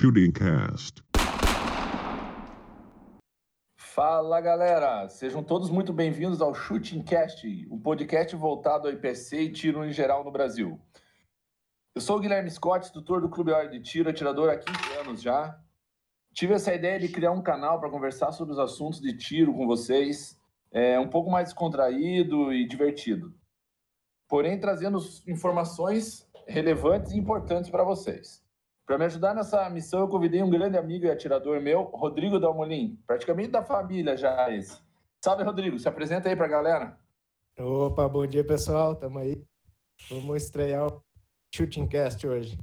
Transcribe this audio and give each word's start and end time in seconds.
Shooting 0.00 0.32
Cast. 0.32 1.04
Fala 3.76 4.40
galera, 4.40 5.06
sejam 5.10 5.44
todos 5.44 5.68
muito 5.68 5.92
bem-vindos 5.92 6.40
ao 6.40 6.54
Shooting 6.54 7.02
Cast, 7.02 7.46
o 7.68 7.74
um 7.74 7.78
podcast 7.78 8.34
voltado 8.34 8.88
ao 8.88 8.94
IPC 8.94 9.42
e 9.42 9.52
tiro 9.52 9.84
em 9.84 9.92
geral 9.92 10.24
no 10.24 10.30
Brasil. 10.30 10.80
Eu 11.94 12.00
sou 12.00 12.16
o 12.16 12.18
Guilherme 12.18 12.50
Scott, 12.50 12.86
instrutor 12.86 13.20
do 13.20 13.28
Clube 13.28 13.52
Hora 13.52 13.68
de 13.68 13.78
Tiro, 13.78 14.08
atirador 14.08 14.48
há 14.48 14.56
15 14.56 14.78
anos 15.00 15.20
já. 15.20 15.60
Tive 16.32 16.54
essa 16.54 16.74
ideia 16.74 16.98
de 16.98 17.08
criar 17.08 17.32
um 17.32 17.42
canal 17.42 17.78
para 17.78 17.90
conversar 17.90 18.32
sobre 18.32 18.54
os 18.54 18.58
assuntos 18.58 19.02
de 19.02 19.14
tiro 19.14 19.52
com 19.52 19.66
vocês, 19.66 20.40
é, 20.72 20.98
um 20.98 21.10
pouco 21.10 21.30
mais 21.30 21.48
descontraído 21.48 22.54
e 22.54 22.66
divertido. 22.66 23.34
Porém, 24.26 24.58
trazendo 24.58 24.98
informações 25.26 26.26
relevantes 26.48 27.12
e 27.12 27.18
importantes 27.18 27.68
para 27.68 27.84
vocês. 27.84 28.42
Para 28.90 28.98
me 28.98 29.04
ajudar 29.04 29.36
nessa 29.36 29.70
missão, 29.70 30.00
eu 30.00 30.08
convidei 30.08 30.42
um 30.42 30.50
grande 30.50 30.76
amigo 30.76 31.06
e 31.06 31.10
atirador 31.12 31.60
meu, 31.60 31.82
Rodrigo 31.82 32.40
Dalmolin, 32.40 33.00
praticamente 33.06 33.52
da 33.52 33.62
família 33.62 34.16
já 34.16 34.52
esse. 34.52 34.82
Salve, 35.24 35.44
Rodrigo, 35.44 35.78
se 35.78 35.88
apresenta 35.88 36.28
aí 36.28 36.34
para 36.34 36.46
a 36.46 36.48
galera. 36.48 36.98
Opa, 37.56 38.08
bom 38.08 38.26
dia, 38.26 38.44
pessoal, 38.44 38.96
tamo 38.96 39.20
aí. 39.20 39.46
Vamos 40.10 40.42
estrear 40.42 40.88
o 40.88 41.00
Shooting 41.54 41.86
Cast 41.86 42.26
hoje. 42.26 42.58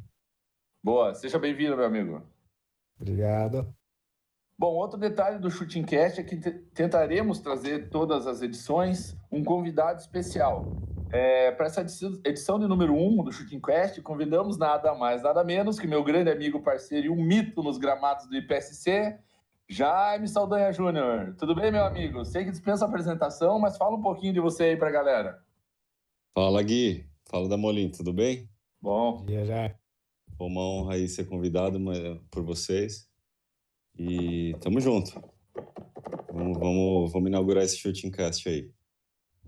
Boa, 0.83 1.15
seja 1.15 1.39
bem-vindo, 1.39 1.77
meu 1.77 1.85
amigo. 1.85 2.21
Obrigado. 2.99 3.73
Bom, 4.59 4.73
outro 4.73 4.99
detalhe 4.99 5.39
do 5.39 5.49
Shooting 5.49 5.85
Cast 5.85 6.19
é 6.19 6.23
que 6.25 6.35
tentaremos 6.35 7.39
trazer 7.39 7.89
todas 7.89 8.27
as 8.27 8.41
edições 8.41 9.15
um 9.31 9.45
convidado 9.45 10.01
especial. 10.01 10.65
É, 11.11 11.51
para 11.51 11.67
essa 11.67 11.81
edição 12.25 12.59
de 12.59 12.67
número 12.67 12.93
1 12.93 13.19
um 13.19 13.23
do 13.23 13.31
Shooting 13.31 13.61
Quest, 13.61 14.01
convidamos 14.01 14.57
nada 14.57 14.93
mais, 14.93 15.23
nada 15.23 15.43
menos 15.43 15.79
que 15.79 15.87
meu 15.87 16.03
grande 16.03 16.29
amigo, 16.29 16.61
parceiro 16.61 17.07
e 17.07 17.09
um 17.09 17.15
mito 17.15 17.63
nos 17.63 17.77
gramados 17.77 18.27
do 18.27 18.35
IPSC, 18.35 19.17
Jaime 19.69 20.27
Saldanha 20.27 20.71
Júnior. 20.71 21.33
Tudo 21.37 21.55
bem, 21.55 21.71
meu 21.71 21.85
amigo? 21.85 22.25
Sei 22.25 22.43
que 22.43 22.51
dispensa 22.51 22.85
a 22.85 22.87
apresentação, 22.87 23.57
mas 23.57 23.77
fala 23.77 23.95
um 23.95 24.01
pouquinho 24.01 24.33
de 24.33 24.39
você 24.39 24.63
aí 24.63 24.77
para 24.77 24.89
a 24.89 24.91
galera. 24.91 25.39
Fala, 26.33 26.61
Gui. 26.61 27.05
Fala 27.29 27.47
da 27.47 27.57
Molim, 27.57 27.89
tudo 27.89 28.13
bem? 28.13 28.49
Bom. 28.81 29.17
Bom 29.17 29.25
dia, 29.25 29.45
já. 29.45 29.75
Foi 30.37 30.47
uma 30.47 30.61
honra 30.61 30.95
aí 30.95 31.07
ser 31.07 31.25
convidado 31.25 31.79
por 32.29 32.43
vocês. 32.43 33.09
E 33.97 34.55
tamo 34.61 34.79
junto. 34.79 35.19
Vamos, 36.31 36.57
vamos, 36.57 37.11
vamos 37.11 37.27
inaugurar 37.27 37.63
esse 37.63 37.77
Shooting 37.77 38.11
Cast 38.11 38.47
aí. 38.47 38.71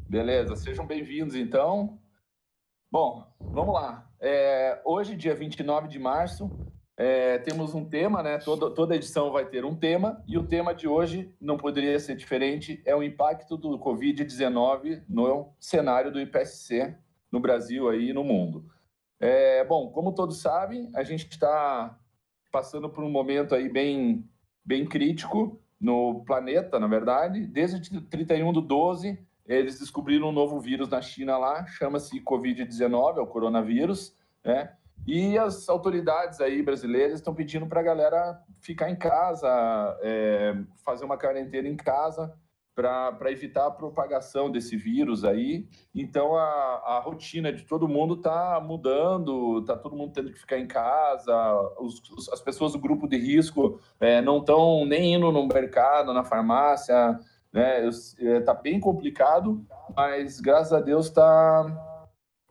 Beleza, 0.09 0.55
sejam 0.55 0.87
bem-vindos 0.87 1.35
então. 1.35 1.99
Bom, 2.91 3.31
vamos 3.39 3.75
lá. 3.75 4.09
É, 4.19 4.81
hoje, 4.83 5.15
dia 5.15 5.35
29 5.35 5.87
de 5.87 5.99
março, 5.99 6.49
é, 6.97 7.37
temos 7.37 7.75
um 7.75 7.87
tema, 7.87 8.23
né? 8.23 8.39
Toda, 8.39 8.71
toda 8.71 8.95
edição 8.95 9.31
vai 9.31 9.45
ter 9.45 9.63
um 9.63 9.75
tema, 9.75 10.23
e 10.27 10.35
o 10.35 10.47
tema 10.47 10.73
de 10.73 10.87
hoje 10.87 11.31
não 11.39 11.57
poderia 11.57 11.99
ser 11.99 12.15
diferente: 12.15 12.81
é 12.85 12.95
o 12.95 13.03
impacto 13.03 13.55
do 13.55 13.77
Covid-19 13.77 15.03
no 15.07 15.53
cenário 15.59 16.11
do 16.11 16.19
IPSC 16.19 16.97
no 17.31 17.39
Brasil 17.39 17.87
aí 17.87 18.09
e 18.09 18.13
no 18.13 18.23
mundo. 18.23 18.65
É, 19.19 19.63
bom, 19.63 19.91
como 19.91 20.15
todos 20.15 20.41
sabem, 20.41 20.89
a 20.95 21.03
gente 21.03 21.29
está 21.29 21.95
passando 22.51 22.89
por 22.89 23.03
um 23.03 23.11
momento 23.11 23.53
aí 23.53 23.69
bem, 23.69 24.27
bem 24.65 24.87
crítico 24.87 25.61
no 25.79 26.23
planeta, 26.25 26.79
na 26.79 26.87
verdade. 26.87 27.45
Desde 27.45 28.01
31 28.01 28.51
do 28.51 28.61
12, 28.61 29.28
eles 29.57 29.79
descobriram 29.79 30.29
um 30.29 30.31
novo 30.31 30.59
vírus 30.59 30.89
na 30.89 31.01
China 31.01 31.37
lá, 31.37 31.65
chama-se 31.65 32.21
Covid-19, 32.21 33.17
é 33.17 33.21
o 33.21 33.27
coronavírus, 33.27 34.15
né? 34.43 34.73
E 35.07 35.37
as 35.37 35.67
autoridades 35.67 36.39
aí 36.39 36.61
brasileiras 36.61 37.15
estão 37.15 37.33
pedindo 37.33 37.65
para 37.65 37.79
a 37.79 37.83
galera 37.83 38.39
ficar 38.59 38.89
em 38.89 38.95
casa, 38.95 39.47
é, 40.01 40.55
fazer 40.85 41.05
uma 41.05 41.17
quarentena 41.17 41.67
em 41.67 41.75
casa, 41.75 42.31
para 42.75 43.31
evitar 43.31 43.65
a 43.65 43.71
propagação 43.71 44.49
desse 44.49 44.77
vírus 44.77 45.25
aí. 45.25 45.67
Então, 45.93 46.37
a, 46.37 46.43
a 46.85 46.99
rotina 46.99 47.51
de 47.51 47.63
todo 47.63 47.89
mundo 47.89 48.13
está 48.15 48.59
mudando, 48.61 49.59
está 49.59 49.75
todo 49.75 49.97
mundo 49.97 50.13
tendo 50.13 50.31
que 50.31 50.39
ficar 50.39 50.57
em 50.57 50.67
casa, 50.67 51.33
os, 51.77 52.29
as 52.31 52.39
pessoas 52.39 52.71
do 52.71 52.79
grupo 52.79 53.07
de 53.07 53.17
risco 53.17 53.79
é, 53.99 54.21
não 54.21 54.37
estão 54.37 54.85
nem 54.85 55.15
indo 55.15 55.29
no 55.29 55.45
mercado, 55.47 56.13
na 56.13 56.23
farmácia, 56.23 57.19
né? 57.51 57.89
É, 58.19 58.53
bem 58.61 58.79
complicado, 58.79 59.65
mas 59.95 60.39
graças 60.39 60.73
a 60.73 60.79
Deus 60.79 61.09
tá, 61.09 61.65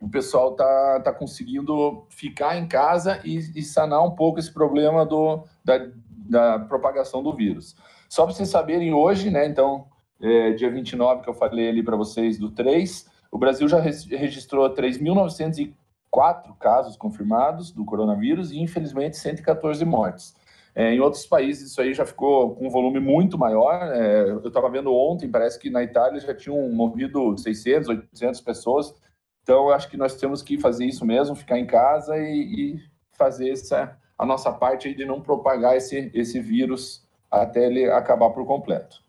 o 0.00 0.08
pessoal 0.08 0.54
tá, 0.54 1.00
tá 1.00 1.12
conseguindo 1.12 2.06
ficar 2.10 2.56
em 2.56 2.66
casa 2.66 3.20
e, 3.24 3.36
e 3.56 3.62
sanar 3.62 4.04
um 4.04 4.12
pouco 4.12 4.38
esse 4.38 4.52
problema 4.52 5.04
do, 5.04 5.44
da, 5.64 5.88
da 6.08 6.58
propagação 6.58 7.22
do 7.22 7.34
vírus. 7.34 7.76
Só 8.08 8.24
para 8.24 8.34
vocês 8.34 8.48
saberem, 8.48 8.92
hoje, 8.92 9.30
né, 9.30 9.46
então, 9.46 9.86
é, 10.20 10.52
dia 10.52 10.70
29, 10.70 11.22
que 11.22 11.28
eu 11.28 11.34
falei 11.34 11.68
ali 11.68 11.82
para 11.82 11.96
vocês, 11.96 12.38
do 12.38 12.50
3, 12.50 13.06
o 13.30 13.38
Brasil 13.38 13.68
já 13.68 13.78
registrou 13.80 14.72
3.904 14.74 16.56
casos 16.58 16.96
confirmados 16.96 17.70
do 17.70 17.84
coronavírus 17.84 18.50
e, 18.50 18.58
infelizmente, 18.58 19.16
114 19.16 19.84
mortes. 19.84 20.34
É, 20.78 20.94
em 20.94 21.00
outros 21.00 21.26
países 21.26 21.72
isso 21.72 21.80
aí 21.80 21.92
já 21.92 22.06
ficou 22.06 22.54
com 22.54 22.68
um 22.68 22.70
volume 22.70 23.00
muito 23.00 23.36
maior. 23.36 23.82
É, 23.92 24.30
eu 24.30 24.46
estava 24.46 24.70
vendo 24.70 24.94
ontem, 24.94 25.28
parece 25.28 25.58
que 25.58 25.68
na 25.68 25.82
Itália 25.82 26.20
já 26.20 26.32
tinham 26.32 26.70
morrido 26.70 27.36
600, 27.36 27.88
800 27.88 28.40
pessoas. 28.42 28.94
Então, 29.42 29.66
eu 29.66 29.72
acho 29.72 29.90
que 29.90 29.96
nós 29.96 30.14
temos 30.14 30.40
que 30.40 30.56
fazer 30.56 30.84
isso 30.84 31.04
mesmo, 31.04 31.34
ficar 31.34 31.58
em 31.58 31.66
casa 31.66 32.16
e, 32.16 32.76
e 32.76 32.80
fazer 33.16 33.50
essa, 33.50 33.98
a 34.16 34.24
nossa 34.24 34.52
parte 34.52 34.94
de 34.94 35.04
não 35.04 35.20
propagar 35.20 35.76
esse, 35.76 36.12
esse 36.14 36.38
vírus 36.38 37.04
até 37.28 37.66
ele 37.66 37.90
acabar 37.90 38.30
por 38.30 38.46
completo. 38.46 39.02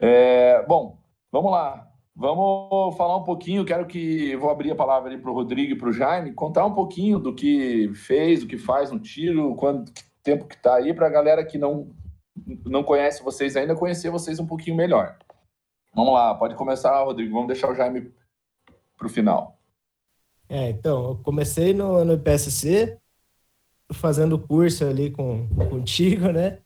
É, 0.00 0.64
bom, 0.66 0.98
vamos 1.30 1.52
lá. 1.52 1.88
Vamos 2.16 2.96
falar 2.96 3.16
um 3.18 3.22
pouquinho. 3.22 3.64
Quero 3.64 3.86
que 3.86 4.34
vou 4.34 4.50
abrir 4.50 4.72
a 4.72 4.76
palavra 4.76 5.16
para 5.16 5.30
o 5.30 5.34
Rodrigo 5.34 5.72
e 5.74 5.78
para 5.78 5.88
o 5.88 5.92
Jaime, 5.92 6.32
contar 6.32 6.66
um 6.66 6.74
pouquinho 6.74 7.20
do 7.20 7.32
que 7.32 7.92
fez, 7.94 8.40
do 8.40 8.48
que 8.48 8.58
faz 8.58 8.90
no 8.90 8.98
tiro, 8.98 9.54
quando, 9.54 9.92
tempo 10.26 10.44
que 10.44 10.56
está 10.56 10.74
aí, 10.74 10.92
para 10.92 11.06
a 11.06 11.10
galera 11.10 11.44
que 11.46 11.56
não, 11.56 11.88
não 12.64 12.82
conhece 12.82 13.22
vocês 13.22 13.56
ainda, 13.56 13.76
conhecer 13.76 14.10
vocês 14.10 14.40
um 14.40 14.46
pouquinho 14.46 14.76
melhor. 14.76 15.16
Vamos 15.94 16.12
lá, 16.12 16.34
pode 16.34 16.56
começar, 16.56 17.00
Rodrigo. 17.04 17.32
Vamos 17.32 17.46
deixar 17.46 17.70
o 17.70 17.74
Jaime 17.74 18.12
para 18.98 19.06
o 19.06 19.10
final. 19.10 19.56
É, 20.48 20.70
então, 20.70 21.10
eu 21.10 21.16
comecei 21.18 21.72
no, 21.72 22.04
no 22.04 22.14
IPSC, 22.14 22.98
fazendo 23.92 24.36
curso 24.36 24.84
ali 24.84 25.12
com, 25.12 25.48
contigo, 25.70 26.32
né? 26.32 26.58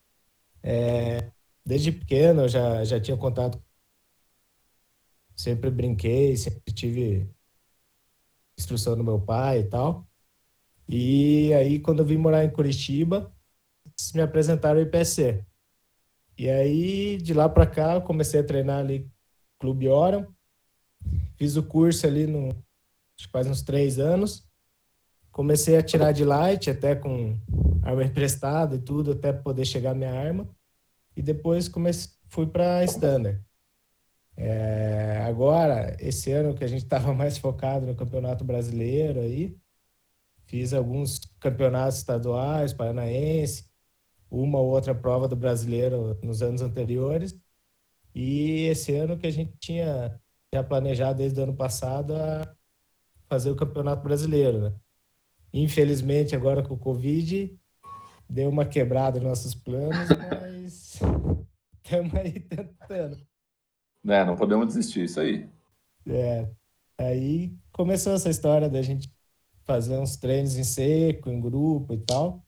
É, 0.62 1.30
desde 1.64 1.92
pequeno 1.92 2.42
eu 2.42 2.48
já, 2.48 2.82
já 2.82 2.98
tinha 2.98 3.16
contato. 3.16 3.62
Sempre 5.36 5.70
brinquei, 5.70 6.34
sempre 6.36 6.72
tive 6.72 7.30
instrução 8.58 8.96
do 8.96 9.04
meu 9.04 9.20
pai 9.20 9.60
e 9.60 9.64
tal. 9.64 10.06
E 10.88 11.52
aí, 11.54 11.78
quando 11.78 12.00
eu 12.00 12.06
vim 12.06 12.16
morar 12.16 12.44
em 12.44 12.50
Curitiba, 12.50 13.32
me 14.14 14.22
apresentaram 14.22 14.78
o 14.78 14.82
IPC. 14.82 15.44
E 16.38 16.48
aí, 16.48 17.18
de 17.18 17.34
lá 17.34 17.48
para 17.48 17.66
cá, 17.66 18.00
comecei 18.00 18.40
a 18.40 18.44
treinar 18.44 18.78
ali 18.78 19.10
Clube 19.58 19.88
Hora. 19.88 20.26
Fiz 21.36 21.56
o 21.56 21.62
curso 21.62 22.06
ali 22.06 22.26
no, 22.26 22.56
faz 23.30 23.46
uns 23.46 23.62
três 23.62 23.98
anos. 23.98 24.48
Comecei 25.30 25.76
a 25.76 25.82
tirar 25.82 26.12
de 26.12 26.24
light, 26.24 26.70
até 26.70 26.94
com 26.94 27.38
arma 27.82 28.04
emprestada 28.04 28.76
e 28.76 28.80
tudo, 28.80 29.12
até 29.12 29.32
poder 29.32 29.64
chegar 29.64 29.94
minha 29.94 30.12
arma. 30.12 30.48
E 31.16 31.22
depois 31.22 31.68
comecei, 31.68 32.12
fui 32.28 32.46
para 32.46 32.84
standard. 32.84 33.40
É, 34.36 35.22
agora, 35.26 35.96
esse 36.00 36.32
ano 36.32 36.54
que 36.54 36.64
a 36.64 36.66
gente 36.66 36.84
estava 36.84 37.12
mais 37.12 37.36
focado 37.36 37.86
no 37.86 37.94
Campeonato 37.94 38.44
Brasileiro 38.44 39.20
aí, 39.20 39.56
fiz 40.46 40.72
alguns 40.72 41.20
campeonatos 41.38 41.98
estaduais, 41.98 42.72
paranaense, 42.72 43.69
uma 44.30 44.58
ou 44.58 44.70
outra 44.70 44.94
prova 44.94 45.26
do 45.26 45.34
brasileiro 45.34 46.16
nos 46.22 46.40
anos 46.42 46.62
anteriores. 46.62 47.36
E 48.14 48.66
esse 48.66 48.94
ano 48.94 49.18
que 49.18 49.26
a 49.26 49.30
gente 49.30 49.52
tinha 49.58 50.18
já 50.52 50.62
planejado 50.62 51.18
desde 51.18 51.38
o 51.40 51.42
ano 51.42 51.54
passado 51.54 52.14
a 52.14 52.54
fazer 53.28 53.50
o 53.50 53.56
Campeonato 53.56 54.02
Brasileiro, 54.02 54.60
né? 54.60 54.74
Infelizmente, 55.52 56.34
agora 56.34 56.62
com 56.62 56.74
o 56.74 56.78
Covid, 56.78 57.56
deu 58.28 58.48
uma 58.48 58.64
quebrada 58.64 59.18
nos 59.18 59.28
nossos 59.28 59.54
planos, 59.54 60.08
mas 60.40 61.00
estamos 61.82 62.14
aí 62.14 62.40
tentando. 62.40 63.18
É, 64.06 64.24
não 64.24 64.36
podemos 64.36 64.66
desistir, 64.68 65.04
isso 65.04 65.20
aí. 65.20 65.48
É, 66.06 66.48
aí 66.98 67.54
começou 67.72 68.14
essa 68.14 68.30
história 68.30 68.68
da 68.68 68.80
gente 68.80 69.12
fazer 69.64 69.98
uns 69.98 70.16
treinos 70.16 70.56
em 70.56 70.64
seco, 70.64 71.30
em 71.30 71.40
grupo 71.40 71.94
e 71.94 71.98
tal 71.98 72.44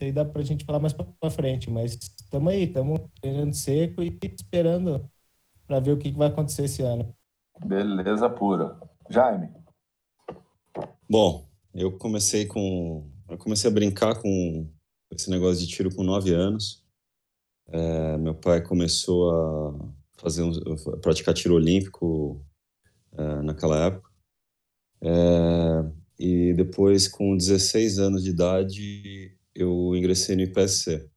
aí 0.00 0.12
dá 0.12 0.24
para 0.24 0.40
a 0.40 0.44
gente 0.44 0.64
falar 0.64 0.80
mais 0.80 0.92
para 0.92 1.30
frente, 1.30 1.70
mas 1.70 1.94
estamos 1.94 2.52
aí, 2.52 2.64
estamos 2.64 3.00
treinando 3.20 3.54
seco 3.54 4.02
e 4.02 4.18
esperando 4.22 5.08
para 5.66 5.80
ver 5.80 5.92
o 5.92 5.98
que, 5.98 6.10
que 6.10 6.18
vai 6.18 6.28
acontecer 6.28 6.64
esse 6.64 6.82
ano. 6.82 7.14
Beleza 7.64 8.28
pura. 8.28 8.78
Jaime. 9.08 9.50
Bom, 11.08 11.48
eu 11.74 11.96
comecei 11.98 12.46
com 12.46 13.10
eu 13.28 13.38
comecei 13.38 13.70
a 13.70 13.72
brincar 13.72 14.20
com 14.20 14.68
esse 15.10 15.30
negócio 15.30 15.64
de 15.64 15.72
tiro 15.72 15.94
com 15.94 16.02
nove 16.02 16.34
anos. 16.34 16.84
É, 17.68 18.18
meu 18.18 18.34
pai 18.34 18.62
começou 18.62 19.30
a 19.30 19.92
fazer 20.18 20.42
um, 20.42 20.52
a 20.92 20.96
praticar 20.98 21.34
tiro 21.34 21.54
olímpico 21.54 22.44
é, 23.16 23.42
naquela 23.42 23.86
época. 23.86 24.10
É, 25.00 25.90
e 26.18 26.52
depois, 26.54 27.08
com 27.08 27.36
16 27.36 27.98
anos 27.98 28.22
de 28.22 28.30
idade, 28.30 29.36
eu 29.54 29.94
ingressei 29.94 30.36
no 30.36 30.42
IPSC. 30.42 31.08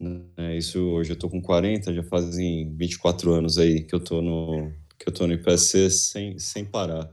Né? 0.00 0.56
Isso 0.56 0.80
hoje 0.80 1.12
eu 1.12 1.18
tô 1.18 1.28
com 1.28 1.40
40, 1.42 1.92
já 1.94 2.02
fazem 2.04 2.74
24 2.76 3.32
anos 3.32 3.58
aí 3.58 3.84
que 3.84 3.94
eu 3.94 4.00
tô 4.00 4.22
no 4.22 4.72
que 4.98 5.08
eu 5.08 5.12
tô 5.12 5.26
no 5.26 5.32
IPSC 5.32 5.90
sem 5.90 6.38
sem 6.38 6.64
parar. 6.64 7.10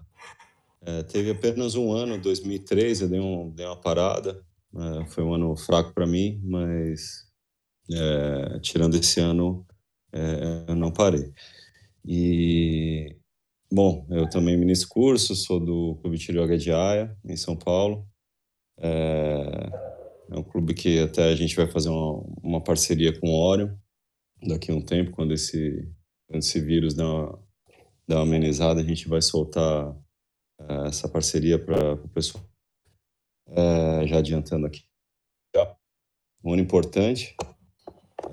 É, 0.82 1.04
teve 1.04 1.32
apenas 1.32 1.76
um 1.76 1.92
ano, 1.92 2.18
2003, 2.18 3.02
eu 3.02 3.10
dei, 3.10 3.20
um, 3.20 3.50
dei 3.50 3.66
uma 3.66 3.80
parada. 3.80 4.42
É, 4.76 5.06
foi 5.08 5.24
um 5.24 5.34
ano 5.34 5.56
fraco 5.58 5.94
para 5.94 6.08
mim, 6.08 6.40
mas 6.44 7.28
é, 7.92 8.60
tirando 8.60 8.96
esse 8.96 9.20
ano, 9.20 9.66
é, 10.14 10.72
eu 10.72 10.76
não 10.76 10.92
parei. 10.92 11.34
E, 12.06 13.18
bom, 13.72 14.08
eu 14.10 14.30
também 14.30 14.56
ministro 14.58 14.90
curso, 14.90 15.36
sou 15.36 15.60
do 15.60 15.96
Clube 16.02 16.18
Yoga 16.18 16.58
de 16.58 16.72
Aia, 16.72 17.18
em 17.26 17.36
São 17.36 17.58
Paulo. 17.58 18.08
É, 18.80 19.97
é, 20.30 20.38
um 20.38 20.44
clube 20.44 20.74
que 20.74 21.00
até 21.00 21.24
a 21.24 21.36
gente 21.36 21.56
vai 21.56 21.68
fazer 21.68 21.90
uma, 21.90 22.24
uma 22.44 22.64
parceria 22.64 23.18
com 23.20 23.28
o 23.30 23.40
Orion 23.40 23.76
daqui 24.46 24.72
a 24.72 24.76
um 24.76 24.82
tempo, 24.82 25.12
quando 25.12 25.34
esse, 25.34 25.90
quando 26.28 26.40
esse 26.40 26.60
vírus 26.62 26.94
dá 26.94 27.06
uma, 27.06 27.44
dá 28.08 28.16
uma 28.18 28.24
amenizada, 28.24 28.82
a 28.82 28.84
gente 28.84 29.08
vai 29.08 29.22
soltar 29.22 29.96
é, 30.60 30.88
essa 30.88 31.10
parceria 31.10 31.58
para 31.58 31.94
o 31.94 32.10
pessoal. 32.10 32.44
É, 33.50 34.08
já 34.08 34.18
adiantando 34.18 34.68
aqui. 34.68 34.84
Um 36.44 36.54
ano 36.54 36.62
importante, 36.62 37.36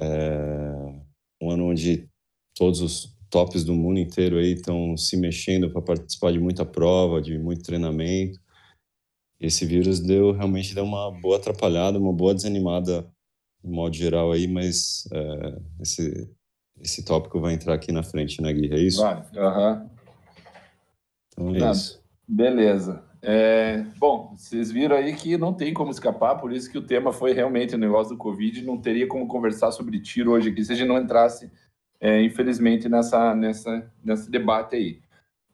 é, 0.00 1.02
um 1.40 1.50
ano 1.50 1.66
onde 1.66 2.08
todos 2.54 2.80
os 2.80 3.16
tops 3.30 3.64
do 3.64 3.74
mundo 3.74 3.98
inteiro 3.98 4.38
aí 4.38 4.52
estão 4.52 4.96
se 4.96 5.16
mexendo 5.16 5.70
para 5.70 5.82
participar 5.82 6.32
de 6.32 6.38
muita 6.38 6.64
prova, 6.64 7.20
de 7.20 7.38
muito 7.38 7.62
treinamento. 7.62 8.38
Esse 9.40 9.66
vírus 9.66 10.00
deu 10.00 10.32
realmente 10.32 10.74
deu 10.74 10.84
uma 10.84 11.10
boa 11.10 11.36
atrapalhada, 11.36 11.98
uma 11.98 12.12
boa 12.12 12.34
desanimada 12.34 13.06
no 13.62 13.72
modo 13.72 13.94
geral 13.94 14.32
aí, 14.32 14.46
mas 14.46 15.08
é, 15.12 15.58
esse 15.80 16.30
esse 16.80 17.04
tópico 17.04 17.40
vai 17.40 17.54
entrar 17.54 17.74
aqui 17.74 17.92
na 17.92 18.02
frente, 18.02 18.42
né, 18.42 18.52
Gui? 18.52 18.72
É 18.72 18.78
isso? 18.78 19.00
Vai, 19.00 19.24
aham. 19.36 19.90
Então 21.32 21.54
é 21.54 21.70
isso. 21.70 22.02
Beleza. 22.26 23.02
É, 23.26 23.82
bom, 23.96 24.34
vocês 24.36 24.70
viram 24.70 24.96
aí 24.96 25.14
que 25.14 25.38
não 25.38 25.54
tem 25.54 25.72
como 25.72 25.90
escapar, 25.90 26.36
por 26.36 26.52
isso 26.52 26.70
que 26.70 26.76
o 26.76 26.86
tema 26.86 27.10
foi 27.10 27.32
realmente 27.32 27.74
o 27.74 27.78
negócio 27.78 28.14
do 28.14 28.18
Covid, 28.18 28.62
não 28.62 28.76
teria 28.76 29.06
como 29.06 29.26
conversar 29.26 29.72
sobre 29.72 29.98
tiro 29.98 30.32
hoje 30.32 30.50
aqui 30.50 30.62
se 30.62 30.72
a 30.72 30.74
gente 30.74 30.88
não 30.88 30.98
entrasse, 30.98 31.50
é, 31.98 32.22
infelizmente, 32.22 32.86
nessa, 32.86 33.34
nessa, 33.34 33.90
nesse 34.04 34.30
debate 34.30 34.76
aí. 34.76 35.00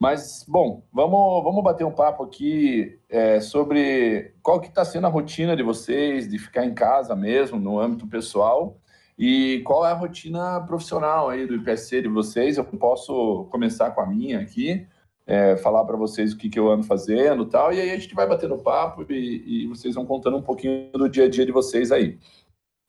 Mas, 0.01 0.47
bom, 0.49 0.83
vamos, 0.91 1.45
vamos 1.45 1.63
bater 1.63 1.85
um 1.85 1.93
papo 1.93 2.25
aqui 2.25 2.99
é, 3.07 3.39
sobre 3.39 4.35
qual 4.43 4.59
que 4.59 4.69
está 4.69 4.83
sendo 4.83 5.07
a 5.07 5.11
rotina 5.11 5.55
de 5.55 5.63
vocês, 5.63 6.27
de 6.27 6.39
ficar 6.39 6.65
em 6.65 6.73
casa 6.73 7.15
mesmo, 7.15 7.61
no 7.61 7.79
âmbito 7.79 8.07
pessoal, 8.07 8.81
e 9.19 9.61
qual 9.67 9.87
é 9.87 9.91
a 9.91 9.95
rotina 9.95 10.59
profissional 10.63 11.29
aí 11.29 11.47
do 11.47 11.55
IPSC 11.55 12.01
de 12.01 12.09
vocês. 12.09 12.57
Eu 12.57 12.65
posso 12.65 13.47
começar 13.51 13.91
com 13.91 14.01
a 14.01 14.07
minha 14.07 14.41
aqui 14.41 14.87
é, 15.27 15.57
falar 15.59 15.85
para 15.85 15.99
vocês 15.99 16.33
o 16.33 16.39
que, 16.39 16.49
que 16.49 16.59
eu 16.59 16.71
ando 16.71 16.85
fazendo 16.85 17.45
tal, 17.45 17.71
e 17.71 17.79
aí 17.79 17.91
a 17.91 17.99
gente 17.99 18.15
vai 18.15 18.27
batendo 18.27 18.57
papo 18.57 19.05
e, 19.13 19.65
e 19.65 19.67
vocês 19.69 19.95
vão 19.95 20.07
contando 20.07 20.39
um 20.39 20.43
pouquinho 20.43 20.91
do 20.93 21.11
dia 21.11 21.27
a 21.27 21.29
dia 21.29 21.45
de 21.45 21.53
vocês 21.53 21.93
aí. 21.93 22.19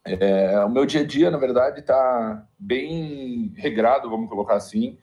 É, 0.06 0.64
o 0.64 0.70
meu 0.70 0.86
dia 0.86 1.02
a 1.02 1.06
dia, 1.06 1.30
na 1.30 1.38
verdade, 1.38 1.82
está 1.82 2.48
bem 2.58 3.54
regrado, 3.58 4.10
vamos 4.10 4.30
colocar 4.30 4.56
assim. 4.56 4.98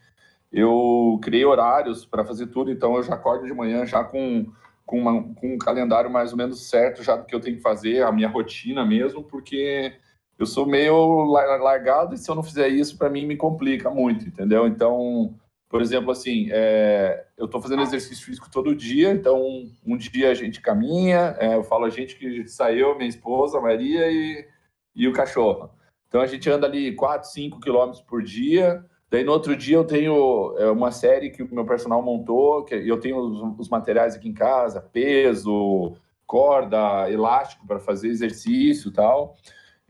Eu 0.50 1.18
criei 1.22 1.44
horários 1.44 2.04
para 2.04 2.24
fazer 2.24 2.46
tudo, 2.46 2.70
então 2.70 2.96
eu 2.96 3.02
já 3.02 3.14
acordo 3.14 3.46
de 3.46 3.52
manhã 3.52 3.84
já 3.84 4.02
com, 4.02 4.46
com, 4.86 4.98
uma, 4.98 5.22
com 5.34 5.54
um 5.54 5.58
calendário 5.58 6.10
mais 6.10 6.32
ou 6.32 6.38
menos 6.38 6.68
certo 6.68 7.02
já 7.02 7.16
do 7.16 7.26
que 7.26 7.34
eu 7.34 7.40
tenho 7.40 7.56
que 7.56 7.62
fazer, 7.62 8.02
a 8.02 8.10
minha 8.10 8.28
rotina 8.28 8.84
mesmo, 8.84 9.22
porque 9.22 9.92
eu 10.38 10.46
sou 10.46 10.64
meio 10.64 11.24
largado 11.24 12.14
e 12.14 12.18
se 12.18 12.30
eu 12.30 12.34
não 12.34 12.42
fizer 12.42 12.68
isso, 12.68 12.96
para 12.96 13.10
mim 13.10 13.26
me 13.26 13.36
complica 13.36 13.90
muito, 13.90 14.26
entendeu? 14.26 14.66
Então, 14.66 15.34
por 15.68 15.82
exemplo, 15.82 16.10
assim, 16.10 16.48
é, 16.50 17.26
eu 17.36 17.44
estou 17.44 17.60
fazendo 17.60 17.82
exercício 17.82 18.24
físico 18.24 18.50
todo 18.50 18.74
dia, 18.74 19.10
então 19.10 19.68
um, 19.86 19.96
dia 19.98 20.30
a 20.30 20.34
gente 20.34 20.62
caminha, 20.62 21.36
é, 21.38 21.56
eu 21.56 21.62
falo 21.62 21.84
a 21.84 21.90
gente 21.90 22.16
que 22.16 22.48
saiu, 22.48 22.96
minha 22.96 23.08
esposa, 23.08 23.60
Maria 23.60 24.10
e, 24.10 24.48
e 24.96 25.06
o 25.06 25.12
cachorro. 25.12 25.70
Então 26.08 26.22
a 26.22 26.26
gente 26.26 26.48
anda 26.48 26.66
ali 26.66 26.94
4, 26.94 27.28
5 27.28 27.60
quilômetros 27.60 28.00
por 28.00 28.22
dia. 28.22 28.82
Daí 29.10 29.24
no 29.24 29.32
outro 29.32 29.56
dia 29.56 29.76
eu 29.76 29.84
tenho 29.84 30.54
é, 30.58 30.70
uma 30.70 30.90
série 30.90 31.30
que 31.30 31.42
o 31.42 31.54
meu 31.54 31.64
personal 31.64 32.02
montou, 32.02 32.64
que 32.64 32.74
eu 32.74 33.00
tenho 33.00 33.18
os, 33.18 33.60
os 33.60 33.68
materiais 33.68 34.14
aqui 34.14 34.28
em 34.28 34.34
casa, 34.34 34.80
peso, 34.80 35.96
corda, 36.26 37.10
elástico 37.10 37.66
para 37.66 37.80
fazer 37.80 38.08
exercício 38.08 38.92
tal, 38.92 39.34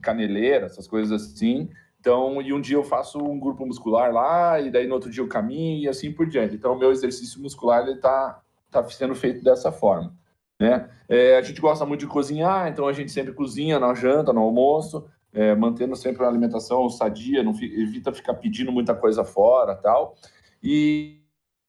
caneleira, 0.00 0.66
essas 0.66 0.86
coisas 0.86 1.22
assim. 1.22 1.68
Então, 1.98 2.40
e 2.40 2.52
um 2.52 2.60
dia 2.60 2.76
eu 2.76 2.84
faço 2.84 3.18
um 3.18 3.40
grupo 3.40 3.66
muscular 3.66 4.12
lá, 4.12 4.60
e 4.60 4.70
daí 4.70 4.86
no 4.86 4.94
outro 4.94 5.10
dia 5.10 5.22
eu 5.22 5.28
caminho 5.28 5.82
e 5.82 5.88
assim 5.88 6.12
por 6.12 6.28
diante. 6.28 6.54
Então, 6.54 6.74
o 6.74 6.78
meu 6.78 6.92
exercício 6.92 7.42
muscular 7.42 7.82
ele 7.82 7.96
está 7.96 8.40
tá 8.70 8.84
sendo 8.84 9.16
feito 9.16 9.42
dessa 9.42 9.72
forma. 9.72 10.14
Né? 10.60 10.88
É, 11.08 11.36
a 11.36 11.42
gente 11.42 11.60
gosta 11.60 11.84
muito 11.84 12.00
de 12.00 12.06
cozinhar, 12.06 12.68
então 12.68 12.86
a 12.86 12.92
gente 12.92 13.10
sempre 13.10 13.32
cozinha 13.32 13.80
na 13.80 13.94
janta, 13.94 14.32
no 14.32 14.40
almoço, 14.40 15.08
é, 15.32 15.54
mantendo 15.54 15.94
sempre 15.94 16.22
uma 16.22 16.28
alimentação 16.28 16.88
sadia, 16.88 17.42
não 17.42 17.52
evita 17.52 18.12
ficar 18.12 18.34
pedindo 18.34 18.72
muita 18.72 18.94
coisa 18.94 19.24
fora 19.24 19.74
tal. 19.74 20.16
E, 20.62 21.20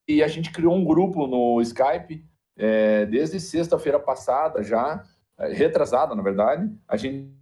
e 0.08 0.22
a 0.22 0.28
gente 0.28 0.50
criou 0.50 0.74
um 0.74 0.84
grupo 0.84 1.26
no 1.26 1.60
Skype 1.60 2.24
é, 2.56 3.06
desde 3.06 3.38
sexta-feira 3.38 3.98
passada 3.98 4.62
já, 4.62 5.04
é, 5.38 5.52
retrasada 5.52 6.14
na 6.14 6.22
verdade. 6.22 6.70
A 6.88 6.96
gente 6.96 7.40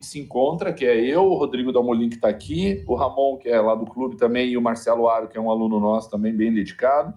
se 0.00 0.18
encontra, 0.18 0.72
que 0.72 0.84
é 0.84 1.00
eu, 1.00 1.24
o 1.24 1.34
Rodrigo 1.34 1.72
Dalmolin, 1.72 2.08
que 2.08 2.16
está 2.16 2.28
aqui, 2.28 2.84
o 2.88 2.94
Ramon, 2.94 3.36
que 3.38 3.48
é 3.48 3.60
lá 3.60 3.74
do 3.74 3.86
clube 3.86 4.16
também, 4.16 4.50
e 4.50 4.56
o 4.56 4.62
Marcelo 4.62 5.08
Aro, 5.08 5.28
que 5.28 5.38
é 5.38 5.40
um 5.40 5.50
aluno 5.50 5.78
nosso 5.78 6.10
também, 6.10 6.34
bem 6.34 6.52
dedicado. 6.52 7.14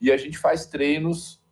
E 0.00 0.12
a 0.12 0.16
gente 0.16 0.38
faz 0.38 0.66
treinos 0.66 1.42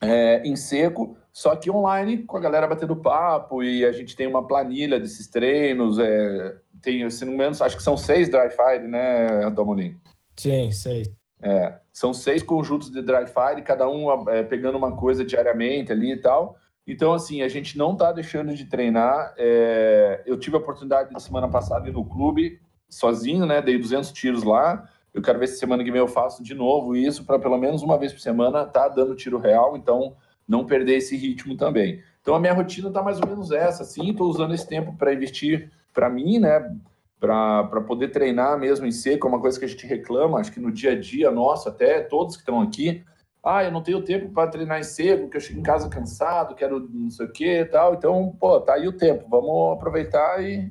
é, 0.00 0.42
em 0.46 0.56
seco, 0.56 1.16
só 1.32 1.56
que 1.56 1.70
online, 1.70 2.18
com 2.24 2.36
a 2.36 2.40
galera 2.40 2.66
batendo 2.66 2.96
papo, 2.96 3.62
e 3.62 3.84
a 3.84 3.92
gente 3.92 4.14
tem 4.14 4.26
uma 4.26 4.46
planilha 4.46 5.00
desses 5.00 5.26
treinos. 5.26 5.98
É, 5.98 6.56
tem, 6.80 7.08
se 7.10 7.24
não 7.24 7.32
me 7.32 7.38
engano, 7.38 7.56
acho 7.60 7.76
que 7.76 7.82
são 7.82 7.96
seis 7.96 8.28
dry 8.28 8.50
fire, 8.50 8.86
né, 8.86 9.50
Dalmolin? 9.50 9.96
Sim, 10.36 10.70
seis. 10.70 11.10
É, 11.42 11.74
são 11.92 12.14
seis 12.14 12.42
conjuntos 12.42 12.90
de 12.90 13.02
dry 13.02 13.26
fire, 13.26 13.62
cada 13.62 13.88
um 13.88 14.28
é, 14.30 14.42
pegando 14.42 14.78
uma 14.78 14.96
coisa 14.96 15.24
diariamente 15.24 15.92
ali 15.92 16.12
e 16.12 16.16
tal. 16.16 16.56
Então, 16.86 17.14
assim, 17.14 17.42
a 17.42 17.48
gente 17.48 17.78
não 17.78 17.92
está 17.92 18.12
deixando 18.12 18.54
de 18.54 18.66
treinar. 18.66 19.34
É... 19.38 20.22
Eu 20.26 20.38
tive 20.38 20.56
a 20.56 20.60
oportunidade 20.60 21.14
de 21.14 21.22
semana 21.22 21.48
passada 21.48 21.88
ir 21.88 21.92
no 21.92 22.04
clube 22.04 22.60
sozinho, 22.88 23.46
né? 23.46 23.62
Dei 23.62 23.78
200 23.78 24.12
tiros 24.12 24.42
lá. 24.42 24.88
Eu 25.14 25.22
quero 25.22 25.38
ver 25.38 25.46
se 25.46 25.58
semana 25.58 25.84
que 25.84 25.92
vem 25.92 26.00
eu 26.00 26.08
faço 26.08 26.42
de 26.42 26.54
novo 26.54 26.96
isso 26.96 27.24
para 27.24 27.38
pelo 27.38 27.56
menos 27.56 27.82
uma 27.82 27.96
vez 27.96 28.12
por 28.12 28.20
semana 28.20 28.66
tá 28.66 28.88
dando 28.88 29.14
tiro 29.14 29.38
real. 29.38 29.76
Então, 29.76 30.16
não 30.46 30.66
perder 30.66 30.96
esse 30.96 31.16
ritmo 31.16 31.56
também. 31.56 32.02
Então, 32.20 32.34
a 32.34 32.40
minha 32.40 32.52
rotina 32.52 32.90
tá 32.90 33.02
mais 33.02 33.20
ou 33.20 33.26
menos 33.26 33.50
essa. 33.50 33.82
Assim, 33.82 34.10
estou 34.10 34.28
usando 34.28 34.52
esse 34.52 34.66
tempo 34.66 34.94
para 34.96 35.14
investir 35.14 35.70
para 35.92 36.10
mim, 36.10 36.38
né? 36.38 36.76
Para 37.18 37.80
poder 37.86 38.08
treinar 38.08 38.58
mesmo 38.58 38.84
em 38.84 38.90
seco, 38.90 39.26
é 39.26 39.30
uma 39.30 39.40
coisa 39.40 39.58
que 39.58 39.64
a 39.64 39.68
gente 39.68 39.86
reclama, 39.86 40.38
acho 40.38 40.52
que 40.52 40.60
no 40.60 40.70
dia 40.70 40.92
a 40.92 41.00
dia 41.00 41.30
nosso, 41.30 41.68
até 41.70 42.00
todos 42.00 42.36
que 42.36 42.42
estão 42.42 42.60
aqui, 42.60 43.02
ah, 43.42 43.64
eu 43.64 43.70
não 43.70 43.82
tenho 43.82 44.02
tempo 44.02 44.30
para 44.30 44.50
treinar 44.50 44.78
em 44.78 44.82
seco, 44.82 45.30
que 45.30 45.36
eu 45.36 45.40
chego 45.40 45.60
em 45.60 45.62
casa 45.62 45.88
cansado, 45.88 46.54
quero 46.54 46.86
não 46.90 47.10
sei 47.10 47.26
o 47.26 47.32
que 47.32 47.60
e 47.60 47.64
tal. 47.64 47.94
Então, 47.94 48.36
pô, 48.38 48.60
tá 48.60 48.74
aí 48.74 48.86
o 48.88 48.92
tempo, 48.92 49.26
vamos 49.28 49.74
aproveitar 49.74 50.42
e, 50.42 50.70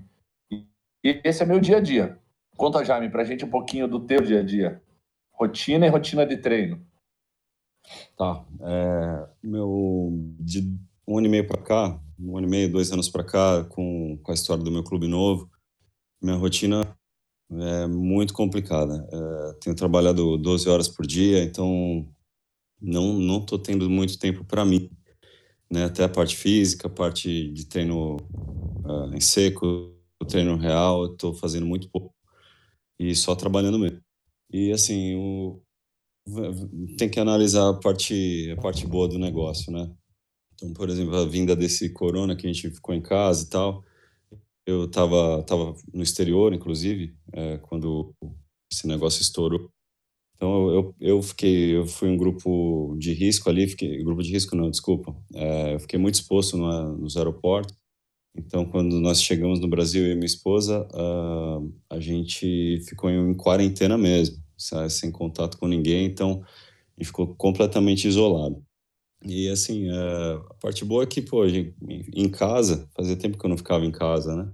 e 0.52 1.22
esse 1.24 1.42
é 1.42 1.46
meu 1.46 1.60
dia 1.60 1.78
a 1.78 1.80
dia. 1.80 2.20
Conta, 2.63 2.82
Jaime, 2.82 3.10
para 3.10 3.24
a 3.24 3.25
gente 3.25 3.43
um 3.43 3.50
pouquinho 3.50 3.89
do 3.89 4.00
teu 4.00 4.22
dia 4.22 4.39
a 4.39 4.41
dia. 4.41 4.82
Rotina 5.34 5.86
e 5.86 5.89
rotina 5.89 6.25
de 6.25 6.38
treino. 6.38 6.82
Tá. 8.17 8.46
É, 8.62 9.27
meu, 9.43 10.10
de 10.39 10.74
um 11.05 11.17
ano 11.17 11.27
e 11.27 11.29
meio 11.29 11.46
para 11.46 11.62
cá, 11.62 12.00
um 12.17 12.38
ano 12.38 12.48
e 12.48 12.50
meio, 12.50 12.72
dois 12.72 12.89
anos 12.93 13.10
para 13.10 13.22
cá, 13.22 13.65
com, 13.65 14.17
com 14.24 14.32
a 14.32 14.34
história 14.34 14.63
do 14.63 14.72
meu 14.72 14.82
clube 14.82 15.10
novo, 15.10 15.51
minha 16.22 16.38
rotina 16.38 16.88
é 17.51 17.86
muito 17.86 18.34
complicada. 18.34 19.10
É, 19.12 19.53
tenho 19.60 19.75
trabalhado 19.75 20.38
12 20.38 20.70
horas 20.70 20.88
por 20.88 21.05
dia, 21.05 21.43
então 21.43 22.08
não 22.82 23.12
não 23.12 23.46
tô 23.46 23.60
tendo 23.60 23.89
muito 23.89 24.17
tempo 24.17 24.46
para 24.46 24.63
mim, 24.63 24.89
né? 25.70 25.84
Até 25.84 26.05
a 26.05 26.10
parte 26.10 26.38
física, 26.38 26.88
a 26.88 26.89
parte 26.89 27.51
de 27.51 27.65
treino 27.65 28.15
uh, 28.86 29.13
em 29.13 29.20
seco, 29.20 29.93
treino 30.29 30.55
real, 30.55 31.10
tô 31.17 31.34
fazendo 31.34 31.65
muito 31.65 31.89
pouco 31.89 32.13
e 33.10 33.16
só 33.16 33.36
trabalhando 33.36 33.80
mesmo. 33.80 34.00
E 34.52 34.72
assim, 34.72 35.16
o, 35.16 35.62
tem 36.98 37.10
que 37.10 37.20
analisar 37.20 37.70
a 37.70 37.74
parte 37.80 38.52
a 38.52 38.62
parte 38.62 38.88
boa 38.88 39.08
do 39.08 39.20
negócio, 39.20 39.72
né? 39.72 39.92
Então, 40.54 40.74
por 40.74 40.90
exemplo, 40.90 41.16
a 41.16 41.26
vinda 41.26 41.56
desse 41.56 41.92
corona 41.92 42.36
que 42.36 42.48
a 42.48 42.54
gente 42.54 42.70
ficou 42.72 42.96
em 42.96 43.02
casa 43.02 43.46
e 43.46 43.50
tal, 43.50 43.84
eu 44.66 44.86
estava 44.86 45.44
tava 45.44 45.76
no 45.94 46.04
exterior, 46.04 46.54
inclusive, 46.54 47.16
é, 47.34 47.58
quando 47.60 48.14
esse 48.72 48.88
negócio 48.88 49.22
estourou. 49.22 49.70
Então 50.36 50.70
eu, 50.72 50.96
eu 51.00 51.22
fiquei, 51.22 51.76
eu 51.78 51.88
fui 51.88 52.10
um 52.10 52.18
grupo 52.18 52.96
de 53.00 53.14
risco 53.14 53.50
ali, 53.50 53.68
fiquei, 53.68 54.04
grupo 54.04 54.22
de 54.24 54.32
risco 54.32 54.56
não, 54.56 54.70
desculpa. 54.70 55.16
É, 55.34 55.76
eu 55.76 55.80
fiquei 55.80 56.00
muito 56.00 56.16
exposto 56.16 56.58
no, 56.58 56.98
nos 56.98 57.18
aeroportos. 57.18 57.76
Então 58.36 58.66
quando 58.66 59.00
nós 59.00 59.22
chegamos 59.22 59.60
no 59.60 59.68
Brasil 59.68 60.06
eu 60.06 60.12
e 60.12 60.16
minha 60.16 60.25
esposa, 60.25 60.88
uh, 60.94 61.74
a 61.90 62.00
gente 62.00 62.82
ficou 62.88 63.10
em 63.10 63.34
quarentena 63.34 63.98
mesmo, 63.98 64.38
sabe? 64.58 64.90
sem 64.90 65.12
contato 65.12 65.58
com 65.58 65.68
ninguém. 65.68 66.06
Então 66.06 66.44
a 66.98 67.02
gente 67.02 67.08
ficou 67.08 67.36
completamente 67.36 68.08
isolado. 68.08 68.63
E 69.25 69.48
assim, 69.50 69.90
uh, 69.90 70.46
a 70.50 70.54
parte 70.56 70.84
boa 70.84 71.04
é 71.04 71.08
que, 71.08 71.22
pô, 71.22 71.46
em 71.46 72.30
casa, 72.30 72.90
fazia 72.96 73.16
tempo 73.16 73.38
que 73.38 73.46
eu 73.46 73.50
não 73.50 73.58
ficava 73.58 73.86
em 73.86 73.92
casa, 73.92 74.36
né? 74.36 74.52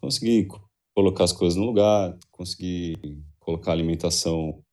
Consegui 0.00 0.48
colocar 0.94 1.24
as 1.24 1.32
coisas 1.32 1.56
no 1.56 1.64
lugar, 1.64 2.16
consegui 2.32 2.96
colocar 3.38 3.72
alimentação 3.72 4.64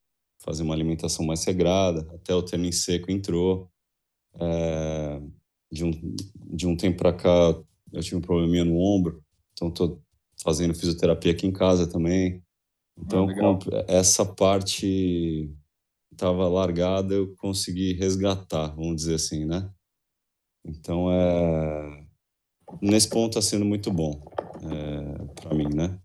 fazer 0.43 0.63
uma 0.63 0.73
alimentação 0.73 1.25
mais 1.25 1.43
regrada, 1.45 2.01
até 2.13 2.33
o 2.33 2.41
tênis 2.41 2.83
seco 2.83 3.11
entrou. 3.11 3.69
É, 4.39 5.21
de, 5.71 5.85
um, 5.85 5.91
de 6.35 6.67
um 6.67 6.75
tempo 6.75 6.97
para 6.97 7.13
cá, 7.13 7.61
eu 7.91 8.01
tive 8.01 8.17
um 8.17 8.21
probleminha 8.21 8.65
no 8.65 8.77
ombro, 8.77 9.24
então 9.53 9.69
estou 9.69 10.01
fazendo 10.43 10.74
fisioterapia 10.74 11.31
aqui 11.31 11.48
em 11.48 11.51
casa 11.51 11.88
também. 11.88 12.41
Então, 12.98 13.27
ah, 13.29 13.86
essa 13.88 14.25
parte 14.25 15.50
estava 16.12 16.48
largada, 16.48 17.13
eu 17.13 17.36
consegui 17.38 17.93
resgatar, 17.93 18.67
vamos 18.75 18.98
dizer 18.98 19.15
assim, 19.15 19.45
né? 19.45 19.69
Então, 20.63 21.12
é, 21.12 22.05
nesse 22.81 23.10
ponto 23.10 23.38
está 23.38 23.41
sendo 23.41 23.65
muito 23.65 23.91
bom 23.91 24.21
é, 24.63 25.41
para 25.41 25.55
mim, 25.55 25.74
né? 25.74 26.00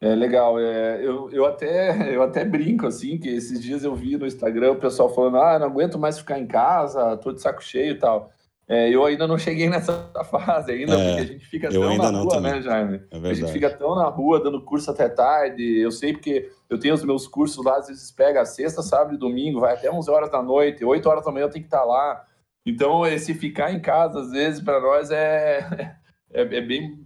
É 0.00 0.16
legal, 0.16 0.58
é, 0.58 1.04
eu, 1.04 1.30
eu, 1.30 1.46
até, 1.46 2.10
eu 2.14 2.22
até 2.22 2.44
brinco 2.44 2.86
assim, 2.86 3.18
que 3.18 3.28
esses 3.28 3.62
dias 3.62 3.84
eu 3.84 3.94
vi 3.94 4.16
no 4.16 4.26
Instagram 4.26 4.72
o 4.72 4.80
pessoal 4.80 5.12
falando, 5.14 5.36
ah, 5.38 5.58
não 5.58 5.66
aguento 5.66 5.98
mais 5.98 6.18
ficar 6.18 6.38
em 6.38 6.46
casa, 6.46 7.16
tô 7.16 7.32
de 7.32 7.40
saco 7.40 7.62
cheio 7.62 7.92
e 7.92 7.98
tal. 7.98 8.32
É, 8.68 8.88
eu 8.88 9.04
ainda 9.04 9.26
não 9.26 9.36
cheguei 9.36 9.68
nessa 9.68 9.92
fase 10.30 10.72
ainda, 10.72 10.94
é, 10.94 11.08
porque 11.08 11.20
a 11.20 11.32
gente 11.32 11.46
fica 11.46 11.68
tão 11.68 11.96
na 11.96 12.10
rua, 12.10 12.40
né, 12.40 12.62
Jaime? 12.62 13.02
É 13.10 13.16
a 13.16 13.34
gente 13.34 13.52
fica 13.52 13.68
tão 13.70 13.94
na 13.94 14.06
rua, 14.08 14.42
dando 14.42 14.62
curso 14.62 14.90
até 14.90 15.08
tarde. 15.08 15.62
Eu 15.80 15.90
sei 15.90 16.12
porque 16.12 16.50
eu 16.70 16.78
tenho 16.78 16.94
os 16.94 17.04
meus 17.04 17.26
cursos 17.26 17.64
lá, 17.64 17.78
às 17.78 17.88
vezes 17.88 18.10
pega 18.10 18.44
sexta, 18.44 18.82
sábado 18.82 19.14
e 19.14 19.18
domingo, 19.18 19.60
vai 19.60 19.74
até 19.74 19.90
11 19.90 20.10
horas 20.10 20.30
da 20.30 20.42
noite, 20.42 20.84
8 20.84 21.08
horas 21.08 21.24
da 21.24 21.32
manhã 21.32 21.44
eu 21.44 21.50
tenho 21.50 21.64
que 21.64 21.68
estar 21.68 21.84
lá. 21.84 22.24
Então, 22.64 23.04
esse 23.06 23.34
ficar 23.34 23.72
em 23.72 23.80
casa, 23.80 24.20
às 24.20 24.30
vezes, 24.30 24.60
para 24.60 24.80
nós 24.80 25.10
é, 25.10 25.96
é, 26.32 26.42
é 26.42 26.60
bem 26.60 27.02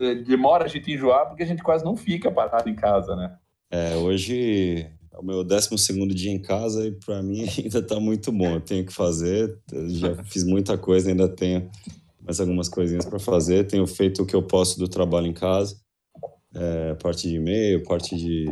é, 0.00 0.14
demora 0.16 0.64
a 0.64 0.68
gente 0.68 0.92
enjoar 0.92 1.26
porque 1.26 1.42
a 1.42 1.46
gente 1.46 1.62
quase 1.62 1.84
não 1.84 1.96
fica 1.96 2.30
parado 2.30 2.68
em 2.68 2.74
casa, 2.74 3.16
né? 3.16 3.36
É, 3.70 3.96
hoje 3.96 4.90
o 5.18 5.24
meu 5.24 5.42
12 5.42 6.14
dia 6.14 6.30
em 6.30 6.40
casa 6.40 6.86
e 6.86 6.92
para 6.92 7.22
mim 7.22 7.46
ainda 7.58 7.80
está 7.80 7.98
muito 7.98 8.30
bom. 8.30 8.54
Eu 8.54 8.60
tenho 8.60 8.86
que 8.86 8.92
fazer, 8.92 9.58
já 9.88 10.22
fiz 10.24 10.44
muita 10.44 10.78
coisa, 10.78 11.10
ainda 11.10 11.28
tenho 11.28 11.68
mais 12.22 12.40
algumas 12.40 12.68
coisinhas 12.68 13.04
para 13.04 13.18
fazer. 13.18 13.66
Tenho 13.66 13.86
feito 13.86 14.22
o 14.22 14.26
que 14.26 14.36
eu 14.36 14.42
posso 14.42 14.78
do 14.78 14.88
trabalho 14.88 15.26
em 15.26 15.32
casa, 15.32 15.76
é, 16.54 16.94
parte 16.94 17.28
de 17.28 17.36
e-mail, 17.36 17.82
parte 17.82 18.16
de 18.16 18.46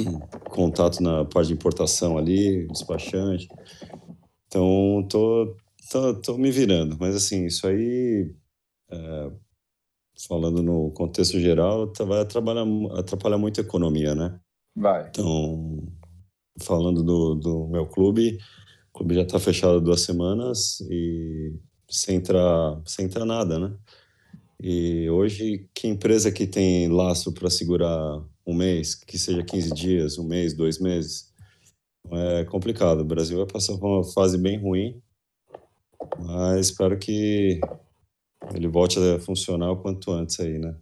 contato 0.50 1.02
na 1.02 1.24
parte 1.24 1.48
de 1.48 1.54
importação 1.54 2.18
ali, 2.18 2.66
despachante. 2.68 3.48
Então, 4.46 5.06
tô, 5.08 5.56
tô, 5.90 6.14
tô 6.14 6.38
me 6.38 6.50
virando. 6.50 6.96
Mas 7.00 7.14
assim, 7.16 7.46
isso 7.46 7.66
aí. 7.66 8.34
É, 8.90 9.30
falando 10.28 10.62
no 10.62 10.90
contexto 10.90 11.40
geral, 11.40 11.86
tá, 11.86 12.04
vai 12.04 12.20
atrapalhar, 12.20 12.66
atrapalhar 12.98 13.38
muito 13.38 13.60
a 13.60 13.64
economia, 13.64 14.14
né? 14.14 14.38
Vai. 14.76 15.08
Então, 15.08 15.82
falando 16.58 17.02
do, 17.02 17.34
do 17.34 17.68
meu 17.68 17.86
clube, 17.86 18.38
o 18.92 18.98
clube 18.98 19.14
já 19.14 19.22
está 19.22 19.38
fechado 19.38 19.80
duas 19.80 20.02
semanas 20.02 20.80
e 20.90 21.52
sem 21.88 22.16
entrar, 22.16 22.80
sem 22.86 23.06
entrar 23.06 23.24
nada, 23.24 23.58
né? 23.58 23.76
E 24.62 25.08
hoje, 25.08 25.68
que 25.74 25.88
empresa 25.88 26.30
que 26.30 26.46
tem 26.46 26.88
laço 26.88 27.32
para 27.32 27.48
segurar 27.48 28.22
um 28.46 28.54
mês, 28.54 28.94
que 28.94 29.18
seja 29.18 29.42
15 29.42 29.70
dias, 29.72 30.18
um 30.18 30.24
mês, 30.24 30.52
dois 30.52 30.78
meses? 30.78 31.32
É 32.10 32.44
complicado. 32.44 33.00
O 33.00 33.04
Brasil 33.04 33.38
vai 33.38 33.46
passar 33.46 33.78
por 33.78 33.86
uma 33.86 34.04
fase 34.04 34.36
bem 34.36 34.60
ruim, 34.60 35.00
mas 36.18 36.66
espero 36.66 36.98
que 36.98 37.60
ele 38.54 38.68
volte 38.68 38.98
a 38.98 39.18
funcionar 39.20 39.70
o 39.70 39.80
quanto 39.80 40.12
antes 40.12 40.38
aí, 40.40 40.58
né? 40.58 40.76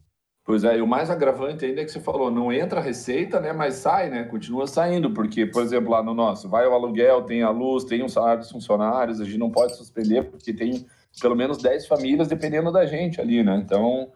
Pois 0.48 0.64
é, 0.64 0.78
e 0.78 0.80
o 0.80 0.86
mais 0.86 1.10
agravante 1.10 1.66
ainda 1.66 1.82
é 1.82 1.84
que 1.84 1.92
você 1.92 2.00
falou, 2.00 2.30
não 2.30 2.50
entra 2.50 2.80
a 2.80 2.82
receita, 2.82 3.38
né, 3.38 3.52
mas 3.52 3.74
sai, 3.74 4.08
né, 4.08 4.24
continua 4.24 4.66
saindo, 4.66 5.12
porque, 5.12 5.44
por 5.44 5.62
exemplo, 5.62 5.90
lá 5.90 6.02
no 6.02 6.14
nosso, 6.14 6.48
vai 6.48 6.66
o 6.66 6.72
aluguel, 6.72 7.20
tem 7.24 7.42
a 7.42 7.50
luz, 7.50 7.84
tem 7.84 8.02
um 8.02 8.08
salário 8.08 8.40
dos 8.40 8.50
funcionários, 8.50 9.20
a 9.20 9.26
gente 9.26 9.36
não 9.36 9.50
pode 9.50 9.76
suspender, 9.76 10.22
porque 10.30 10.54
tem 10.54 10.86
pelo 11.20 11.36
menos 11.36 11.58
10 11.58 11.86
famílias 11.86 12.28
dependendo 12.28 12.72
da 12.72 12.86
gente 12.86 13.20
ali, 13.20 13.44
né, 13.44 13.60
então 13.62 14.10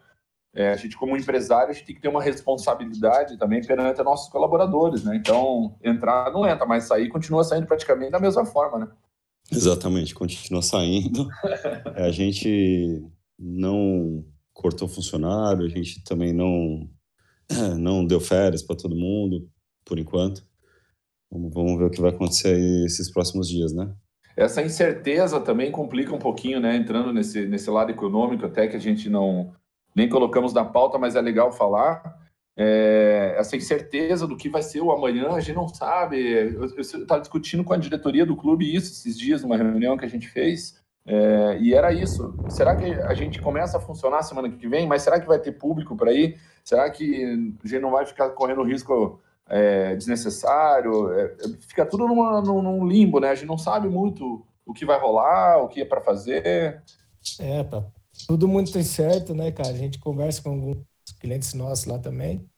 é, 0.55 0.71
a 0.71 0.77
gente 0.77 0.97
como 0.97 1.19
empresário, 1.19 1.69
a 1.69 1.75
gente 1.75 1.85
tem 1.85 1.97
que 1.97 2.01
ter 2.01 2.09
uma 2.09 2.23
responsabilidade 2.23 3.37
também 3.37 3.61
perante 3.61 4.03
nossos 4.03 4.33
colaboradores, 4.33 5.05
né, 5.05 5.15
então 5.15 5.77
entrar 5.85 6.33
não 6.33 6.49
entra, 6.49 6.65
mas 6.65 6.85
sair 6.85 7.11
continua 7.11 7.45
saindo 7.45 7.67
praticamente 7.67 8.11
da 8.11 8.19
mesma 8.19 8.47
forma, 8.47 8.79
né. 8.79 8.89
Exatamente, 9.53 10.15
continua 10.15 10.63
saindo, 10.63 11.29
é, 11.95 12.07
a 12.07 12.11
gente 12.11 13.05
não 13.39 14.25
cortou 14.53 14.89
funcionário, 14.89 15.65
a 15.65 15.69
gente 15.69 16.03
também 16.05 16.33
não 16.33 16.89
não 17.79 18.05
deu 18.05 18.21
férias 18.21 18.63
para 18.63 18.77
todo 18.77 18.97
mundo, 18.97 19.49
por 19.85 19.99
enquanto. 19.99 20.45
Vamos, 21.31 21.53
vamos 21.53 21.79
ver 21.79 21.85
o 21.87 21.91
que 21.91 22.01
vai 22.01 22.11
acontecer 22.11 22.55
aí 22.55 22.85
esses 22.85 23.11
próximos 23.11 23.49
dias, 23.49 23.73
né? 23.73 23.95
Essa 24.37 24.63
incerteza 24.63 25.41
também 25.41 25.71
complica 25.71 26.15
um 26.15 26.19
pouquinho, 26.19 26.61
né? 26.61 26.77
Entrando 26.77 27.13
nesse, 27.13 27.47
nesse 27.47 27.71
lado 27.71 27.91
econômico, 27.91 28.47
até 28.47 28.67
que 28.67 28.77
a 28.77 28.81
gente 28.81 29.09
não 29.09 29.53
nem 29.95 30.09
colocamos 30.09 30.53
na 30.53 30.65
pauta, 30.65 30.99
mas 30.99 31.17
é 31.17 31.21
legal 31.21 31.53
falar. 31.53 32.21
É, 32.57 33.35
essa 33.39 33.57
incerteza 33.57 34.27
do 34.27 34.37
que 34.37 34.49
vai 34.49 34.63
ser 34.63 34.81
o 34.81 34.91
amanhã, 34.91 35.31
a 35.31 35.41
gente 35.41 35.57
não 35.57 35.69
sabe. 35.69 36.19
Eu 36.19 36.65
estava 36.65 37.21
discutindo 37.21 37.65
com 37.65 37.73
a 37.73 37.79
diretoria 37.79 38.27
do 38.27 38.37
clube 38.37 38.75
isso 38.75 38.93
esses 38.93 39.19
dias, 39.19 39.43
numa 39.43 39.57
reunião 39.57 39.97
que 39.97 40.05
a 40.05 40.09
gente 40.09 40.29
fez. 40.29 40.82
É, 41.05 41.59
e 41.61 41.75
era 41.75 41.93
isso. 41.93 42.35
Será 42.49 42.77
que 42.77 42.85
a 42.85 43.15
gente 43.15 43.41
começa 43.41 43.77
a 43.77 43.81
funcionar 43.81 44.23
semana 44.23 44.51
que 44.51 44.69
vem? 44.69 44.87
Mas 44.87 45.03
será 45.03 45.21
que 45.21 45.27
vai 45.27 45.39
ter 45.39 45.53
público 45.53 45.97
para 45.97 46.13
ir? 46.13 46.39
Será 46.65 46.89
que 46.91 47.25
a 47.25 47.69
gente 47.69 47.81
não 47.81 47.91
vai 47.91 48.07
ficar 48.07 48.31
correndo 48.31 48.63
risco 48.63 49.21
é, 49.49 49.97
desnecessário? 49.97 51.13
É, 51.13 51.35
fica 51.69 51.85
tudo 51.85 52.07
numa, 52.07 52.41
num, 52.41 52.87
limbo, 52.87 53.19
né? 53.19 53.31
A 53.31 53.35
gente 53.35 53.49
não 53.49 53.59
sabe 53.59 53.89
muito 53.89 54.47
o 54.65 54.73
que 54.73 54.87
vai 54.87 54.99
rolar, 54.99 55.59
o 55.63 55.69
que 55.69 55.81
é 55.81 55.85
para 55.85 56.01
fazer. 56.01 56.83
É, 57.41 57.65
tá 57.65 57.85
tudo 58.27 58.47
muito 58.47 58.77
incerto, 58.79 59.35
né, 59.35 59.51
cara? 59.51 59.71
A 59.71 59.77
gente 59.77 59.99
conversa 59.99 60.43
com 60.43 60.51
alguns 60.51 60.85
clientes 61.21 61.55
nossos 61.55 61.87
lá 61.87 61.99
também 61.99 62.49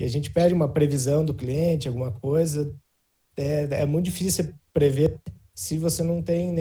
e 0.00 0.04
a 0.04 0.08
gente 0.08 0.30
pede 0.30 0.54
uma 0.54 0.68
previsão 0.68 1.24
do 1.24 1.34
cliente, 1.34 1.88
alguma 1.88 2.10
coisa. 2.10 2.74
É, 3.36 3.82
é 3.82 3.86
muito 3.86 4.06
difícil 4.06 4.52
prever 4.72 5.20
se 5.54 5.78
você 5.78 6.02
não 6.02 6.22
tem 6.22 6.58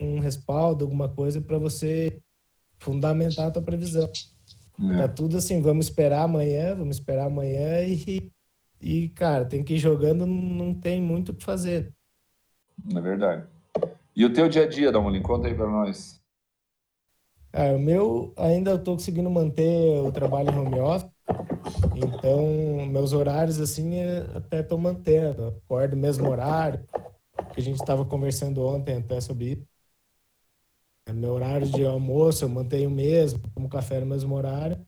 um 0.00 0.18
respaldo, 0.20 0.84
alguma 0.84 1.08
coisa 1.08 1.40
para 1.40 1.58
você 1.58 2.20
fundamentar 2.78 3.48
a 3.48 3.50
tua 3.50 3.62
previsão. 3.62 4.08
É. 4.92 4.96
Tá 4.98 5.08
tudo 5.08 5.38
assim, 5.38 5.60
vamos 5.62 5.86
esperar 5.86 6.22
amanhã, 6.22 6.74
vamos 6.74 6.96
esperar 6.96 7.26
amanhã 7.26 7.82
e, 7.82 8.30
e 8.80 9.08
cara, 9.10 9.44
tem 9.44 9.64
que 9.64 9.74
ir 9.74 9.78
jogando, 9.78 10.26
não 10.26 10.74
tem 10.74 11.00
muito 11.00 11.30
o 11.30 11.34
que 11.34 11.44
fazer. 11.44 11.94
É 12.94 13.00
verdade. 13.00 13.46
E 14.14 14.24
o 14.24 14.32
teu 14.32 14.48
dia 14.48 14.64
a 14.64 14.68
dia, 14.68 14.92
Damolin, 14.92 15.22
conta 15.22 15.48
aí 15.48 15.54
para 15.54 15.68
nós. 15.68 16.20
Cara, 17.52 17.74
o 17.74 17.78
meu, 17.78 18.34
ainda 18.36 18.72
eu 18.72 18.82
tô 18.82 18.92
conseguindo 18.92 19.30
manter 19.30 20.00
o 20.00 20.12
trabalho 20.12 20.50
em 20.50 20.58
home 20.58 20.78
office, 20.78 21.10
então 21.96 22.86
meus 22.86 23.14
horários, 23.14 23.58
assim, 23.58 23.98
até 24.34 24.62
tô 24.62 24.76
mantendo. 24.76 25.46
Acordo 25.46 25.96
mesmo 25.96 26.28
horário, 26.28 26.86
que 27.54 27.60
a 27.60 27.62
gente 27.62 27.76
estava 27.80 28.04
conversando 28.04 28.62
ontem 28.62 28.98
até 28.98 29.20
sobre 29.22 29.52
isso. 29.52 29.75
É 31.06 31.12
meu 31.12 31.32
horário 31.32 31.68
de 31.68 31.86
almoço 31.86 32.44
eu 32.44 32.48
mantenho 32.48 32.88
o 32.90 32.92
mesmo, 32.92 33.40
como 33.54 33.68
café 33.68 34.00
no 34.00 34.06
mesmo 34.06 34.34
horário 34.34 34.84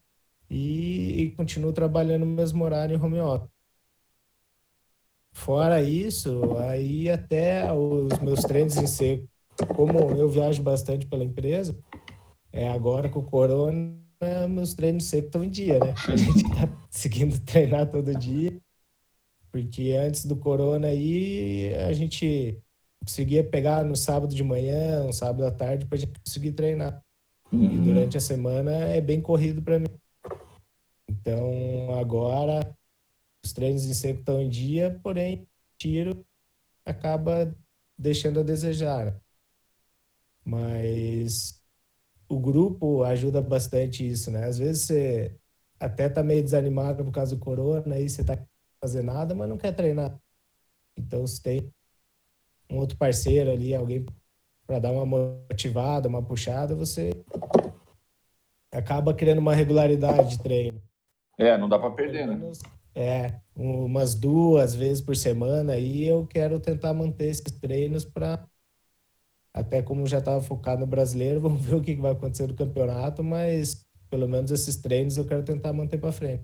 e, 0.49 1.21
e 1.21 1.31
continuo 1.31 1.71
trabalhando 1.71 2.25
no 2.25 2.33
mesmo 2.33 2.63
horário 2.63 2.95
em 2.95 3.01
home 3.01 3.19
office. 3.21 3.49
Fora 5.31 5.81
isso, 5.81 6.57
aí 6.57 7.09
até 7.09 7.71
os 7.71 8.19
meus 8.19 8.41
treinos 8.41 8.75
em 8.75 8.85
seco, 8.85 9.27
como 9.75 9.97
eu 9.97 10.27
viajo 10.27 10.61
bastante 10.61 11.07
pela 11.07 11.23
empresa, 11.23 11.77
é 12.51 12.67
agora 12.69 13.07
com 13.07 13.19
o 13.19 13.23
corona, 13.23 13.97
meus 14.49 14.73
treinos 14.73 15.05
secos 15.05 15.27
estão 15.27 15.43
em 15.43 15.49
dia, 15.49 15.79
né? 15.79 15.93
A 16.07 16.15
gente 16.17 16.43
tá 16.43 16.67
conseguindo 16.91 17.39
treinar 17.41 17.89
todo 17.89 18.13
dia, 18.17 18.59
porque 19.51 19.93
antes 19.93 20.25
do 20.25 20.35
corona 20.35 20.87
aí, 20.87 21.73
a 21.75 21.93
gente 21.93 22.61
conseguia 23.09 23.43
pegar 23.43 23.83
no 23.83 23.95
sábado 23.95 24.35
de 24.35 24.43
manhã, 24.43 25.03
no 25.03 25.11
sábado 25.11 25.45
à 25.45 25.51
tarde, 25.51 25.85
para 25.87 25.97
gente 25.97 26.19
conseguir 26.19 26.51
treinar. 26.51 27.03
Uhum. 27.51 27.63
E 27.63 27.77
durante 27.79 28.15
a 28.15 28.21
semana 28.21 28.71
é 28.71 29.01
bem 29.01 29.19
corrido 29.19 29.63
para 29.63 29.79
mim. 29.79 29.87
Então, 31.07 31.91
agora, 31.99 32.71
os 33.43 33.51
treinos 33.51 33.85
em 33.85 33.93
seco 33.95 34.19
estão 34.19 34.39
em 34.39 34.47
dia, 34.47 34.99
porém, 35.01 35.47
tiro 35.77 36.23
acaba 36.85 37.55
deixando 37.97 38.39
a 38.39 38.43
desejar. 38.43 39.19
Mas 40.45 41.59
o 42.27 42.39
grupo 42.39 43.03
ajuda 43.03 43.41
bastante 43.41 44.07
isso, 44.07 44.29
né? 44.29 44.45
Às 44.45 44.59
vezes 44.59 44.83
você 44.83 45.35
até 45.79 46.09
tá 46.09 46.21
meio 46.23 46.43
desanimado 46.43 47.03
por 47.03 47.11
causa 47.11 47.35
do 47.35 47.41
corona, 47.41 47.95
aí 47.95 48.07
você 48.07 48.23
tá 48.23 48.37
fazer 48.79 49.01
nada, 49.01 49.33
mas 49.33 49.49
não 49.49 49.57
quer 49.57 49.73
treinar. 49.73 50.17
Então, 50.95 51.25
se 51.25 51.41
tem 51.41 51.71
um 52.69 52.77
outro 52.77 52.97
parceiro 52.97 53.51
ali, 53.51 53.73
alguém 53.73 54.05
para 54.65 54.79
dar 54.79 54.91
uma 54.91 55.05
motivada, 55.05 56.07
uma 56.07 56.21
puxada, 56.21 56.75
você 56.75 57.11
acaba 58.71 59.13
criando 59.13 59.39
uma 59.39 59.55
regularidade 59.55 60.29
de 60.29 60.43
treino. 60.43 60.81
É, 61.37 61.57
não 61.57 61.67
dá 61.67 61.79
para 61.79 61.91
perder, 61.91 62.27
né? 62.27 62.51
É, 62.93 63.39
umas 63.55 64.13
duas 64.13 64.75
vezes 64.75 65.01
por 65.01 65.15
semana 65.15 65.77
e 65.77 66.05
eu 66.05 66.27
quero 66.27 66.59
tentar 66.59 66.93
manter 66.93 67.27
esses 67.29 67.51
treinos 67.59 68.05
para 68.05 68.45
até 69.53 69.81
como 69.81 70.05
já 70.05 70.19
estava 70.19 70.41
focado 70.41 70.81
no 70.81 70.87
brasileiro, 70.87 71.41
vamos 71.41 71.61
ver 71.61 71.75
o 71.75 71.81
que 71.81 71.95
vai 71.95 72.11
acontecer 72.11 72.47
no 72.47 72.55
campeonato, 72.55 73.23
mas 73.23 73.85
pelo 74.09 74.27
menos 74.27 74.51
esses 74.51 74.75
treinos 74.75 75.17
eu 75.17 75.25
quero 75.25 75.43
tentar 75.43 75.73
manter 75.73 75.97
para 75.97 76.11
frente. 76.11 76.43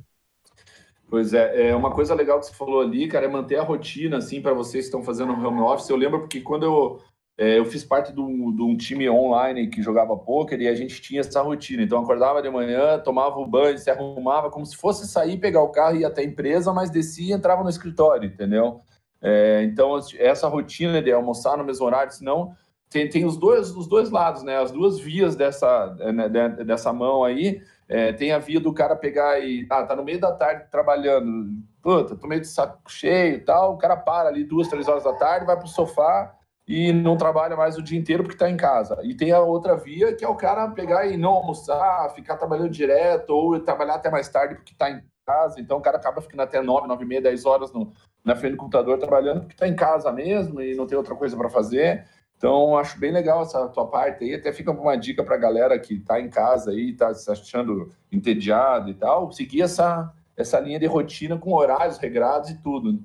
Pois 1.10 1.34
é, 1.34 1.70
é 1.70 1.76
uma 1.76 1.92
coisa 1.92 2.16
legal 2.16 2.40
que 2.40 2.48
você 2.48 2.54
falou 2.54 2.82
ali, 2.82 3.08
cara, 3.08 3.26
é 3.26 3.30
manter 3.30 3.58
a 3.58 3.64
rotina 3.64 4.18
assim 4.18 4.42
para 4.42 4.54
vocês 4.54 4.86
que 4.86 4.88
estão 4.88 5.04
fazendo 5.04 5.34
home 5.34 5.62
office. 5.62 5.90
Eu 5.90 5.98
lembro 5.98 6.20
porque 6.20 6.42
quando 6.42 6.64
eu 6.64 7.00
é, 7.38 7.60
eu 7.60 7.66
fiz 7.66 7.84
parte 7.84 8.14
de 8.14 8.22
um, 8.22 8.56
de 8.56 8.62
um, 8.62 8.78
time 8.78 9.10
online 9.10 9.68
que 9.68 9.82
jogava 9.82 10.16
poker 10.16 10.60
e 10.62 10.70
a 10.70 10.76
gente 10.76 11.02
tinha 11.02 11.20
essa 11.20 11.42
rotina. 11.42 11.84
Então, 11.84 12.02
acordava 12.02 12.42
de 12.42 12.50
manhã, 12.50 12.98
tomava 13.00 13.38
o 13.38 13.46
banho, 13.46 13.78
se 13.78 13.90
arrumava 13.92 14.50
como 14.50 14.66
se 14.66 14.78
fosse 14.78 15.06
sair, 15.06 15.38
pegar 15.38 15.62
o 15.62 15.70
carro 15.70 15.98
e 15.98 16.00
ir 16.00 16.06
até 16.06 16.22
a 16.22 16.26
empresa, 16.26 16.72
mas 16.72 16.90
descia 16.90 17.34
e 17.34 17.38
entrava 17.38 17.62
no 17.62 17.70
escritório, 17.70 18.30
entendeu? 18.30 18.80
É, 19.22 19.64
então, 19.64 20.00
essa 20.18 20.48
rotina 20.48 21.02
de 21.02 21.12
almoçar 21.12 21.58
no 21.58 21.66
mesmo 21.66 21.86
horário, 21.86 22.14
senão 22.14 22.56
tem, 22.96 23.10
tem 23.10 23.26
os, 23.26 23.36
dois, 23.36 23.76
os 23.76 23.88
dois 23.88 24.10
lados, 24.10 24.42
né? 24.42 24.56
As 24.58 24.72
duas 24.72 24.98
vias 24.98 25.36
dessa, 25.36 25.94
né, 26.14 26.30
dessa 26.30 26.94
mão 26.94 27.26
aí. 27.26 27.62
É, 27.90 28.14
tem 28.14 28.32
a 28.32 28.40
via 28.40 28.60
do 28.60 28.74
cara 28.74 28.96
pegar 28.96 29.38
e 29.40 29.68
ah, 29.70 29.84
tá 29.84 29.96
no 29.98 30.04
meio 30.04 30.20
da 30.20 30.32
tarde 30.32 30.66
trabalhando, 30.72 31.52
puta, 31.84 32.16
tô 32.16 32.26
meio 32.26 32.40
de 32.40 32.48
saco 32.48 32.80
cheio 32.90 33.36
e 33.36 33.40
tal. 33.40 33.74
O 33.74 33.78
cara 33.78 33.98
para 33.98 34.30
ali 34.30 34.46
duas, 34.46 34.70
três 34.70 34.88
horas 34.88 35.04
da 35.04 35.12
tarde, 35.12 35.46
vai 35.46 35.58
pro 35.58 35.68
sofá 35.68 36.34
e 36.66 36.94
não 36.94 37.18
trabalha 37.18 37.58
mais 37.58 37.78
o 37.78 37.84
dia 37.84 38.00
inteiro 38.00 38.24
porque 38.24 38.36
está 38.36 38.50
em 38.50 38.56
casa. 38.56 38.98
E 39.04 39.14
tem 39.14 39.34
a 39.34 39.42
outra 39.42 39.76
via, 39.76 40.16
que 40.16 40.24
é 40.24 40.30
o 40.30 40.36
cara 40.36 40.70
pegar 40.70 41.06
e 41.06 41.18
não 41.18 41.32
almoçar, 41.32 42.10
ficar 42.16 42.38
trabalhando 42.38 42.70
direto, 42.70 43.32
ou 43.32 43.60
trabalhar 43.60 43.96
até 43.96 44.10
mais 44.10 44.30
tarde 44.30 44.56
porque 44.56 44.72
está 44.72 44.90
em 44.90 45.04
casa. 45.26 45.60
Então 45.60 45.78
o 45.78 45.82
cara 45.82 45.98
acaba 45.98 46.22
ficando 46.22 46.44
até 46.44 46.62
9, 46.62 46.88
9 46.88 47.04
e 47.04 47.08
meia, 47.08 47.22
10 47.22 47.46
horas 47.46 47.74
no, 47.74 47.92
na 48.24 48.38
frente 48.38 48.54
do 48.54 48.58
computador 48.58 48.98
trabalhando 48.98 49.42
porque 49.42 49.54
está 49.54 49.68
em 49.68 49.76
casa 49.76 50.12
mesmo 50.14 50.62
e 50.62 50.76
não 50.76 50.88
tem 50.88 50.98
outra 50.98 51.14
coisa 51.14 51.36
para 51.36 51.50
fazer. 51.50 52.06
Então 52.46 52.78
acho 52.78 53.00
bem 53.00 53.12
legal 53.12 53.42
essa 53.42 53.68
tua 53.70 53.88
parte 53.88 54.24
aí. 54.24 54.36
Até 54.36 54.54
fica 54.54 54.70
uma 54.70 54.96
dica 54.96 55.24
para 55.24 55.34
a 55.34 55.40
galera 55.40 55.80
que 55.80 55.96
está 55.96 56.22
em 56.22 56.30
casa 56.30 56.70
aí, 56.70 56.92
está 56.92 57.12
se 57.12 57.32
achando 57.32 57.92
entediado 58.12 58.92
e 58.92 58.94
tal, 58.94 59.32
seguir 59.32 59.64
essa, 59.64 60.14
essa 60.38 60.60
linha 60.60 60.80
de 60.80 60.86
rotina 60.86 61.40
com 61.40 61.54
horários 61.54 61.98
regrados 61.98 62.52
e 62.52 62.62
tudo. 62.62 63.04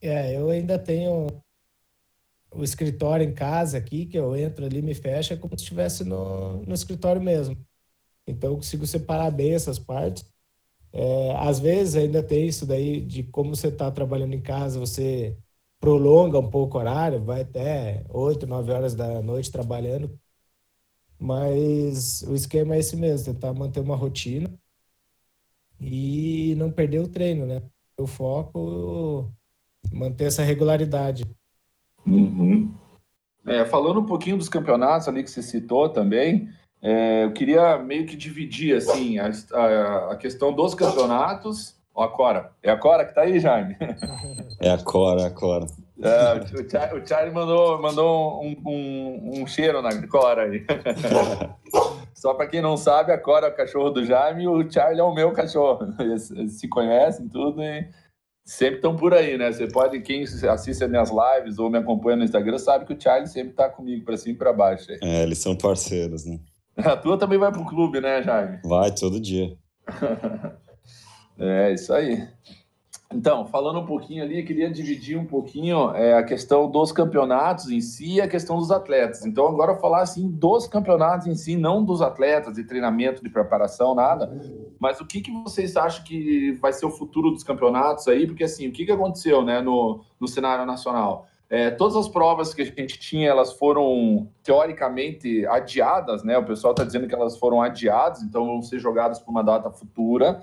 É, 0.00 0.34
eu 0.34 0.48
ainda 0.48 0.78
tenho 0.78 1.26
o 2.50 2.64
escritório 2.64 3.22
em 3.22 3.34
casa 3.34 3.76
aqui, 3.76 4.06
que 4.06 4.18
eu 4.18 4.34
entro 4.34 4.64
ali, 4.64 4.80
me 4.80 4.94
fecha, 4.94 5.34
é 5.34 5.36
como 5.36 5.58
se 5.58 5.64
estivesse 5.64 6.02
no, 6.02 6.62
no 6.62 6.72
escritório 6.72 7.20
mesmo. 7.20 7.54
Então 8.26 8.52
eu 8.52 8.56
consigo 8.56 8.86
separar 8.86 9.30
bem 9.30 9.52
essas 9.52 9.78
partes. 9.78 10.24
É, 10.90 11.36
às 11.36 11.60
vezes 11.60 11.96
ainda 11.96 12.22
tem 12.22 12.46
isso 12.46 12.64
daí 12.64 13.02
de 13.02 13.24
como 13.24 13.54
você 13.54 13.68
está 13.68 13.90
trabalhando 13.90 14.32
em 14.32 14.40
casa, 14.40 14.80
você 14.80 15.36
prolonga 15.82 16.38
um 16.38 16.48
pouco 16.48 16.78
o 16.78 16.80
horário, 16.80 17.20
vai 17.20 17.40
até 17.40 18.04
8, 18.08 18.46
9 18.46 18.70
horas 18.70 18.94
da 18.94 19.20
noite 19.20 19.50
trabalhando. 19.50 20.16
Mas 21.18 22.22
o 22.22 22.36
esquema 22.36 22.76
é 22.76 22.78
esse 22.78 22.96
mesmo, 22.96 23.34
tentar 23.34 23.52
manter 23.52 23.80
uma 23.80 23.96
rotina 23.96 24.48
e 25.80 26.54
não 26.56 26.70
perder 26.70 27.00
o 27.00 27.08
treino, 27.08 27.46
né? 27.46 27.62
O 27.98 28.06
foco 28.06 29.28
manter 29.92 30.26
essa 30.26 30.44
regularidade. 30.44 31.24
Uhum. 32.06 32.72
É, 33.44 33.64
falando 33.64 33.98
um 33.98 34.06
pouquinho 34.06 34.38
dos 34.38 34.48
campeonatos 34.48 35.08
ali 35.08 35.24
que 35.24 35.30
você 35.30 35.42
citou 35.42 35.88
também, 35.88 36.48
é, 36.80 37.24
eu 37.24 37.32
queria 37.32 37.76
meio 37.78 38.06
que 38.06 38.14
dividir 38.14 38.76
assim 38.76 39.18
a, 39.18 39.32
a, 39.52 40.12
a 40.12 40.16
questão 40.16 40.52
dos 40.52 40.76
campeonatos. 40.76 41.76
Ó, 41.94 42.04
a 42.04 42.08
Cora. 42.08 42.52
É 42.62 42.70
a 42.70 42.76
Cora 42.76 43.04
que 43.04 43.14
tá 43.14 43.22
aí, 43.22 43.38
Jaime? 43.38 43.76
É 44.60 44.70
a 44.70 44.78
Cora, 44.78 45.22
é 45.22 45.26
a 45.26 45.30
Cora. 45.30 45.66
É, 46.02 46.60
o, 46.60 46.68
Charlie, 46.68 47.00
o 47.00 47.06
Charlie 47.06 47.32
mandou, 47.32 47.80
mandou 47.80 48.42
um, 48.42 48.56
um, 48.66 49.42
um, 49.42 49.46
cheiro 49.46 49.80
na 49.82 49.90
Cora 50.08 50.44
aí. 50.44 50.64
Só 52.14 52.34
para 52.34 52.46
quem 52.46 52.60
não 52.60 52.76
sabe, 52.76 53.12
a 53.12 53.18
Cora 53.18 53.46
é 53.46 53.50
o 53.50 53.56
cachorro 53.56 53.90
do 53.90 54.04
Jaime 54.04 54.44
e 54.44 54.48
o 54.48 54.68
Charlie 54.70 55.00
é 55.00 55.04
o 55.04 55.14
meu 55.14 55.32
cachorro. 55.32 55.94
Eles, 56.00 56.30
eles 56.30 56.58
se 56.58 56.68
conhecem 56.68 57.28
tudo 57.28 57.62
e 57.62 57.88
sempre 58.44 58.76
estão 58.76 58.96
por 58.96 59.14
aí, 59.14 59.38
né? 59.38 59.52
Você 59.52 59.68
pode, 59.68 60.00
quem 60.00 60.22
assiste 60.22 60.82
as 60.82 60.90
minhas 60.90 61.10
lives 61.10 61.58
ou 61.58 61.70
me 61.70 61.78
acompanha 61.78 62.16
no 62.16 62.24
Instagram, 62.24 62.58
sabe 62.58 62.84
que 62.84 62.94
o 62.94 63.00
Charlie 63.00 63.28
sempre 63.28 63.50
está 63.50 63.68
comigo 63.68 64.04
para 64.04 64.16
cima 64.16 64.34
e 64.34 64.38
para 64.38 64.52
baixo. 64.52 64.86
É, 65.02 65.22
eles 65.22 65.38
são 65.38 65.54
parceiros, 65.54 66.24
né? 66.24 66.40
A 66.76 66.96
tua 66.96 67.18
também 67.18 67.38
vai 67.38 67.52
pro 67.52 67.66
clube, 67.66 68.00
né, 68.00 68.22
Jaime? 68.22 68.58
Vai, 68.64 68.92
todo 68.92 69.20
dia. 69.20 69.56
é, 71.42 71.72
isso 71.72 71.92
aí. 71.92 72.26
Então, 73.14 73.44
falando 73.46 73.80
um 73.80 73.84
pouquinho 73.84 74.22
ali, 74.22 74.42
queria 74.42 74.70
dividir 74.70 75.18
um 75.18 75.26
pouquinho 75.26 75.90
é, 75.94 76.14
a 76.14 76.22
questão 76.22 76.70
dos 76.70 76.90
campeonatos 76.92 77.70
em 77.70 77.80
si 77.80 78.14
e 78.14 78.20
a 78.20 78.28
questão 78.28 78.56
dos 78.56 78.70
atletas. 78.70 79.26
Então, 79.26 79.46
agora 79.46 79.76
falar 79.76 80.02
assim 80.02 80.30
dos 80.30 80.66
campeonatos 80.66 81.26
em 81.26 81.34
si, 81.34 81.56
não 81.56 81.84
dos 81.84 82.00
atletas, 82.00 82.54
de 82.54 82.64
treinamento, 82.64 83.22
de 83.22 83.28
preparação, 83.28 83.94
nada. 83.94 84.32
Mas 84.78 85.00
o 85.00 85.06
que, 85.06 85.20
que 85.20 85.30
vocês 85.30 85.76
acham 85.76 86.04
que 86.04 86.52
vai 86.52 86.72
ser 86.72 86.86
o 86.86 86.90
futuro 86.90 87.30
dos 87.30 87.44
campeonatos 87.44 88.08
aí? 88.08 88.26
Porque 88.26 88.44
assim, 88.44 88.68
o 88.68 88.72
que, 88.72 88.86
que 88.86 88.92
aconteceu 88.92 89.44
né, 89.44 89.60
no, 89.60 90.00
no 90.18 90.26
cenário 90.26 90.64
nacional? 90.64 91.26
É, 91.50 91.70
todas 91.70 91.96
as 91.96 92.08
provas 92.08 92.54
que 92.54 92.62
a 92.62 92.64
gente 92.64 92.98
tinha, 92.98 93.28
elas 93.28 93.52
foram 93.52 94.26
teoricamente 94.42 95.44
adiadas, 95.48 96.24
né? 96.24 96.38
O 96.38 96.46
pessoal 96.46 96.72
está 96.72 96.82
dizendo 96.82 97.06
que 97.06 97.14
elas 97.14 97.36
foram 97.36 97.60
adiadas, 97.60 98.22
então 98.22 98.46
vão 98.46 98.62
ser 98.62 98.78
jogadas 98.78 99.18
para 99.18 99.30
uma 99.30 99.44
data 99.44 99.70
futura. 99.70 100.42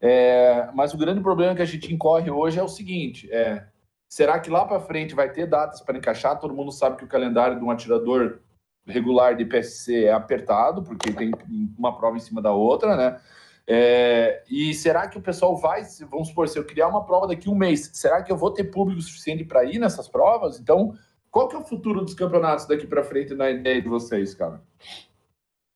É, 0.00 0.70
mas 0.74 0.94
o 0.94 0.98
grande 0.98 1.20
problema 1.20 1.54
que 1.54 1.62
a 1.62 1.66
gente 1.66 1.92
incorre 1.92 2.30
hoje 2.30 2.58
é 2.58 2.62
o 2.62 2.68
seguinte: 2.68 3.30
é, 3.30 3.66
será 4.08 4.40
que 4.40 4.50
lá 4.50 4.64
para 4.64 4.80
frente 4.80 5.14
vai 5.14 5.30
ter 5.30 5.46
datas 5.46 5.80
para 5.80 5.98
encaixar? 5.98 6.38
Todo 6.38 6.54
mundo 6.54 6.72
sabe 6.72 6.96
que 6.96 7.04
o 7.04 7.08
calendário 7.08 7.58
de 7.58 7.64
um 7.64 7.70
atirador 7.70 8.40
regular 8.86 9.36
de 9.36 9.44
PSC 9.44 10.04
é 10.04 10.12
apertado, 10.12 10.82
porque 10.82 11.12
tem 11.12 11.30
uma 11.78 11.96
prova 11.96 12.16
em 12.16 12.20
cima 12.20 12.40
da 12.40 12.52
outra, 12.52 12.96
né? 12.96 13.20
É, 13.66 14.42
e 14.50 14.74
será 14.74 15.06
que 15.06 15.16
o 15.16 15.22
pessoal 15.22 15.56
vai, 15.56 15.82
vamos 16.10 16.28
supor, 16.28 16.48
se 16.48 16.58
eu 16.58 16.64
criar 16.64 16.88
uma 16.88 17.04
prova 17.04 17.28
daqui 17.28 17.48
a 17.48 17.52
um 17.52 17.54
mês, 17.54 17.90
será 17.92 18.20
que 18.22 18.32
eu 18.32 18.36
vou 18.36 18.50
ter 18.50 18.64
público 18.64 19.00
suficiente 19.00 19.44
para 19.44 19.64
ir 19.64 19.78
nessas 19.78 20.08
provas? 20.08 20.58
Então, 20.58 20.94
qual 21.30 21.46
que 21.46 21.54
é 21.54 21.58
o 21.58 21.64
futuro 21.64 22.00
dos 22.00 22.14
campeonatos 22.14 22.66
daqui 22.66 22.86
para 22.86 23.04
frente 23.04 23.32
na 23.34 23.48
ideia 23.48 23.80
de 23.80 23.88
vocês, 23.88 24.34
cara? 24.34 24.60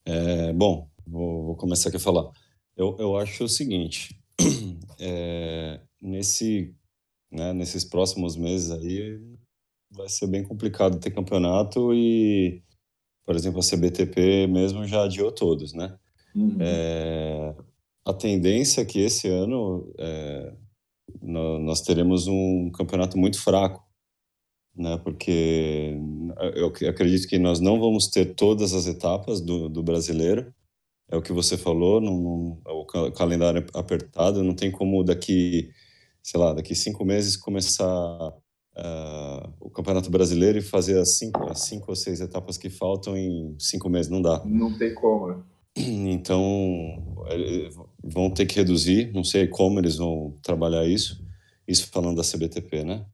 É, 0.04 0.52
bom, 0.52 0.88
vou, 1.06 1.44
vou 1.44 1.56
começar 1.56 1.88
aqui 1.88 1.98
a 1.98 2.00
falar. 2.00 2.30
Eu, 2.76 2.96
eu 2.98 3.16
acho 3.16 3.44
o 3.44 3.48
seguinte, 3.48 4.18
é, 4.98 5.80
nesse, 6.00 6.74
né, 7.30 7.52
nesses 7.52 7.84
próximos 7.84 8.36
meses 8.36 8.70
aí 8.70 9.20
vai 9.90 10.08
ser 10.08 10.26
bem 10.26 10.42
complicado 10.42 10.98
ter 10.98 11.12
campeonato 11.12 11.94
e, 11.94 12.62
por 13.24 13.36
exemplo, 13.36 13.60
a 13.60 13.62
CBTP 13.62 14.46
mesmo 14.48 14.86
já 14.86 15.04
adiou 15.04 15.30
todos, 15.30 15.72
né? 15.72 15.96
Uhum. 16.34 16.56
É, 16.60 17.54
a 18.04 18.12
tendência 18.12 18.80
é 18.80 18.84
que 18.84 18.98
esse 18.98 19.28
ano 19.28 19.92
é, 19.98 20.52
nós 21.22 21.80
teremos 21.80 22.26
um 22.26 22.70
campeonato 22.70 23.16
muito 23.16 23.40
fraco, 23.40 23.86
né? 24.76 24.98
Porque 24.98 25.96
eu 26.56 26.66
acredito 26.88 27.28
que 27.28 27.38
nós 27.38 27.60
não 27.60 27.78
vamos 27.78 28.08
ter 28.08 28.34
todas 28.34 28.74
as 28.74 28.86
etapas 28.86 29.40
do, 29.40 29.68
do 29.68 29.82
brasileiro, 29.82 30.52
é 31.14 31.16
o 31.16 31.22
que 31.22 31.32
você 31.32 31.56
falou, 31.56 32.00
não, 32.00 32.60
não, 32.66 32.80
o 32.80 33.12
calendário 33.12 33.60
é 33.60 33.78
apertado, 33.78 34.42
não 34.42 34.54
tem 34.54 34.70
como 34.70 35.04
daqui, 35.04 35.70
sei 36.20 36.40
lá, 36.40 36.52
daqui 36.52 36.74
cinco 36.74 37.04
meses 37.04 37.36
começar 37.36 37.84
uh, 37.86 39.52
o 39.60 39.70
Campeonato 39.70 40.10
Brasileiro 40.10 40.58
e 40.58 40.62
fazer 40.62 40.98
as 40.98 41.16
cinco, 41.16 41.44
as 41.48 41.60
cinco 41.60 41.86
ou 41.88 41.94
seis 41.94 42.20
etapas 42.20 42.58
que 42.58 42.68
faltam 42.68 43.16
em 43.16 43.54
cinco 43.60 43.88
meses, 43.88 44.10
não 44.10 44.20
dá. 44.20 44.42
Não 44.44 44.76
tem 44.76 44.92
como. 44.92 45.28
Né? 45.28 45.42
Então, 46.14 47.16
vão 48.02 48.30
ter 48.30 48.46
que 48.46 48.56
reduzir, 48.56 49.12
não 49.12 49.22
sei 49.24 49.46
como 49.46 49.78
eles 49.78 49.96
vão 49.96 50.36
trabalhar 50.42 50.84
isso, 50.84 51.24
isso 51.66 51.88
falando 51.92 52.16
da 52.16 52.22
CBTP, 52.22 52.84
né? 52.84 53.06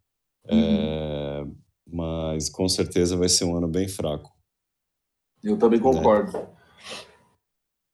Uhum. 0.50 0.58
É, 0.58 1.46
mas 1.86 2.48
com 2.48 2.68
certeza 2.68 3.16
vai 3.16 3.28
ser 3.28 3.44
um 3.44 3.56
ano 3.56 3.68
bem 3.68 3.88
fraco. 3.88 4.30
Eu 5.42 5.58
também 5.58 5.80
concordo. 5.80 6.32
Né? 6.32 6.46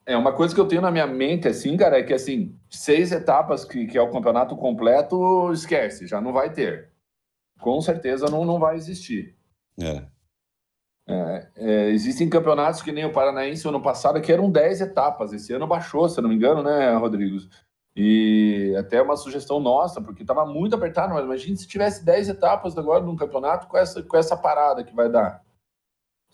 É, 0.06 0.16
uma 0.16 0.32
coisa 0.32 0.54
que 0.54 0.60
eu 0.60 0.68
tenho 0.68 0.80
na 0.80 0.90
minha 0.90 1.06
mente, 1.06 1.48
assim, 1.48 1.76
cara, 1.76 1.98
é 1.98 2.02
que, 2.02 2.14
assim, 2.14 2.56
seis 2.70 3.10
etapas 3.10 3.64
que, 3.64 3.86
que 3.86 3.98
é 3.98 4.00
o 4.00 4.10
campeonato 4.10 4.56
completo, 4.56 5.52
esquece, 5.52 6.06
já 6.06 6.20
não 6.20 6.32
vai 6.32 6.52
ter. 6.52 6.92
Com 7.60 7.80
certeza 7.80 8.30
não, 8.30 8.44
não 8.44 8.60
vai 8.60 8.76
existir. 8.76 9.36
É. 9.80 10.06
É, 11.08 11.48
é, 11.56 11.90
existem 11.90 12.28
campeonatos 12.28 12.82
que 12.82 12.92
nem 12.92 13.04
o 13.04 13.12
Paranaense 13.12 13.66
ano 13.66 13.82
passado, 13.82 14.20
que 14.20 14.32
eram 14.32 14.50
10 14.50 14.80
etapas. 14.80 15.32
Esse 15.32 15.52
ano 15.52 15.66
baixou, 15.66 16.08
se 16.08 16.18
eu 16.18 16.22
não 16.22 16.28
me 16.28 16.36
engano, 16.36 16.62
né, 16.62 16.94
Rodrigo? 16.96 17.38
E 17.94 18.74
até 18.78 19.00
uma 19.00 19.16
sugestão 19.16 19.58
nossa, 19.58 20.00
porque 20.00 20.22
estava 20.22 20.44
muito 20.44 20.76
apertado, 20.76 21.14
mas 21.14 21.24
imagine 21.24 21.56
se 21.56 21.66
tivesse 21.66 22.04
10 22.04 22.28
etapas 22.28 22.76
agora 22.76 23.02
num 23.02 23.16
campeonato 23.16 23.66
com 23.68 23.78
essa, 23.78 24.02
com 24.02 24.16
essa 24.16 24.36
parada 24.36 24.84
que 24.84 24.94
vai 24.94 25.08
dar. 25.08 25.45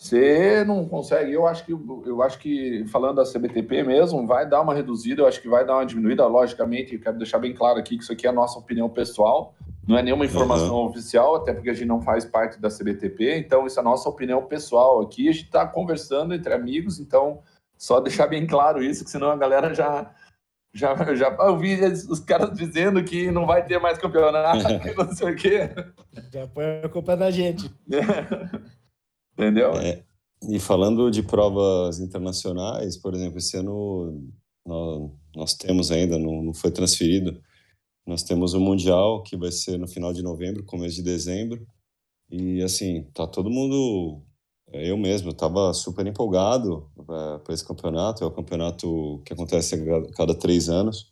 Você 0.02 0.64
não 0.64 0.84
consegue. 0.88 1.32
Eu 1.32 1.46
acho 1.46 1.64
que 1.64 1.70
eu 1.70 2.22
acho 2.22 2.36
que 2.40 2.84
falando 2.88 3.14
da 3.14 3.22
CBTP 3.22 3.84
mesmo, 3.84 4.26
vai 4.26 4.44
dar 4.44 4.60
uma 4.60 4.74
reduzida, 4.74 5.22
eu 5.22 5.28
acho 5.28 5.40
que 5.40 5.46
vai 5.46 5.64
dar 5.64 5.76
uma 5.76 5.86
diminuída, 5.86 6.26
logicamente, 6.26 6.98
quero 6.98 7.16
deixar 7.16 7.38
bem 7.38 7.54
claro 7.54 7.78
aqui 7.78 7.96
que 7.96 8.02
isso 8.02 8.12
aqui 8.12 8.26
é 8.26 8.30
a 8.30 8.32
nossa 8.32 8.58
opinião 8.58 8.88
pessoal, 8.88 9.54
não 9.86 9.96
é 9.96 10.02
nenhuma 10.02 10.24
informação 10.24 10.74
uhum. 10.74 10.86
oficial, 10.86 11.36
até 11.36 11.54
porque 11.54 11.70
a 11.70 11.72
gente 11.72 11.86
não 11.86 12.02
faz 12.02 12.24
parte 12.24 12.60
da 12.60 12.68
CBTP, 12.68 13.38
então 13.38 13.64
isso 13.64 13.78
é 13.78 13.80
a 13.80 13.84
nossa 13.84 14.08
opinião 14.08 14.44
pessoal 14.44 15.00
aqui, 15.00 15.28
a 15.28 15.32
gente 15.32 15.44
está 15.44 15.64
conversando 15.68 16.34
entre 16.34 16.52
amigos, 16.52 16.98
então 16.98 17.38
só 17.78 18.00
deixar 18.00 18.26
bem 18.26 18.44
claro 18.44 18.82
isso, 18.82 19.04
que 19.04 19.10
senão 19.10 19.30
a 19.30 19.36
galera 19.36 19.72
já 19.72 20.12
já, 20.74 21.14
já 21.14 21.36
ouvi 21.44 21.78
os 21.84 22.18
caras 22.18 22.50
dizendo 22.58 23.04
que 23.04 23.30
não 23.30 23.46
vai 23.46 23.64
ter 23.64 23.78
mais 23.78 23.98
campeonato, 23.98 24.64
não 24.98 25.12
sei 25.12 25.32
o 25.32 25.36
quê. 25.36 25.70
Já 26.32 26.48
põe 26.48 26.80
a 26.82 26.88
culpa 26.88 27.14
na 27.14 27.30
gente. 27.30 27.70
Entendeu? 29.42 29.72
É, 29.72 30.02
e 30.48 30.58
falando 30.58 31.10
de 31.10 31.22
provas 31.22 32.00
internacionais, 32.00 32.96
por 32.96 33.14
exemplo, 33.14 33.38
esse 33.38 33.56
ano 33.56 34.28
nós, 34.66 35.10
nós 35.34 35.54
temos 35.54 35.90
ainda, 35.90 36.18
não, 36.18 36.42
não 36.42 36.54
foi 36.54 36.70
transferido, 36.70 37.40
nós 38.06 38.22
temos 38.22 38.54
o 38.54 38.60
Mundial, 38.60 39.22
que 39.22 39.36
vai 39.36 39.52
ser 39.52 39.78
no 39.78 39.86
final 39.86 40.12
de 40.12 40.22
novembro, 40.22 40.64
começo 40.64 40.96
de 40.96 41.02
dezembro. 41.02 41.64
E, 42.30 42.62
assim, 42.62 43.04
tá 43.14 43.26
todo 43.26 43.50
mundo... 43.50 44.22
É, 44.72 44.90
eu 44.90 44.96
mesmo 44.96 45.30
estava 45.30 45.72
super 45.74 46.06
empolgado 46.06 46.90
é, 46.98 47.38
para 47.38 47.54
esse 47.54 47.64
campeonato. 47.64 48.24
É 48.24 48.26
o 48.26 48.30
campeonato 48.30 49.22
que 49.24 49.32
acontece 49.32 49.74
a 49.74 50.12
cada 50.12 50.34
três 50.34 50.68
anos. 50.68 51.11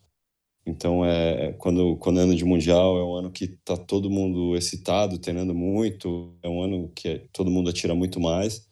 Então, 0.67 1.05
é, 1.05 1.47
é, 1.47 1.53
quando, 1.55 1.97
quando 1.97 2.21
é 2.21 2.23
ano 2.23 2.35
de 2.35 2.45
Mundial, 2.45 2.99
é 2.99 3.05
um 3.05 3.15
ano 3.15 3.31
que 3.31 3.49
tá 3.49 3.77
todo 3.77 4.11
mundo 4.11 4.57
excitado, 4.57 5.19
treinando 5.19 5.55
muito. 5.55 6.35
É 6.43 6.49
um 6.49 6.63
ano 6.63 6.91
que 6.95 7.27
todo 7.33 7.51
mundo 7.51 7.71
atira 7.71 7.95
muito 7.95 8.21
mais. 8.21 8.67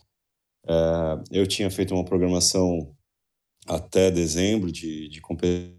É, 0.66 0.74
eu 1.30 1.46
tinha 1.46 1.70
feito 1.70 1.94
uma 1.94 2.04
programação 2.04 2.94
até 3.66 4.10
dezembro 4.10 4.70
de, 4.70 5.08
de 5.08 5.20
competição 5.20 5.78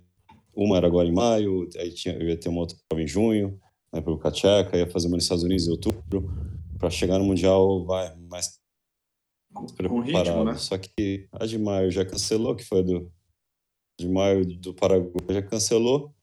uma 0.63 0.78
era 0.78 0.88
agora 0.88 1.08
em 1.08 1.13
maio, 1.13 1.67
aí 1.78 1.91
tinha, 1.93 2.15
eu 2.15 2.28
ia 2.28 2.38
ter 2.38 2.50
uma 2.50 2.62
outra 2.62 2.78
em 2.93 3.08
junho, 3.08 3.60
né, 3.93 4.02
para 4.02 4.12
o 4.12 4.17
Cacheca, 4.17 4.78
ia 4.78 4.89
fazer 4.89 5.08
uma 5.08 5.15
nos 5.15 5.24
Estados 5.24 5.43
Unidos 5.43 5.67
em 5.67 5.72
outubro, 5.72 6.30
para 6.78 6.89
chegar 6.89 7.17
no 7.17 7.26
Mundial 7.26 7.86
vai 7.86 8.13
mais 8.30 8.60
preparado. 9.76 10.06
Ritmo, 10.06 10.43
né? 10.43 10.56
Só 10.56 10.78
que 10.78 11.28
a 11.32 11.45
de 11.45 11.58
maio 11.58 11.89
já 11.91 12.06
cancelou, 12.06 12.56
que 12.56 12.63
foi 12.63 12.84
do 12.84 13.12
de 14.00 14.08
maio 14.08 14.46
do 14.46 14.74
Paraguai 14.74 15.12
já 15.30 15.42
cancelou. 15.42 16.14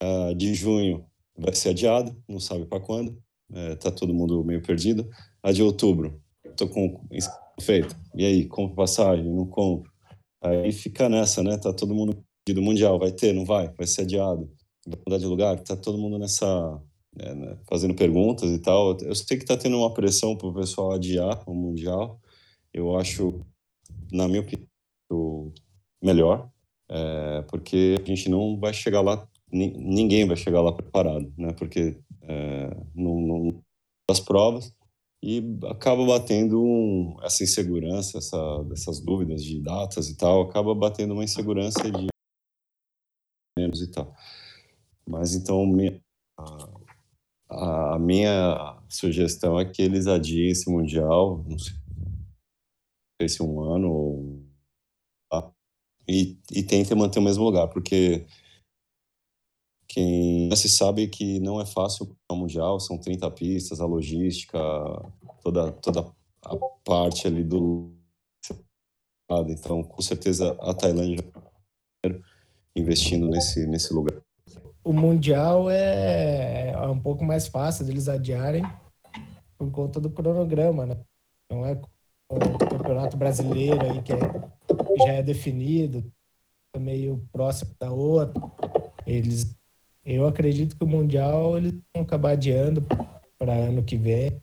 A 0.00 0.32
de 0.34 0.54
junho 0.54 1.04
vai 1.36 1.54
ser 1.54 1.70
adiado, 1.70 2.16
não 2.28 2.38
sabe 2.38 2.64
para 2.66 2.80
quando. 2.80 3.20
É, 3.52 3.74
tá 3.76 3.90
todo 3.90 4.14
mundo 4.14 4.44
meio 4.44 4.62
perdido. 4.62 5.08
A 5.42 5.52
de 5.52 5.62
outubro, 5.62 6.22
tô 6.56 6.68
com 6.68 7.00
feito. 7.60 7.96
E 8.14 8.24
aí, 8.24 8.46
compro 8.46 8.76
passagem, 8.76 9.24
não 9.24 9.46
compro. 9.46 9.90
Aí 10.40 10.70
fica 10.72 11.08
nessa, 11.08 11.42
né? 11.42 11.56
Tá 11.58 11.72
todo 11.72 11.94
mundo 11.94 12.24
do 12.48 12.62
Mundial, 12.62 12.98
vai 12.98 13.12
ter, 13.12 13.34
não 13.34 13.44
vai? 13.44 13.68
Vai 13.74 13.86
ser 13.86 14.02
adiado? 14.02 14.50
Vai 14.86 14.98
mudar 15.06 15.18
de 15.18 15.26
lugar? 15.26 15.60
Tá 15.60 15.76
todo 15.76 15.98
mundo 15.98 16.18
nessa... 16.18 16.80
É, 17.20 17.34
né, 17.34 17.58
fazendo 17.68 17.94
perguntas 17.94 18.48
e 18.48 18.58
tal. 18.60 18.96
Eu 19.00 19.14
sei 19.14 19.36
que 19.36 19.44
tá 19.44 19.56
tendo 19.56 19.76
uma 19.76 19.92
pressão 19.92 20.36
pro 20.36 20.54
pessoal 20.54 20.92
adiar 20.92 21.42
o 21.48 21.54
Mundial. 21.54 22.20
Eu 22.72 22.96
acho, 22.96 23.40
na 24.12 24.28
minha 24.28 24.40
opinião, 24.40 25.52
melhor, 26.02 26.50
é, 26.90 27.42
porque 27.42 27.96
a 28.00 28.04
gente 28.04 28.28
não 28.28 28.58
vai 28.58 28.72
chegar 28.72 29.00
lá, 29.00 29.28
ninguém 29.50 30.26
vai 30.26 30.36
chegar 30.36 30.60
lá 30.60 30.72
preparado, 30.72 31.32
né? 31.36 31.52
Porque 31.52 31.98
é, 32.22 32.76
não, 32.94 33.20
não 33.20 33.62
as 34.10 34.20
provas 34.20 34.74
e 35.22 35.42
acaba 35.68 36.04
batendo 36.06 36.62
um, 36.62 37.16
essa 37.22 37.42
insegurança, 37.42 38.18
essa, 38.18 38.38
essas 38.72 39.00
dúvidas 39.00 39.42
de 39.42 39.60
datas 39.60 40.08
e 40.08 40.16
tal, 40.16 40.42
acaba 40.42 40.74
batendo 40.74 41.12
uma 41.14 41.24
insegurança 41.24 41.90
de 41.90 42.06
menos 43.58 43.82
e 43.82 43.90
tal. 43.90 44.14
Mas 45.06 45.34
então 45.34 45.64
a, 46.38 47.94
a 47.94 47.98
minha 47.98 48.80
sugestão 48.88 49.58
é 49.58 49.64
que 49.64 49.82
eles 49.82 50.06
adiem 50.06 50.50
esse 50.50 50.70
mundial, 50.70 51.44
não 51.48 51.58
sei 51.58 53.28
se 53.28 53.42
um 53.42 53.60
ano 53.60 53.90
ou? 53.90 54.47
E, 56.08 56.38
e 56.50 56.94
manter 56.94 57.18
o 57.18 57.22
mesmo 57.22 57.44
lugar, 57.44 57.68
porque 57.68 58.26
quem 59.86 60.54
se 60.56 60.68
sabe 60.68 61.08
que 61.08 61.38
não 61.40 61.60
é 61.60 61.66
fácil 61.66 62.16
o 62.30 62.36
mundial, 62.36 62.80
são 62.80 62.98
30 62.98 63.30
pistas, 63.32 63.80
a 63.80 63.86
logística, 63.86 64.58
toda 65.42 65.72
toda 65.72 66.00
a 66.44 66.56
parte 66.84 67.26
ali 67.26 67.44
do 67.44 67.92
então 69.48 69.82
com 69.82 70.00
certeza 70.00 70.56
a 70.60 70.72
Tailândia 70.72 71.22
investindo 72.74 73.28
nesse, 73.28 73.66
nesse 73.66 73.92
lugar. 73.92 74.20
O 74.82 74.92
Mundial 74.92 75.68
é, 75.68 76.70
é 76.70 76.86
um 76.86 76.98
pouco 76.98 77.24
mais 77.24 77.46
fácil 77.46 77.84
deles 77.84 78.08
adiarem 78.08 78.62
por 79.58 79.70
conta 79.70 80.00
do 80.00 80.10
cronograma, 80.10 80.86
né? 80.86 80.98
Não 81.50 81.66
é 81.66 81.78
o 82.30 82.58
campeonato 82.58 83.16
brasileiro 83.16 83.82
aí 83.82 84.02
que, 84.02 84.12
é, 84.12 84.16
já 84.98 85.12
é 85.12 85.22
definido, 85.22 86.04
é 86.74 86.78
meio 86.78 87.26
próximo 87.32 87.74
da 87.78 87.90
outra. 87.90 88.40
Eles, 89.06 89.56
eu 90.04 90.26
acredito 90.26 90.76
que 90.76 90.84
o 90.84 90.88
Mundial 90.88 91.56
eles 91.56 91.72
vão 91.94 92.02
acabar 92.02 92.32
adiando 92.32 92.84
para 93.38 93.52
ano 93.52 93.82
que 93.82 93.96
vem. 93.96 94.40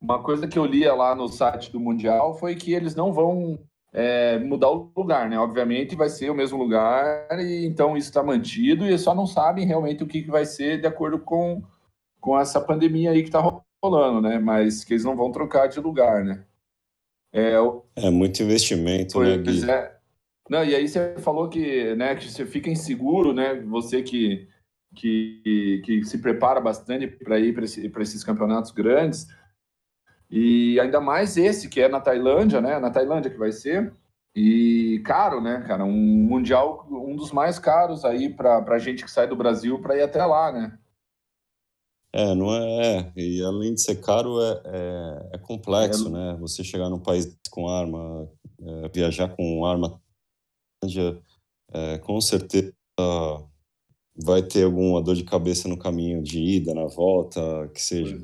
Uma 0.00 0.22
coisa 0.22 0.48
que 0.48 0.58
eu 0.58 0.64
lia 0.64 0.94
lá 0.94 1.14
no 1.14 1.28
site 1.28 1.70
do 1.70 1.80
Mundial 1.80 2.34
foi 2.38 2.54
que 2.54 2.72
eles 2.72 2.94
não 2.94 3.12
vão 3.12 3.58
é, 3.92 4.38
mudar 4.38 4.70
o 4.70 4.90
lugar, 4.96 5.28
né? 5.28 5.38
Obviamente 5.38 5.96
vai 5.96 6.08
ser 6.08 6.30
o 6.30 6.34
mesmo 6.34 6.58
lugar, 6.58 7.26
e 7.40 7.66
então 7.66 7.96
isso 7.96 8.08
está 8.08 8.22
mantido, 8.22 8.86
e 8.86 8.98
só 8.98 9.14
não 9.14 9.26
sabem 9.26 9.66
realmente 9.66 10.02
o 10.02 10.06
que, 10.06 10.22
que 10.22 10.30
vai 10.30 10.46
ser 10.46 10.80
de 10.80 10.86
acordo 10.86 11.18
com, 11.18 11.62
com 12.20 12.38
essa 12.38 12.60
pandemia 12.60 13.10
aí 13.10 13.22
que 13.22 13.28
está 13.28 13.42
rolando, 13.82 14.20
né? 14.20 14.38
Mas 14.38 14.84
que 14.84 14.94
eles 14.94 15.04
não 15.04 15.16
vão 15.16 15.32
trocar 15.32 15.66
de 15.66 15.80
lugar, 15.80 16.24
né? 16.24 16.44
É, 17.32 17.52
é 17.96 18.10
muito 18.10 18.42
investimento, 18.42 19.20
né, 19.20 19.38
Gui? 19.38 19.70
É. 19.70 19.96
Não, 20.48 20.64
e 20.64 20.74
aí 20.74 20.88
você 20.88 21.14
falou 21.18 21.48
que, 21.48 21.94
né, 21.94 22.16
que 22.16 22.28
você 22.28 22.44
fica 22.44 22.68
inseguro, 22.68 23.32
né? 23.32 23.54
Você 23.66 24.02
que, 24.02 24.48
que, 24.96 25.80
que 25.84 26.04
se 26.04 26.18
prepara 26.18 26.60
bastante 26.60 27.06
para 27.06 27.38
ir 27.38 27.54
para 27.54 27.64
esse, 27.64 27.86
esses 27.86 28.24
campeonatos 28.24 28.72
grandes, 28.72 29.28
e 30.30 30.78
ainda 30.78 31.00
mais 31.00 31.36
esse, 31.36 31.68
que 31.68 31.80
é 31.80 31.88
na 31.88 32.00
Tailândia, 32.00 32.60
né? 32.60 32.78
Na 32.78 32.90
Tailândia 32.90 33.30
que 33.30 33.38
vai 33.38 33.50
ser. 33.50 33.92
E 34.34 35.02
caro, 35.04 35.40
né, 35.40 35.64
cara? 35.66 35.84
Um 35.84 35.92
mundial, 35.92 36.86
um 36.88 37.16
dos 37.16 37.32
mais 37.32 37.58
caros 37.58 38.04
aí 38.04 38.32
para 38.32 38.64
a 38.64 38.78
gente 38.78 39.04
que 39.04 39.10
sai 39.10 39.26
do 39.26 39.34
Brasil 39.34 39.80
para 39.80 39.96
ir 39.96 40.02
até 40.02 40.24
lá, 40.24 40.52
né? 40.52 40.78
É, 42.12 42.34
não 42.34 42.52
é. 42.54 42.98
é. 42.98 43.12
E 43.16 43.42
além 43.42 43.74
de 43.74 43.82
ser 43.82 44.00
caro, 44.00 44.40
é, 44.40 44.62
é, 44.64 45.30
é 45.34 45.38
complexo, 45.38 46.08
é... 46.08 46.10
né? 46.10 46.36
Você 46.40 46.64
chegar 46.64 46.88
num 46.88 46.98
país 46.98 47.36
com 47.50 47.68
arma, 47.68 48.28
é, 48.60 48.88
viajar 48.88 49.28
com 49.28 49.64
arma, 49.64 50.00
é, 51.72 51.98
com 51.98 52.20
certeza 52.20 52.72
vai 54.22 54.42
ter 54.42 54.64
alguma 54.64 55.02
dor 55.02 55.14
de 55.14 55.24
cabeça 55.24 55.68
no 55.68 55.78
caminho 55.78 56.22
de 56.22 56.38
ida, 56.38 56.74
na 56.74 56.86
volta, 56.86 57.40
que 57.74 57.80
seja, 57.80 58.18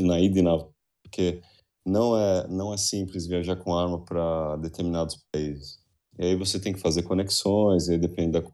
na 0.00 0.20
ida 0.20 0.38
e 0.38 0.42
na 0.42 0.52
volta, 0.52 0.74
porque 1.02 1.40
não 1.84 2.16
é, 2.16 2.46
não 2.48 2.72
é 2.72 2.76
simples 2.76 3.26
viajar 3.26 3.56
com 3.56 3.74
arma 3.74 4.04
para 4.04 4.56
determinados 4.56 5.18
países. 5.32 5.80
E 6.18 6.26
aí 6.26 6.36
você 6.36 6.60
tem 6.60 6.72
que 6.72 6.80
fazer 6.80 7.02
conexões, 7.02 7.88
e 7.88 7.92
aí 7.92 7.98
depende 7.98 8.32
do 8.32 8.52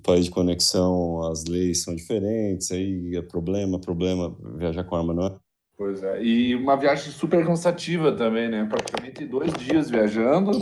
país 0.00 0.26
de 0.26 0.30
conexão, 0.30 1.22
as 1.30 1.44
leis 1.44 1.82
são 1.82 1.94
diferentes, 1.94 2.70
aí 2.70 3.16
é 3.16 3.22
problema, 3.22 3.78
problema, 3.78 4.36
viajar 4.56 4.84
com 4.84 4.96
arma 4.96 5.14
não 5.14 5.26
é? 5.26 5.34
Pois 5.76 6.02
é, 6.02 6.22
e 6.22 6.54
uma 6.54 6.76
viagem 6.76 7.10
super 7.10 7.44
cansativa 7.44 8.12
também, 8.12 8.50
né? 8.50 8.66
Praticamente 8.68 9.24
dois 9.24 9.52
dias 9.54 9.88
viajando. 9.88 10.52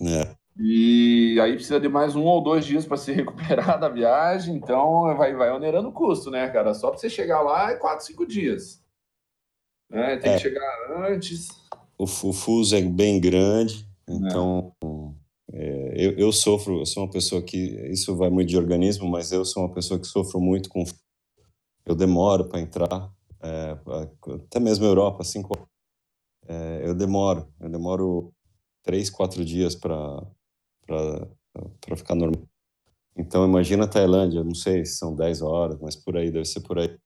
É. 0.00 0.36
E 0.58 1.38
aí 1.40 1.54
precisa 1.54 1.78
de 1.78 1.88
mais 1.88 2.14
um 2.16 2.24
ou 2.24 2.42
dois 2.42 2.64
dias 2.64 2.84
para 2.84 2.96
se 2.96 3.12
recuperar 3.12 3.78
da 3.78 3.88
viagem, 3.88 4.54
então 4.54 5.16
vai, 5.16 5.34
vai 5.34 5.50
onerando 5.50 5.88
o 5.88 5.92
custo, 5.92 6.30
né, 6.30 6.48
cara? 6.48 6.74
Só 6.74 6.90
para 6.90 6.98
você 6.98 7.08
chegar 7.08 7.40
lá 7.40 7.70
é 7.70 7.76
quatro, 7.76 8.04
cinco 8.04 8.26
dias. 8.26 8.82
É, 9.90 10.16
tem 10.16 10.32
é. 10.32 10.36
que 10.36 10.42
chegar 10.42 11.08
antes. 11.08 11.48
O, 11.98 12.04
o 12.04 12.32
fuso 12.32 12.76
é 12.76 12.82
bem 12.82 13.20
grande, 13.20 13.86
então 14.08 14.72
é. 14.82 14.86
Eu, 15.94 16.12
eu 16.18 16.32
sofro, 16.32 16.80
eu 16.80 16.86
sou 16.86 17.04
uma 17.04 17.10
pessoa 17.10 17.42
que, 17.42 17.56
isso 17.90 18.14
vai 18.16 18.30
muito 18.30 18.48
de 18.48 18.56
organismo, 18.56 19.08
mas 19.08 19.32
eu 19.32 19.44
sou 19.44 19.64
uma 19.64 19.72
pessoa 19.72 19.98
que 19.98 20.06
sofro 20.06 20.40
muito 20.40 20.68
com. 20.68 20.84
Eu 21.84 21.94
demoro 21.94 22.48
para 22.48 22.60
entrar, 22.60 23.12
é, 23.40 23.76
até 24.34 24.58
mesmo 24.60 24.84
Europa, 24.84 25.22
assim, 25.22 25.42
é, 26.48 26.82
eu 26.84 26.94
demoro, 26.94 27.48
eu 27.60 27.68
demoro 27.68 28.32
três, 28.82 29.10
quatro 29.10 29.44
dias 29.44 29.74
para 29.74 30.26
ficar 31.96 32.14
normal. 32.14 32.42
Então, 33.16 33.44
imagina 33.46 33.84
a 33.84 33.88
Tailândia, 33.88 34.44
não 34.44 34.54
sei 34.54 34.84
se 34.84 34.96
são 34.96 35.14
10 35.14 35.40
horas, 35.42 35.78
mas 35.80 35.96
por 35.96 36.16
aí, 36.16 36.30
deve 36.30 36.44
ser 36.44 36.60
por 36.60 36.78
aí. 36.78 36.96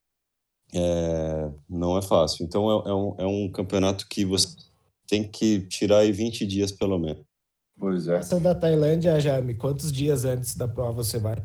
É, 0.75 1.53
não 1.69 1.97
é 1.97 2.03
fácil. 2.03 2.45
Então, 2.45 2.71
é, 2.71 2.91
é, 2.91 2.95
um, 2.95 3.15
é 3.19 3.27
um 3.27 3.51
campeonato 3.51 4.07
que 4.09 4.25
você 4.25 4.49
tem 5.07 5.29
que 5.29 5.67
tirar 5.69 5.99
aí 5.99 6.13
20 6.13 6.47
dias 6.47 6.73
pelo 6.73 6.99
menos. 6.99 7.30
Pois 7.81 8.07
é. 8.07 8.19
Essa 8.19 8.39
da 8.39 8.55
Tailândia, 8.55 9.19
Jaime, 9.19 9.55
quantos 9.55 9.91
dias 9.91 10.27
antes 10.27 10.55
da 10.55 10.69
prova 10.69 11.03
você 11.03 11.19
vai? 11.19 11.43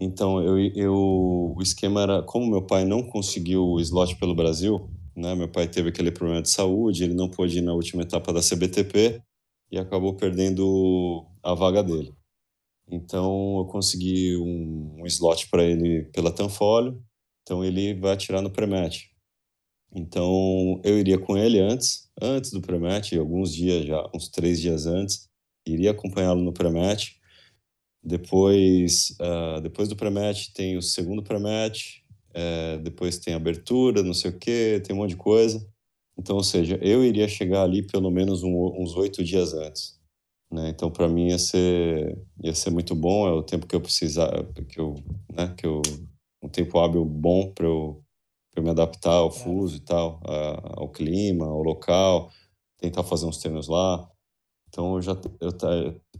Então, 0.00 0.40
eu, 0.40 0.58
eu, 0.74 0.94
o 1.54 1.60
esquema 1.60 2.00
era, 2.00 2.22
como 2.22 2.50
meu 2.50 2.62
pai 2.62 2.86
não 2.86 3.02
conseguiu 3.02 3.66
o 3.66 3.80
slot 3.80 4.16
pelo 4.16 4.34
Brasil, 4.34 4.88
né, 5.14 5.34
meu 5.34 5.48
pai 5.48 5.68
teve 5.68 5.90
aquele 5.90 6.10
problema 6.10 6.40
de 6.40 6.48
saúde, 6.48 7.04
ele 7.04 7.12
não 7.12 7.28
pôde 7.28 7.58
ir 7.58 7.62
na 7.62 7.74
última 7.74 8.02
etapa 8.02 8.32
da 8.32 8.40
CBTP 8.40 9.20
e 9.70 9.78
acabou 9.78 10.14
perdendo 10.14 11.26
a 11.42 11.52
vaga 11.52 11.82
dele. 11.82 12.14
Então, 12.90 13.58
eu 13.58 13.66
consegui 13.66 14.38
um, 14.38 15.02
um 15.02 15.06
slot 15.06 15.50
para 15.50 15.64
ele 15.64 16.04
pela 16.14 16.32
Tanfolio, 16.32 16.98
então 17.42 17.62
ele 17.62 17.92
vai 17.92 18.12
atirar 18.12 18.40
no 18.40 18.50
pré-match. 18.50 19.08
Então, 19.94 20.80
eu 20.84 20.98
iria 20.98 21.18
com 21.18 21.36
ele 21.36 21.58
antes, 21.58 22.08
antes 22.20 22.50
do 22.50 22.60
pré-match, 22.60 23.14
alguns 23.14 23.54
dias 23.54 23.86
já, 23.86 24.08
uns 24.14 24.28
três 24.28 24.60
dias 24.60 24.86
antes, 24.86 25.28
iria 25.66 25.90
acompanhá-lo 25.90 26.42
no 26.42 26.52
pré-match. 26.52 27.14
Depois, 28.02 29.16
uh, 29.20 29.60
depois 29.60 29.88
do 29.88 29.96
pré-match 29.96 30.48
tem 30.54 30.76
o 30.76 30.82
segundo 30.82 31.22
pré-match, 31.22 32.00
uh, 32.30 32.78
depois 32.82 33.18
tem 33.18 33.34
abertura, 33.34 34.02
não 34.02 34.14
sei 34.14 34.30
o 34.30 34.38
que, 34.38 34.80
tem 34.84 34.94
um 34.94 35.00
monte 35.00 35.10
de 35.10 35.16
coisa. 35.16 35.66
Então, 36.18 36.36
ou 36.36 36.44
seja, 36.44 36.78
eu 36.82 37.04
iria 37.04 37.28
chegar 37.28 37.62
ali 37.62 37.82
pelo 37.82 38.10
menos 38.10 38.42
um, 38.42 38.82
uns 38.82 38.94
oito 38.96 39.22
dias 39.24 39.54
antes. 39.54 39.98
Né? 40.50 40.70
Então, 40.70 40.90
para 40.90 41.08
mim 41.08 41.28
ia 41.28 41.38
ser 41.38 42.18
ia 42.42 42.54
ser 42.54 42.70
muito 42.70 42.94
bom. 42.94 43.28
É 43.28 43.32
o 43.32 43.42
tempo 43.42 43.66
que 43.66 43.76
eu 43.76 43.80
precisar, 43.80 44.30
que 44.68 44.80
eu, 44.80 44.94
né? 45.32 45.54
Que 45.56 45.66
eu 45.66 45.82
um 46.42 46.48
tempo 46.48 46.78
hábil 46.78 47.04
bom 47.04 47.52
para 47.52 47.66
eu 47.66 48.02
para 48.58 48.62
me 48.62 48.70
adaptar 48.70 49.12
ao 49.12 49.30
fuso 49.30 49.76
e 49.76 49.80
tal, 49.80 50.20
ao 50.76 50.88
clima, 50.88 51.46
ao 51.46 51.62
local, 51.62 52.30
tentar 52.78 53.04
fazer 53.04 53.26
uns 53.26 53.38
treinos 53.38 53.68
lá. 53.68 54.08
Então 54.68 54.96
eu 54.96 55.02
já 55.02 55.16
eu 55.40 55.52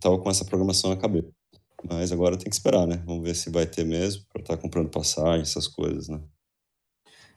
tava 0.00 0.18
com 0.18 0.30
essa 0.30 0.44
programação 0.44 0.90
na 0.90 0.96
cabeça. 0.96 1.28
Mas 1.88 2.10
agora 2.12 2.36
tem 2.36 2.48
que 2.48 2.54
esperar, 2.54 2.86
né? 2.86 3.02
Vamos 3.06 3.24
ver 3.24 3.34
se 3.34 3.50
vai 3.50 3.66
ter 3.66 3.84
mesmo 3.84 4.24
para 4.32 4.42
estar 4.42 4.56
tá 4.56 4.62
comprando 4.62 4.88
passagem, 4.88 5.42
essas 5.42 5.68
coisas, 5.68 6.08
né? 6.08 6.20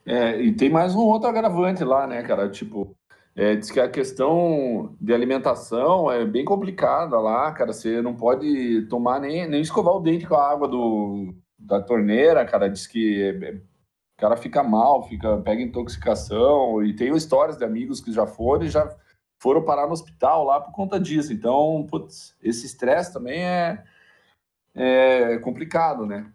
É, 0.04 0.40
e 0.40 0.52
tem 0.52 0.68
mais 0.68 0.94
um 0.94 1.00
outro 1.00 1.28
agravante 1.28 1.84
lá, 1.84 2.06
né, 2.08 2.22
cara? 2.22 2.48
Tipo, 2.48 2.96
é, 3.36 3.54
diz 3.54 3.70
que 3.70 3.78
a 3.78 3.88
questão 3.88 4.96
de 5.00 5.12
alimentação 5.14 6.10
é 6.10 6.24
bem 6.24 6.44
complicada 6.44 7.18
lá, 7.20 7.52
cara. 7.52 7.72
Você 7.72 8.02
não 8.02 8.14
pode 8.14 8.86
tomar 8.86 9.20
nem, 9.20 9.48
nem 9.48 9.60
escovar 9.60 9.94
o 9.94 10.00
dente 10.00 10.26
com 10.26 10.34
a 10.34 10.50
água 10.50 10.66
do, 10.66 11.32
da 11.56 11.80
torneira, 11.80 12.44
cara. 12.44 12.68
Diz 12.68 12.86
que 12.86 13.22
é, 13.22 13.60
cara 14.22 14.36
fica 14.36 14.62
mal, 14.62 15.02
fica, 15.02 15.36
pega 15.38 15.60
intoxicação, 15.60 16.80
e 16.80 16.94
tenho 16.94 17.16
histórias 17.16 17.56
de 17.56 17.64
amigos 17.64 18.00
que 18.00 18.12
já 18.12 18.24
foram 18.24 18.64
e 18.64 18.68
já 18.68 18.96
foram 19.42 19.64
parar 19.64 19.88
no 19.88 19.92
hospital 19.92 20.44
lá 20.44 20.60
por 20.60 20.70
conta 20.70 21.00
disso. 21.00 21.32
Então, 21.32 21.84
putz, 21.90 22.36
esse 22.40 22.64
estresse 22.64 23.12
também 23.12 23.42
é, 23.42 23.84
é 24.76 25.38
complicado, 25.38 26.06
né? 26.06 26.32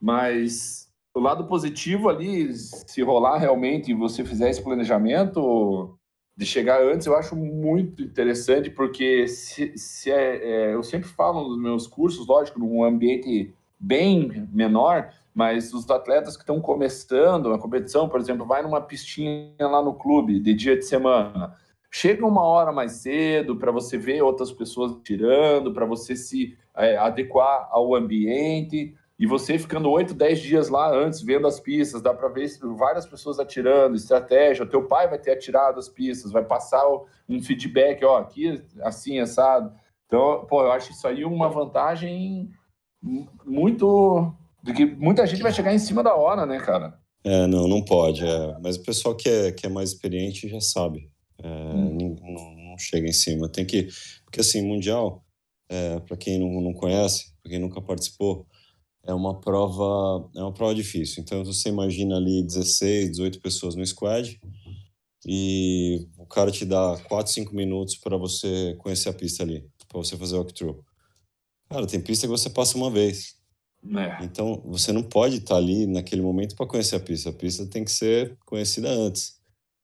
Mas 0.00 0.90
o 1.14 1.20
lado 1.20 1.46
positivo 1.46 2.08
ali, 2.08 2.54
se 2.54 3.02
rolar 3.02 3.36
realmente 3.36 3.90
e 3.90 3.94
você 3.94 4.24
fizer 4.24 4.48
esse 4.48 4.62
planejamento 4.62 5.94
de 6.34 6.46
chegar 6.46 6.82
antes, 6.82 7.06
eu 7.06 7.14
acho 7.14 7.36
muito 7.36 8.02
interessante, 8.02 8.70
porque 8.70 9.28
se, 9.28 9.76
se 9.76 10.10
é, 10.10 10.36
é, 10.70 10.74
eu 10.74 10.82
sempre 10.82 11.06
falo 11.06 11.46
nos 11.50 11.58
meus 11.58 11.86
cursos, 11.86 12.26
lógico, 12.26 12.58
num 12.58 12.82
ambiente 12.82 13.54
bem 13.78 14.48
menor, 14.50 15.12
mas 15.36 15.74
os 15.74 15.90
atletas 15.90 16.34
que 16.34 16.42
estão 16.42 16.62
começando 16.62 17.52
a 17.52 17.58
competição, 17.58 18.08
por 18.08 18.18
exemplo, 18.18 18.46
vai 18.46 18.62
numa 18.62 18.80
pistinha 18.80 19.52
lá 19.60 19.82
no 19.82 19.92
clube 19.92 20.40
de 20.40 20.54
dia 20.54 20.74
de 20.74 20.86
semana, 20.86 21.54
chega 21.90 22.24
uma 22.24 22.42
hora 22.42 22.72
mais 22.72 22.92
cedo 22.92 23.54
para 23.54 23.70
você 23.70 23.98
ver 23.98 24.22
outras 24.22 24.50
pessoas 24.50 24.96
tirando, 25.04 25.74
para 25.74 25.84
você 25.84 26.16
se 26.16 26.56
é, 26.74 26.96
adequar 26.96 27.68
ao 27.70 27.94
ambiente. 27.94 28.96
E 29.18 29.26
você 29.26 29.58
ficando 29.58 29.90
8, 29.90 30.14
10 30.14 30.38
dias 30.38 30.68
lá 30.70 30.90
antes, 30.90 31.20
vendo 31.20 31.46
as 31.46 31.60
pistas, 31.60 32.00
dá 32.00 32.14
para 32.14 32.28
ver 32.28 32.48
várias 32.74 33.04
pessoas 33.04 33.38
atirando, 33.38 33.94
estratégia. 33.94 34.64
O 34.64 34.68
teu 34.68 34.84
pai 34.84 35.06
vai 35.06 35.18
ter 35.18 35.32
atirado 35.32 35.78
as 35.78 35.86
pistas, 35.86 36.32
vai 36.32 36.44
passar 36.44 36.82
um 37.28 37.42
feedback, 37.42 38.02
ó, 38.02 38.16
aqui 38.16 38.64
assim, 38.80 39.20
assado. 39.20 39.70
Então, 40.06 40.46
pô, 40.48 40.62
eu 40.62 40.72
acho 40.72 40.92
isso 40.92 41.06
aí 41.06 41.26
uma 41.26 41.50
vantagem 41.50 42.50
muito 43.44 44.34
de 44.66 44.72
que 44.72 44.84
muita 44.84 45.24
gente 45.26 45.42
vai 45.42 45.52
chegar 45.52 45.72
em 45.72 45.78
cima 45.78 46.02
da 46.02 46.14
hora, 46.14 46.44
né, 46.44 46.58
cara? 46.58 46.98
É, 47.24 47.46
não, 47.46 47.68
não 47.68 47.84
pode. 47.84 48.24
É. 48.26 48.58
Mas 48.60 48.76
o 48.76 48.82
pessoal 48.82 49.16
que 49.16 49.28
é, 49.28 49.52
que 49.52 49.64
é 49.64 49.68
mais 49.68 49.90
experiente 49.90 50.48
já 50.48 50.60
sabe. 50.60 51.08
É, 51.42 51.48
hum. 51.48 52.16
não, 52.20 52.54
não, 52.70 52.78
chega 52.78 53.08
em 53.08 53.12
cima. 53.12 53.48
Tem 53.48 53.64
que. 53.64 53.88
Porque, 54.24 54.40
assim, 54.40 54.62
Mundial, 54.62 55.24
é, 55.68 56.00
para 56.00 56.16
quem 56.16 56.38
não, 56.38 56.60
não 56.60 56.72
conhece, 56.72 57.32
para 57.42 57.50
quem 57.50 57.60
nunca 57.60 57.80
participou, 57.80 58.46
é 59.04 59.14
uma 59.14 59.40
prova 59.40 60.28
é 60.34 60.40
uma 60.40 60.52
prova 60.52 60.74
difícil. 60.74 61.22
Então, 61.22 61.44
você 61.44 61.68
imagina 61.68 62.16
ali 62.16 62.42
16, 62.42 63.10
18 63.12 63.40
pessoas 63.40 63.76
no 63.76 63.86
squad 63.86 64.40
e 65.24 66.08
o 66.18 66.26
cara 66.26 66.50
te 66.50 66.64
dá 66.64 66.98
4, 67.08 67.32
5 67.32 67.54
minutos 67.54 67.96
para 67.96 68.16
você 68.16 68.74
conhecer 68.78 69.08
a 69.08 69.12
pista 69.12 69.44
ali, 69.44 69.64
para 69.88 69.98
você 69.98 70.16
fazer 70.16 70.34
o 70.34 70.38
walkthrough. 70.38 70.84
Cara, 71.68 71.86
tem 71.86 72.00
pista 72.00 72.26
que 72.26 72.30
você 72.30 72.50
passa 72.50 72.76
uma 72.76 72.90
vez. 72.90 73.36
É. 73.84 74.24
Então, 74.24 74.62
você 74.64 74.92
não 74.92 75.02
pode 75.02 75.36
estar 75.36 75.56
ali 75.56 75.86
naquele 75.86 76.22
momento 76.22 76.56
para 76.56 76.66
conhecer 76.66 76.96
a 76.96 77.00
pista. 77.00 77.30
A 77.30 77.32
pista 77.32 77.66
tem 77.66 77.84
que 77.84 77.90
ser 77.90 78.36
conhecida 78.44 78.88
antes. 78.90 79.40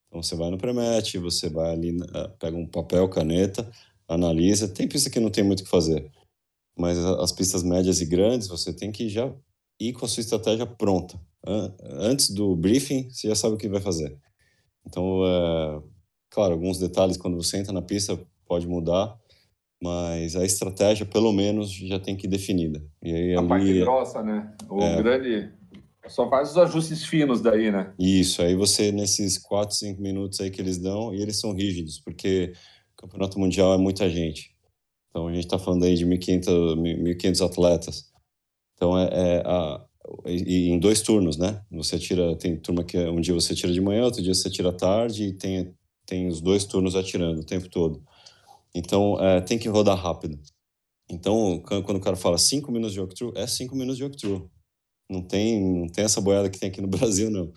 Então, 0.07 0.21
você 0.21 0.35
vai 0.35 0.49
no 0.49 0.57
pré-match, 0.57 1.15
você 1.15 1.49
vai 1.49 1.71
ali, 1.71 1.97
ah, 2.13 2.29
pega 2.39 2.57
um 2.57 2.67
papel, 2.67 3.07
caneta, 3.09 3.69
analisa. 4.07 4.67
Tem 4.67 4.87
pista 4.87 5.09
que 5.09 5.19
não 5.19 5.29
tem 5.29 5.43
muito 5.43 5.61
o 5.61 5.63
que 5.63 5.69
fazer. 5.69 6.11
Mas 6.77 6.97
as 6.97 7.31
pistas 7.31 7.63
médias 7.63 8.01
e 8.01 8.05
grandes, 8.05 8.47
você 8.47 8.73
tem 8.73 8.91
que 8.91 9.07
já 9.07 9.31
ir 9.79 9.93
com 9.93 10.05
a 10.05 10.07
sua 10.07 10.21
estratégia 10.21 10.65
pronta. 10.65 11.19
Antes 11.83 12.29
do 12.29 12.55
briefing, 12.55 13.09
você 13.09 13.27
já 13.27 13.35
sabe 13.35 13.55
o 13.55 13.57
que 13.57 13.67
vai 13.67 13.81
fazer. 13.81 14.17
Então, 14.85 15.25
é, 15.25 15.81
claro, 16.29 16.53
alguns 16.53 16.77
detalhes 16.77 17.17
quando 17.17 17.35
você 17.35 17.57
entra 17.57 17.73
na 17.73 17.81
pista 17.81 18.19
pode 18.45 18.67
mudar, 18.67 19.17
mas 19.83 20.33
a 20.37 20.45
estratégia, 20.45 21.05
pelo 21.05 21.33
menos, 21.33 21.69
já 21.73 21.99
tem 21.99 22.15
que 22.15 22.25
ir 22.25 22.29
definida. 22.29 22.81
E 23.03 23.13
aí, 23.13 23.35
a 23.35 23.39
ali, 23.39 23.49
parte 23.49 23.79
grossa, 23.81 24.23
né? 24.23 24.55
O 24.69 24.81
é, 24.81 25.03
grande... 25.03 25.51
Só 26.07 26.29
faz 26.29 26.51
os 26.51 26.57
ajustes 26.57 27.03
finos 27.03 27.41
daí, 27.41 27.69
né? 27.69 27.93
Isso, 27.99 28.41
aí 28.41 28.55
você, 28.55 28.93
nesses 28.93 29.37
4, 29.37 29.75
5 29.75 30.01
minutos 30.01 30.39
aí 30.39 30.49
que 30.49 30.61
eles 30.61 30.77
dão, 30.77 31.13
e 31.13 31.21
eles 31.21 31.37
são 31.37 31.53
rígidos, 31.53 31.99
porque 31.99 32.53
o 32.93 33.01
Campeonato 33.01 33.37
Mundial 33.37 33.73
é 33.73 33.77
muita 33.77 34.09
gente. 34.09 34.55
Então, 35.09 35.27
a 35.27 35.33
gente 35.33 35.43
está 35.43 35.59
falando 35.59 35.83
aí 35.83 35.95
de 35.95 36.05
1.500, 36.05 36.77
1.500 36.77 37.45
atletas. 37.45 38.05
Então, 38.75 38.97
é, 38.97 39.09
é 39.11 39.43
a, 39.45 39.85
e 40.25 40.69
em 40.69 40.79
dois 40.79 41.01
turnos, 41.01 41.35
né? 41.35 41.61
Você 41.71 41.99
tira, 41.99 42.37
tem 42.37 42.55
turma 42.55 42.85
que 42.85 42.97
um 42.97 43.19
dia 43.19 43.33
você 43.33 43.53
tira 43.53 43.73
de 43.73 43.81
manhã, 43.81 44.05
outro 44.05 44.21
dia 44.21 44.33
você 44.33 44.49
tira 44.49 44.69
à 44.69 44.73
tarde, 44.73 45.25
e 45.25 45.33
tem, 45.33 45.73
tem 46.05 46.27
os 46.27 46.39
dois 46.39 46.63
turnos 46.63 46.95
atirando 46.95 47.41
o 47.41 47.45
tempo 47.45 47.69
todo. 47.69 48.01
Então, 48.75 49.19
é, 49.19 49.41
tem 49.41 49.59
que 49.59 49.69
rodar 49.69 49.97
rápido. 49.97 50.39
Então, 51.09 51.61
quando 51.61 51.97
o 51.97 52.01
cara 52.01 52.15
fala 52.15 52.37
5 52.37 52.71
minutos 52.71 52.93
de 52.93 52.99
walkthrough, 52.99 53.33
é 53.35 53.45
5 53.45 53.75
minutos 53.75 53.97
de 53.97 54.03
walkthrough. 54.03 54.49
Não 55.09 55.21
tem, 55.21 55.61
não 55.61 55.87
tem 55.87 56.05
essa 56.05 56.21
boiada 56.21 56.49
que 56.49 56.59
tem 56.59 56.69
aqui 56.69 56.81
no 56.81 56.87
Brasil, 56.89 57.29
não. 57.29 57.51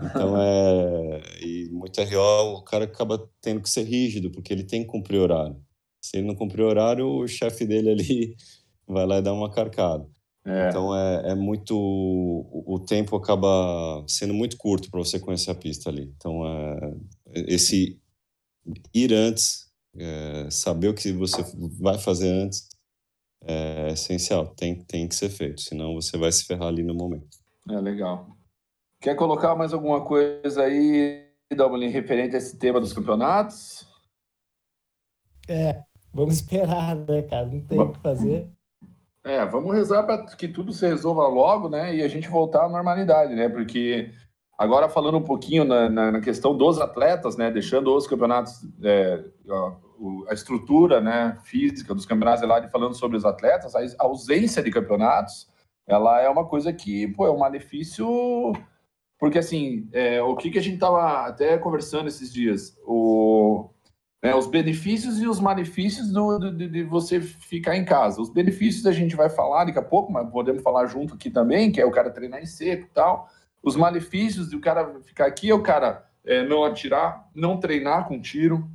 Então, 0.00 0.40
é... 0.40 1.20
E 1.40 1.68
muito 1.70 2.00
RO, 2.00 2.58
o 2.58 2.62
cara 2.62 2.84
acaba 2.84 3.28
tendo 3.40 3.60
que 3.60 3.68
ser 3.68 3.84
rígido, 3.84 4.30
porque 4.30 4.52
ele 4.52 4.64
tem 4.64 4.82
que 4.82 4.88
cumprir 4.88 5.18
horário. 5.18 5.56
Se 6.00 6.18
ele 6.18 6.26
não 6.26 6.34
cumprir 6.34 6.62
horário, 6.62 7.06
o 7.06 7.26
chefe 7.26 7.66
dele 7.66 7.90
ali 7.90 8.36
vai 8.86 9.06
lá 9.06 9.18
e 9.18 9.22
dá 9.22 9.32
uma 9.32 9.50
carcada. 9.50 10.06
É. 10.44 10.68
Então, 10.68 10.96
é, 10.96 11.32
é 11.32 11.34
muito... 11.34 11.76
O, 11.76 12.74
o 12.74 12.78
tempo 12.80 13.16
acaba 13.16 14.04
sendo 14.08 14.34
muito 14.34 14.56
curto 14.56 14.90
para 14.90 15.00
você 15.00 15.18
conhecer 15.18 15.50
a 15.50 15.54
pista 15.54 15.90
ali. 15.90 16.12
Então, 16.16 16.46
é... 16.46 16.94
esse 17.48 18.00
ir 18.94 19.12
antes 19.12 19.61
é, 19.96 20.48
saber 20.50 20.88
o 20.88 20.94
que 20.94 21.12
você 21.12 21.42
vai 21.80 21.98
fazer 21.98 22.28
antes 22.28 22.68
é 23.44 23.90
essencial, 23.90 24.46
tem, 24.54 24.82
tem 24.84 25.08
que 25.08 25.14
ser 25.14 25.28
feito, 25.28 25.60
senão 25.60 25.94
você 25.94 26.16
vai 26.16 26.30
se 26.30 26.44
ferrar 26.44 26.68
ali 26.68 26.82
no 26.82 26.94
momento. 26.94 27.36
É 27.68 27.80
legal. 27.80 28.36
Quer 29.00 29.16
colocar 29.16 29.56
mais 29.56 29.72
alguma 29.72 30.04
coisa 30.04 30.62
aí, 30.62 31.28
Dublin, 31.56 31.88
referente 31.88 32.36
a 32.36 32.38
esse 32.38 32.56
tema 32.56 32.80
dos 32.80 32.92
campeonatos? 32.92 33.86
É, 35.48 35.82
vamos 36.12 36.34
esperar, 36.38 36.94
né, 36.94 37.22
cara? 37.22 37.46
Não 37.46 37.60
tem 37.60 37.80
o 37.80 37.92
que 37.92 38.00
fazer. 38.00 38.48
É, 39.24 39.44
vamos 39.46 39.74
rezar 39.74 40.04
para 40.04 40.24
que 40.36 40.48
tudo 40.48 40.72
se 40.72 40.86
resolva 40.86 41.26
logo, 41.26 41.68
né? 41.68 41.94
E 41.94 42.02
a 42.02 42.08
gente 42.08 42.28
voltar 42.28 42.64
à 42.64 42.68
normalidade, 42.68 43.34
né? 43.34 43.48
Porque 43.48 44.12
agora 44.58 44.88
falando 44.88 45.18
um 45.18 45.24
pouquinho 45.24 45.64
na, 45.64 45.88
na, 45.88 46.12
na 46.12 46.20
questão 46.20 46.56
dos 46.56 46.80
atletas, 46.80 47.36
né? 47.36 47.50
Deixando 47.50 47.94
os 47.94 48.06
campeonatos, 48.06 48.60
é, 48.82 49.24
a, 50.28 50.34
estrutura, 50.34 51.00
né? 51.00 51.38
Física 51.44 51.94
dos 51.94 52.06
campeonatos 52.06 52.46
lá 52.48 52.58
e 52.60 52.70
falando 52.70 52.94
sobre 52.94 53.16
os 53.16 53.24
atletas, 53.24 53.74
a 53.74 53.80
ausência 53.98 54.62
de 54.62 54.70
campeonatos, 54.70 55.50
ela 55.86 56.20
é 56.20 56.28
uma 56.28 56.46
coisa 56.46 56.72
que, 56.72 57.08
pô, 57.08 57.26
é 57.26 57.30
um 57.30 57.38
malefício 57.38 58.06
porque, 59.22 59.38
assim, 59.38 59.88
é, 59.92 60.20
o 60.20 60.34
que, 60.34 60.50
que 60.50 60.58
a 60.58 60.60
gente 60.60 60.74
estava 60.74 61.28
até 61.28 61.56
conversando 61.56 62.08
esses 62.08 62.32
dias? 62.32 62.76
O, 62.84 63.70
né, 64.20 64.34
os 64.34 64.48
benefícios 64.48 65.22
e 65.22 65.28
os 65.28 65.38
malefícios 65.38 66.10
do, 66.10 66.40
do, 66.40 66.68
de 66.68 66.82
você 66.82 67.20
ficar 67.20 67.76
em 67.76 67.84
casa. 67.84 68.20
Os 68.20 68.30
benefícios 68.30 68.84
a 68.84 68.90
gente 68.90 69.14
vai 69.14 69.30
falar 69.30 69.66
daqui 69.66 69.78
a 69.78 69.82
pouco, 69.82 70.10
mas 70.10 70.28
podemos 70.28 70.60
falar 70.60 70.86
junto 70.86 71.14
aqui 71.14 71.30
também, 71.30 71.70
que 71.70 71.80
é 71.80 71.86
o 71.86 71.92
cara 71.92 72.10
treinar 72.10 72.42
em 72.42 72.46
seco 72.46 72.82
e 72.82 72.90
tal. 72.92 73.28
Os 73.62 73.76
malefícios 73.76 74.50
de 74.50 74.56
o 74.56 74.60
cara 74.60 75.00
ficar 75.02 75.26
aqui 75.26 75.50
é 75.50 75.54
o 75.54 75.62
cara 75.62 76.04
é, 76.24 76.42
não 76.46 76.64
atirar, 76.64 77.28
não 77.34 77.58
treinar 77.58 78.08
com 78.08 78.20
tiro. 78.20 78.68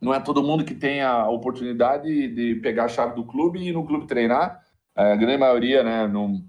Não 0.00 0.14
é 0.14 0.20
todo 0.20 0.42
mundo 0.42 0.64
que 0.64 0.74
tem 0.74 1.02
a 1.02 1.28
oportunidade 1.28 2.28
de 2.28 2.54
pegar 2.56 2.84
a 2.84 2.88
chave 2.88 3.16
do 3.16 3.24
clube 3.24 3.58
e 3.58 3.68
ir 3.68 3.72
no 3.72 3.84
clube 3.84 4.06
treinar. 4.06 4.62
É, 4.96 5.12
a 5.12 5.16
grande 5.16 5.38
maioria 5.38 5.82
né, 5.82 6.06
não, 6.06 6.44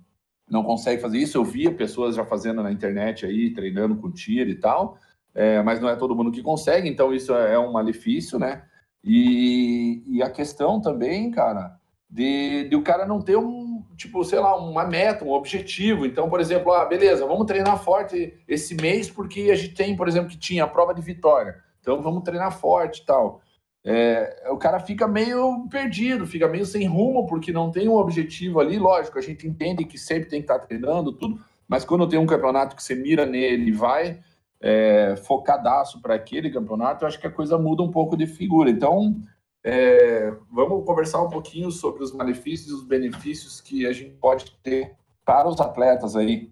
não 0.49 0.63
consegue 0.63 1.01
fazer 1.01 1.17
isso. 1.17 1.37
Eu 1.37 1.43
via 1.43 1.71
pessoas 1.71 2.15
já 2.15 2.25
fazendo 2.25 2.61
na 2.61 2.71
internet 2.71 3.25
aí, 3.25 3.51
treinando 3.51 3.95
com 3.95 4.11
tiro 4.11 4.49
e 4.49 4.55
tal, 4.55 4.97
é, 5.33 5.61
mas 5.61 5.79
não 5.79 5.89
é 5.89 5.95
todo 5.95 6.15
mundo 6.15 6.31
que 6.31 6.41
consegue, 6.41 6.89
então 6.89 7.13
isso 7.13 7.33
é, 7.33 7.53
é 7.53 7.59
um 7.59 7.71
malefício, 7.71 8.39
né? 8.39 8.63
E, 9.03 10.03
e 10.07 10.21
a 10.21 10.29
questão 10.29 10.81
também, 10.81 11.31
cara, 11.31 11.79
de, 12.09 12.67
de 12.67 12.75
o 12.75 12.81
cara 12.81 13.05
não 13.05 13.21
ter 13.21 13.37
um, 13.37 13.58
tipo, 13.99 14.23
sei 14.23 14.39
lá, 14.39 14.55
uma 14.55 14.85
meta, 14.85 15.23
um 15.23 15.31
objetivo. 15.31 16.05
Então, 16.05 16.29
por 16.29 16.39
exemplo, 16.39 16.71
ah, 16.73 16.85
beleza, 16.85 17.25
vamos 17.25 17.45
treinar 17.45 17.77
forte 17.77 18.33
esse 18.47 18.73
mês 18.73 19.09
porque 19.09 19.51
a 19.51 19.55
gente 19.55 19.75
tem, 19.75 19.95
por 19.95 20.07
exemplo, 20.07 20.29
que 20.29 20.37
tinha 20.37 20.63
a 20.63 20.67
prova 20.67 20.93
de 20.93 21.01
vitória. 21.01 21.55
Então 21.79 22.01
vamos 22.01 22.23
treinar 22.23 22.51
forte 22.51 23.01
e 23.01 23.05
tal 23.05 23.41
é, 23.83 24.47
o 24.51 24.57
cara 24.57 24.79
fica 24.79 25.07
meio 25.07 25.67
perdido, 25.69 26.27
fica 26.27 26.47
meio 26.47 26.65
sem 26.65 26.85
rumo, 26.85 27.25
porque 27.25 27.51
não 27.51 27.71
tem 27.71 27.87
um 27.87 27.95
objetivo 27.95 28.59
ali. 28.59 28.77
Lógico, 28.77 29.17
a 29.17 29.21
gente 29.21 29.47
entende 29.47 29.85
que 29.85 29.97
sempre 29.97 30.29
tem 30.29 30.41
que 30.41 30.51
estar 30.51 30.59
treinando, 30.59 31.13
tudo, 31.13 31.39
mas 31.67 31.85
quando 31.85 32.07
tem 32.07 32.19
um 32.19 32.25
campeonato 32.25 32.75
que 32.75 32.83
você 32.83 32.95
mira 32.95 33.25
nele 33.25 33.69
e 33.69 33.71
vai 33.71 34.19
é, 34.61 35.15
focadaço 35.23 36.01
para 36.01 36.15
aquele 36.15 36.49
campeonato, 36.49 37.03
eu 37.03 37.07
acho 37.07 37.19
que 37.19 37.27
a 37.27 37.31
coisa 37.31 37.57
muda 37.57 37.81
um 37.81 37.91
pouco 37.91 38.17
de 38.17 38.27
figura. 38.27 38.69
Então, 38.69 39.15
é, 39.63 40.31
vamos 40.51 40.85
conversar 40.85 41.21
um 41.21 41.29
pouquinho 41.29 41.71
sobre 41.71 42.03
os 42.03 42.13
malefícios 42.13 42.69
e 42.69 42.73
os 42.73 42.83
benefícios 42.83 43.59
que 43.59 43.85
a 43.85 43.91
gente 43.91 44.15
pode 44.15 44.51
ter 44.63 44.95
para 45.25 45.49
os 45.49 45.59
atletas 45.59 46.15
aí. 46.15 46.51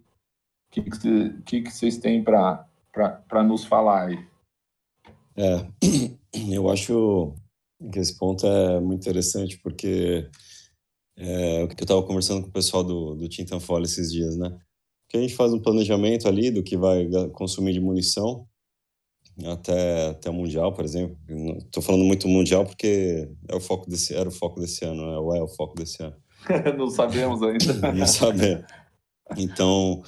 O 0.68 0.72
que, 0.72 0.82
que, 1.46 1.62
que 1.62 1.72
vocês 1.72 1.98
têm 1.98 2.24
para 2.24 3.44
nos 3.44 3.66
falar 3.66 4.08
aí? 4.08 4.28
É, 5.36 5.66
eu 6.54 6.70
acho 6.70 7.34
que 7.92 8.00
esse 8.00 8.18
ponto 8.18 8.46
é 8.46 8.80
muito 8.80 9.02
interessante, 9.02 9.58
porque 9.60 10.30
é, 11.16 11.68
que 11.68 11.82
eu 11.82 11.86
estava 11.86 12.04
conversando 12.04 12.42
com 12.42 12.50
o 12.50 12.54
pessoal 12.54 12.84
do, 12.84 13.16
do 13.16 13.30
Tintanfola 13.30 13.86
esses 13.86 14.12
dias, 14.12 14.36
né? 14.38 14.50
Porque 15.06 15.18
a 15.18 15.22
gente 15.22 15.36
faz 15.36 15.54
um 15.54 15.62
planejamento 15.62 16.28
ali 16.28 16.52
do 16.52 16.62
que 16.62 16.76
vai 16.76 17.08
consumir 17.32 17.72
de 17.72 17.80
munição 17.80 18.46
até, 19.46 20.08
até 20.10 20.30
o 20.30 20.34
Mundial, 20.34 20.74
por 20.74 20.84
exemplo. 20.84 21.18
Estou 21.60 21.84
falando 21.84 22.04
muito 22.04 22.28
Mundial 22.28 22.66
porque 22.66 23.30
é 23.48 23.56
o 23.56 23.60
foco 23.60 23.90
desse, 23.90 24.16
era 24.16 24.28
o 24.28 24.32
foco 24.32 24.60
desse 24.60 24.84
ano, 24.84 25.12
né? 25.12 25.18
ou 25.18 25.36
é 25.36 25.42
o 25.42 25.48
foco 25.48 25.76
desse 25.76 26.02
ano. 26.02 26.16
Não 26.78 26.90
sabemos 26.90 27.42
ainda. 27.44 27.92
Não 27.94 28.08
sabemos. 28.08 28.66
Então, 29.38 30.02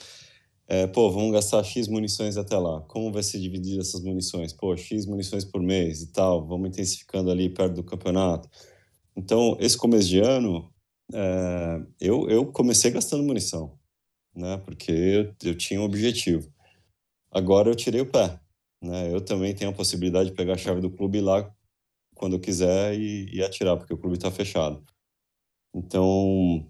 é, 0.68 0.88
pô, 0.88 1.12
vamos 1.12 1.32
gastar 1.32 1.63
X 1.63 1.88
munições 1.88 2.38
até 2.38 2.58
lá. 2.58 2.82
Como 2.82 3.12
vai 3.12 3.24
ser 3.24 3.39
dividido 3.39 3.82
essas 3.82 4.02
munições? 4.02 4.54
Pô, 4.54 4.76
X 4.76 5.06
munições 5.06 5.44
por 5.44 5.62
mês 5.62 6.02
e 6.02 6.12
tal. 6.12 6.46
Vamos 6.48 6.70
intensificando 6.70 7.30
ali 7.30 7.50
perto 7.50 7.76
do 7.76 7.84
campeonato. 7.84 8.50
Então, 9.15 9.58
esse 9.60 9.78
começo 9.78 10.08
de 10.08 10.20
ano, 10.20 10.72
é, 11.13 11.82
eu, 12.00 12.30
eu 12.30 12.46
comecei 12.46 12.92
gastando 12.92 13.24
munição, 13.24 13.78
né? 14.36 14.58
Porque 14.63 14.92
eu, 14.92 15.36
eu 15.44 15.56
tinha 15.58 15.82
um 15.82 15.84
objetivo. 15.84 16.52
Agora 17.32 17.70
eu 17.70 17.76
tirei 17.76 18.02
o 18.02 18.06
pé, 18.06 18.39
né? 18.82 19.13
Eu 19.13 19.22
também 19.22 19.54
tenho 19.54 19.72
a 19.72 19.74
possibilidade 19.74 20.30
de 20.30 20.36
pegar 20.36 20.54
a 20.54 20.58
chave 20.58 20.82
do 20.82 20.92
clube 20.92 21.22
lá 21.22 21.52
quando 22.15 22.34
eu 22.36 22.39
quiser 22.39 22.98
e, 23.00 23.30
e 23.34 23.44
atirar, 23.44 23.78
porque 23.78 23.94
o 23.94 23.98
clube 23.98 24.18
está 24.18 24.30
fechado. 24.30 24.84
Então, 25.74 26.68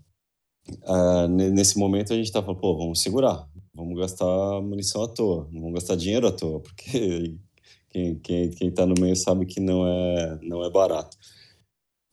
uh, 0.84 1.28
nesse 1.28 1.78
momento 1.78 2.13
a 2.13 2.15
gente 2.15 2.32
tá 2.32 2.41
falando, 2.41 2.60
pô, 2.60 2.78
vamos 2.78 3.02
segurar, 3.02 3.48
vamos 3.74 3.98
gastar 3.98 4.62
munição 4.62 5.04
à 5.04 5.08
toa, 5.08 5.48
não 5.52 5.62
vamos 5.62 5.76
gastar 5.76 5.95
dinheiro 5.95 6.28
à 6.28 6.32
toa, 6.32 6.60
porque 6.60 7.38
quem, 7.89 8.19
quem, 8.19 8.50
quem 8.52 8.72
tá 8.72 8.86
no 8.86 8.95
meio 9.00 9.15
sabe 9.15 9.45
que 9.45 9.60
não 9.60 9.88
é, 9.88 10.39
não 10.43 10.63
é 10.63 10.69
barato. 10.69 11.17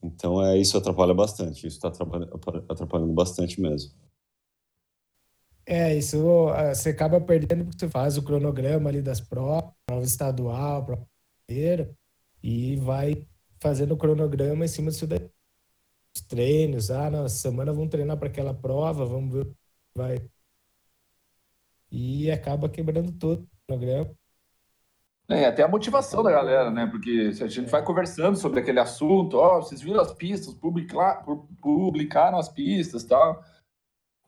Então, 0.02 0.42
é, 0.42 0.59
isso 0.59 0.78
atrapalha 0.78 1.12
bastante, 1.12 1.66
isso 1.66 1.76
está 1.76 1.88
atrapalhando 1.88 3.12
bastante 3.12 3.61
mesmo. 3.61 3.92
É, 5.66 5.94
isso 5.96 6.48
ah, 6.50 6.74
você 6.74 6.90
acaba 6.90 7.20
perdendo 7.20 7.64
porque 7.64 7.79
você 7.81 7.88
faz 7.90 8.16
o 8.16 8.22
cronograma 8.22 8.88
ali 8.88 9.02
das 9.02 9.20
provas, 9.20 9.72
prova 9.87 10.05
estadual, 10.05 10.85
prova 10.85 11.07
inteira, 11.44 11.92
e 12.42 12.76
vai 12.76 13.26
fazendo 13.61 13.94
o 13.94 13.96
cronograma 13.96 14.64
em 14.64 14.68
cima 14.68 14.90
disso 14.90 15.07
daí. 15.07 15.29
Os 16.16 16.22
treinos, 16.22 16.90
ah, 16.90 17.11
na 17.11 17.29
semana 17.29 17.72
vamos 17.72 17.90
treinar 17.90 18.16
para 18.16 18.29
aquela 18.29 18.55
prova, 18.55 19.05
vamos 19.05 19.33
ver 19.35 19.52
vai 19.96 20.22
e 21.90 22.31
acaba 22.31 22.68
quebrando 22.68 23.12
todo 23.12 23.42
o 23.42 23.48
programa. 23.66 24.11
É, 25.29 25.46
até 25.46 25.62
a 25.62 25.68
motivação 25.68 26.22
da 26.22 26.31
galera, 26.31 26.70
né? 26.70 26.87
Porque 26.87 27.33
se 27.33 27.42
a 27.42 27.48
gente 27.48 27.68
vai 27.68 27.83
conversando 27.83 28.37
sobre 28.37 28.61
aquele 28.61 28.79
assunto, 28.79 29.37
ó, 29.38 29.59
oh, 29.59 29.62
vocês 29.62 29.81
viram 29.81 30.00
as 30.00 30.12
pistas, 30.12 30.55
publicar, 30.55 31.24
publicaram 31.61 32.38
as 32.38 32.48
pistas 32.48 33.02
tal. 33.02 33.42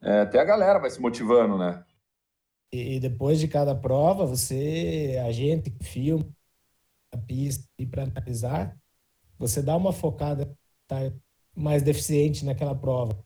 É, 0.01 0.21
até 0.21 0.39
a 0.41 0.45
galera 0.45 0.79
vai 0.79 0.91
se 0.91 1.01
motivando, 1.01 1.59
né? 1.59 1.85
E 2.71 3.01
depois 3.01 3.41
de 3.41 3.49
cada 3.49 3.75
prova, 3.75 4.27
você, 4.27 5.21
a 5.25 5.33
gente 5.33 5.73
filma 5.83 6.29
a 7.11 7.17
pista 7.17 7.67
e 7.79 7.87
para 7.87 8.03
analisar, 8.03 8.77
você 9.39 9.63
dá 9.63 9.77
uma 9.77 9.93
focada 9.93 10.55
tá 10.87 10.97
mais 11.55 11.83
deficiente 11.83 12.45
naquela 12.45 12.75
prova. 12.75 13.19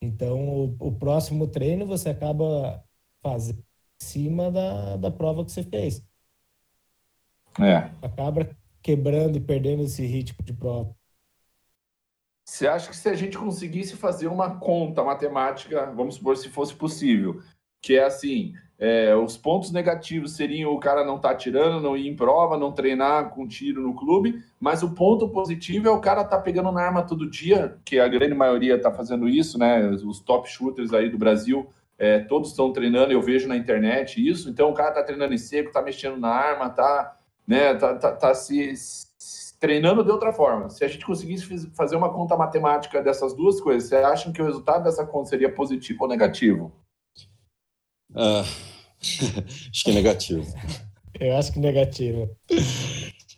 Então, 0.00 0.48
o, 0.48 0.76
o 0.88 0.92
próximo 0.92 1.46
treino 1.46 1.86
você 1.86 2.10
acaba 2.10 2.84
fazer 3.22 3.54
em 3.54 4.04
cima 4.04 4.50
da, 4.50 4.96
da 4.96 5.10
prova 5.10 5.44
que 5.44 5.52
você 5.52 5.62
fez. 5.62 6.02
É. 7.60 7.90
Acaba 8.04 8.48
quebrando 8.82 9.36
e 9.36 9.40
perdendo 9.40 9.84
esse 9.84 10.04
ritmo 10.04 10.42
de 10.44 10.52
prova. 10.52 10.94
Você 12.52 12.66
acha 12.66 12.90
que 12.90 12.96
se 12.96 13.08
a 13.08 13.14
gente 13.14 13.38
conseguisse 13.38 13.96
fazer 13.96 14.26
uma 14.26 14.58
conta 14.58 15.02
matemática, 15.02 15.90
vamos 15.96 16.16
supor 16.16 16.36
se 16.36 16.50
fosse 16.50 16.74
possível, 16.74 17.40
que 17.80 17.96
é 17.96 18.04
assim, 18.04 18.52
é, 18.78 19.16
os 19.16 19.38
pontos 19.38 19.72
negativos 19.72 20.36
seriam 20.36 20.70
o 20.70 20.78
cara 20.78 21.02
não 21.02 21.16
estar 21.16 21.30
tá 21.30 21.34
tirando, 21.34 21.80
não 21.80 21.96
ir 21.96 22.06
em 22.06 22.14
prova, 22.14 22.58
não 22.58 22.70
treinar 22.70 23.30
com 23.30 23.48
tiro 23.48 23.80
no 23.80 23.94
clube, 23.94 24.44
mas 24.60 24.82
o 24.82 24.90
ponto 24.90 25.30
positivo 25.30 25.88
é 25.88 25.90
o 25.90 25.98
cara 25.98 26.20
estar 26.20 26.36
tá 26.36 26.42
pegando 26.42 26.70
na 26.70 26.82
arma 26.82 27.02
todo 27.02 27.30
dia, 27.30 27.78
que 27.86 27.98
a 27.98 28.06
grande 28.06 28.34
maioria 28.34 28.76
está 28.76 28.92
fazendo 28.92 29.26
isso, 29.26 29.58
né? 29.58 29.88
Os 29.88 30.20
top 30.20 30.46
shooters 30.46 30.92
aí 30.92 31.08
do 31.08 31.16
Brasil 31.16 31.66
é, 31.98 32.18
todos 32.18 32.50
estão 32.50 32.70
treinando, 32.70 33.14
eu 33.14 33.22
vejo 33.22 33.48
na 33.48 33.56
internet 33.56 34.20
isso. 34.20 34.50
Então 34.50 34.68
o 34.68 34.74
cara 34.74 34.90
está 34.90 35.02
treinando 35.02 35.32
em 35.32 35.38
seco, 35.38 35.68
está 35.68 35.80
mexendo 35.80 36.18
na 36.18 36.28
arma, 36.28 36.66
está 36.66 37.16
né, 37.46 37.74
tá, 37.74 37.94
tá, 37.94 38.12
tá 38.12 38.34
se, 38.34 38.76
se, 38.76 39.06
treinando 39.62 40.02
de 40.02 40.10
outra 40.10 40.32
forma. 40.32 40.68
Se 40.68 40.84
a 40.84 40.88
gente 40.88 41.06
conseguisse 41.06 41.70
fazer 41.70 41.94
uma 41.94 42.12
conta 42.12 42.36
matemática 42.36 43.00
dessas 43.00 43.32
duas 43.32 43.60
coisas, 43.60 43.88
você 43.88 43.94
acha 43.94 44.32
que 44.32 44.42
o 44.42 44.44
resultado 44.44 44.82
dessa 44.82 45.06
conta 45.06 45.28
seria 45.28 45.54
positivo 45.54 46.02
ou 46.02 46.08
negativo? 46.08 46.72
Uh, 48.10 48.42
acho 49.70 49.84
que 49.84 49.90
é 49.92 49.94
negativo. 49.94 50.44
eu 51.20 51.36
acho 51.36 51.52
que 51.52 51.60
negativo. 51.60 52.36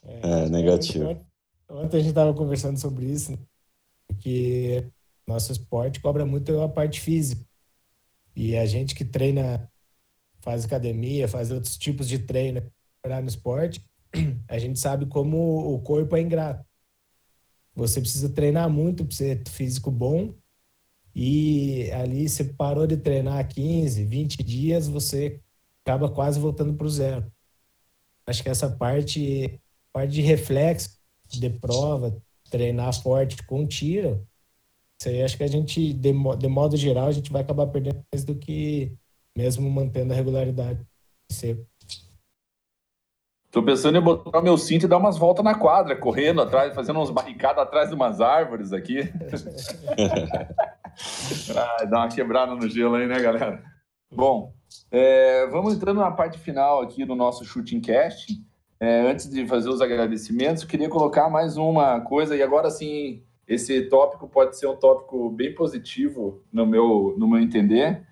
É, 0.03 0.47
é 0.47 0.49
negativo. 0.49 1.27
Ontem 1.69 1.99
a 1.99 2.01
gente 2.01 2.09
estava 2.09 2.33
conversando 2.33 2.81
sobre 2.81 3.05
isso, 3.05 3.39
que 4.19 4.83
nosso 5.27 5.53
esporte 5.53 6.01
cobra 6.01 6.25
muito 6.25 6.59
a 6.63 6.69
parte 6.71 7.03
física. 7.03 7.45
E 8.35 8.57
a 8.57 8.65
gente 8.65 8.95
que 8.95 9.05
treina, 9.05 9.71
faz 10.41 10.65
academia, 10.65 11.29
faz 11.29 11.51
outros 11.51 11.77
tipos 11.77 12.09
de 12.09 12.19
treino 12.19 12.63
para 13.03 13.21
no 13.21 13.29
esporte, 13.29 13.85
a 14.49 14.59
gente 14.59 14.79
sabe 14.79 15.07
como 15.07 15.75
o 15.75 15.81
corpo 15.81 16.17
é 16.17 16.21
ingrato. 16.21 16.65
Você 17.75 18.01
precisa 18.01 18.29
treinar 18.29 18.71
muito 18.71 19.05
para 19.05 19.17
ser 19.17 19.43
físico 19.49 19.91
bom 19.91 20.35
e 21.15 21.91
ali 21.93 22.29
você 22.29 22.45
parou 22.45 22.87
de 22.87 22.97
treinar 22.97 23.49
15, 23.49 24.05
20 24.05 24.43
dias, 24.43 24.89
você 24.89 25.41
acaba 25.85 26.09
quase 26.09 26.39
voltando 26.39 26.75
para 26.75 26.87
o 26.87 26.91
zero. 26.91 27.31
Acho 28.27 28.43
que 28.43 28.49
essa 28.49 28.71
parte, 28.71 29.61
parte 29.93 30.13
de 30.13 30.23
reflexo, 30.23 30.99
de 31.29 31.51
prova, 31.51 32.17
treinar 32.51 32.95
forte 33.03 33.45
com 33.45 33.67
tiro, 33.67 34.27
isso 35.05 35.09
aí 35.09 35.23
acho 35.23 35.37
que 35.37 35.45
a 35.45 35.49
gente, 35.49 35.93
de, 35.93 36.13
de 36.39 36.49
modo 36.49 36.77
geral, 36.77 37.09
a 37.09 37.13
gente 37.13 37.31
vai 37.31 37.43
acabar 37.43 37.67
perdendo 37.67 38.03
mais 38.13 38.25
do 38.25 38.35
que 38.35 38.97
mesmo 39.37 39.69
mantendo 39.71 40.13
a 40.13 40.17
regularidade. 40.17 40.87
Tô 43.55 43.63
pensando 43.63 43.97
em 43.97 44.01
botar 44.01 44.43
meu 44.43 44.59
cinto 44.59 44.87
e 44.87 44.89
dar 44.89 44.97
umas 44.97 45.17
voltas 45.17 45.45
na 45.45 45.55
quadra, 45.55 45.95
correndo 45.95 46.43
atrás, 46.43 46.75
fazendo 46.75 46.99
uns 46.99 47.09
barricadas 47.09 47.63
atrás 47.63 47.89
de 47.89 47.95
umas 47.95 48.21
árvores 48.21 48.73
aqui. 48.73 48.99
ah, 51.57 51.85
dá 51.85 51.99
uma 51.99 52.09
quebrada 52.09 52.53
no 52.53 52.69
gelo 52.69 52.97
aí, 52.97 53.07
né, 53.07 53.21
galera? 53.21 53.63
Bom, 54.13 54.53
é, 54.91 55.47
vamos 55.47 55.73
entrando 55.73 56.01
na 56.01 56.11
parte 56.11 56.37
final 56.37 56.83
aqui 56.83 57.05
do 57.05 57.15
nosso 57.15 57.45
Shooting 57.45 57.81
Cast. 57.81 58.45
É, 58.81 59.03
antes 59.03 59.31
de 59.31 59.47
fazer 59.47 59.69
os 59.69 59.81
agradecimentos, 59.81 60.65
queria 60.65 60.89
colocar 60.89 61.31
mais 61.31 61.57
uma 61.57 62.01
coisa, 62.01 62.35
e 62.35 62.43
agora 62.43 62.69
sim, 62.71 63.23
esse 63.47 63.83
tópico 63.83 64.27
pode 64.27 64.59
ser 64.59 64.67
um 64.67 64.75
tópico 64.75 65.31
bem 65.31 65.55
positivo 65.55 66.43
no 66.53 66.67
meu, 66.67 67.15
no 67.17 67.29
meu 67.29 67.39
entender. 67.39 68.05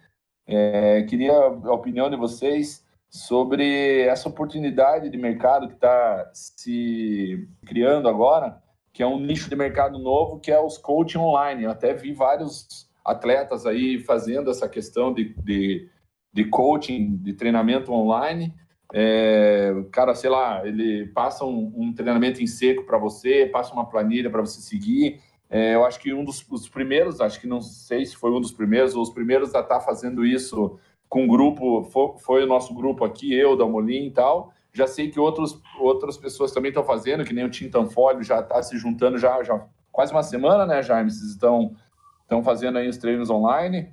É, 0.47 1.03
queria 1.03 1.33
a 1.33 1.73
opinião 1.73 2.09
de 2.09 2.15
vocês 2.15 2.87
sobre 3.13 4.01
essa 4.01 4.27
oportunidade 4.27 5.11
de 5.11 5.19
mercado 5.19 5.69
que 5.69 5.75
está 5.75 6.31
se 6.33 7.47
criando 7.67 8.09
agora, 8.09 8.59
que 8.91 9.03
é 9.03 9.07
um 9.07 9.21
nicho 9.21 9.51
de 9.51 9.55
mercado 9.55 9.99
novo, 9.99 10.41
que 10.41 10.51
é 10.51 10.59
os 10.59 10.79
coaching 10.79 11.19
online. 11.19 11.65
Eu 11.65 11.71
até 11.71 11.93
vi 11.93 12.15
vários 12.15 12.89
atletas 13.05 13.67
aí 13.67 13.99
fazendo 13.99 14.51
essa 14.51 14.67
questão 14.67 15.13
de, 15.13 15.35
de, 15.45 15.91
de 16.33 16.45
coaching, 16.47 17.17
de 17.19 17.35
treinamento 17.35 17.93
online. 17.93 18.55
É, 18.95 19.75
cara, 19.93 20.15
sei 20.15 20.31
lá, 20.31 20.67
ele 20.67 21.07
passa 21.09 21.45
um, 21.45 21.71
um 21.77 21.93
treinamento 21.93 22.43
em 22.43 22.47
seco 22.47 22.85
para 22.85 22.97
você, 22.97 23.45
passa 23.45 23.75
uma 23.75 23.91
planilha 23.91 24.31
para 24.31 24.41
você 24.41 24.63
seguir. 24.63 25.21
É, 25.51 25.75
eu 25.75 25.85
acho 25.85 26.01
que 26.01 26.15
um 26.15 26.25
dos, 26.25 26.43
primeiros, 26.71 27.21
acho 27.21 27.39
que 27.39 27.47
não 27.47 27.61
sei 27.61 28.07
se 28.07 28.17
foi 28.17 28.31
um 28.31 28.41
dos 28.41 28.53
primeiros, 28.53 28.95
ou 28.95 29.03
os 29.03 29.11
primeiros 29.11 29.55
a 29.55 29.61
estar 29.61 29.81
tá 29.81 29.81
fazendo 29.81 30.25
isso 30.25 30.79
com 31.13 31.27
o 31.27 31.29
grupo, 31.29 31.85
foi, 31.85 32.19
foi, 32.21 32.45
o 32.45 32.47
nosso 32.47 32.73
grupo 32.73 33.05
aqui, 33.05 33.35
eu, 33.35 33.55
da 33.55 33.67
Molim 33.67 34.07
e 34.07 34.11
tal. 34.11 34.51
Já 34.73 34.87
sei 34.87 35.11
que 35.11 35.21
outros, 35.21 35.61
outras 35.79 36.17
pessoas 36.17 36.53
também 36.53 36.71
estão 36.71 36.83
fazendo, 36.83 37.23
que 37.23 37.35
nem 37.35 37.45
o 37.45 37.51
Tintanfolio 37.51 38.23
já 38.23 38.41
está 38.41 38.63
se 38.63 38.79
juntando 38.79 39.19
já, 39.19 39.45
já 39.45 39.63
quase 39.91 40.11
uma 40.11 40.23
semana, 40.23 40.65
né, 40.65 40.83
Jaime? 40.83 41.11
Vocês 41.11 41.33
estão, 41.33 41.77
estão 42.23 42.43
fazendo 42.43 42.79
aí 42.79 42.89
os 42.89 42.97
treinos 42.97 43.29
online. 43.29 43.93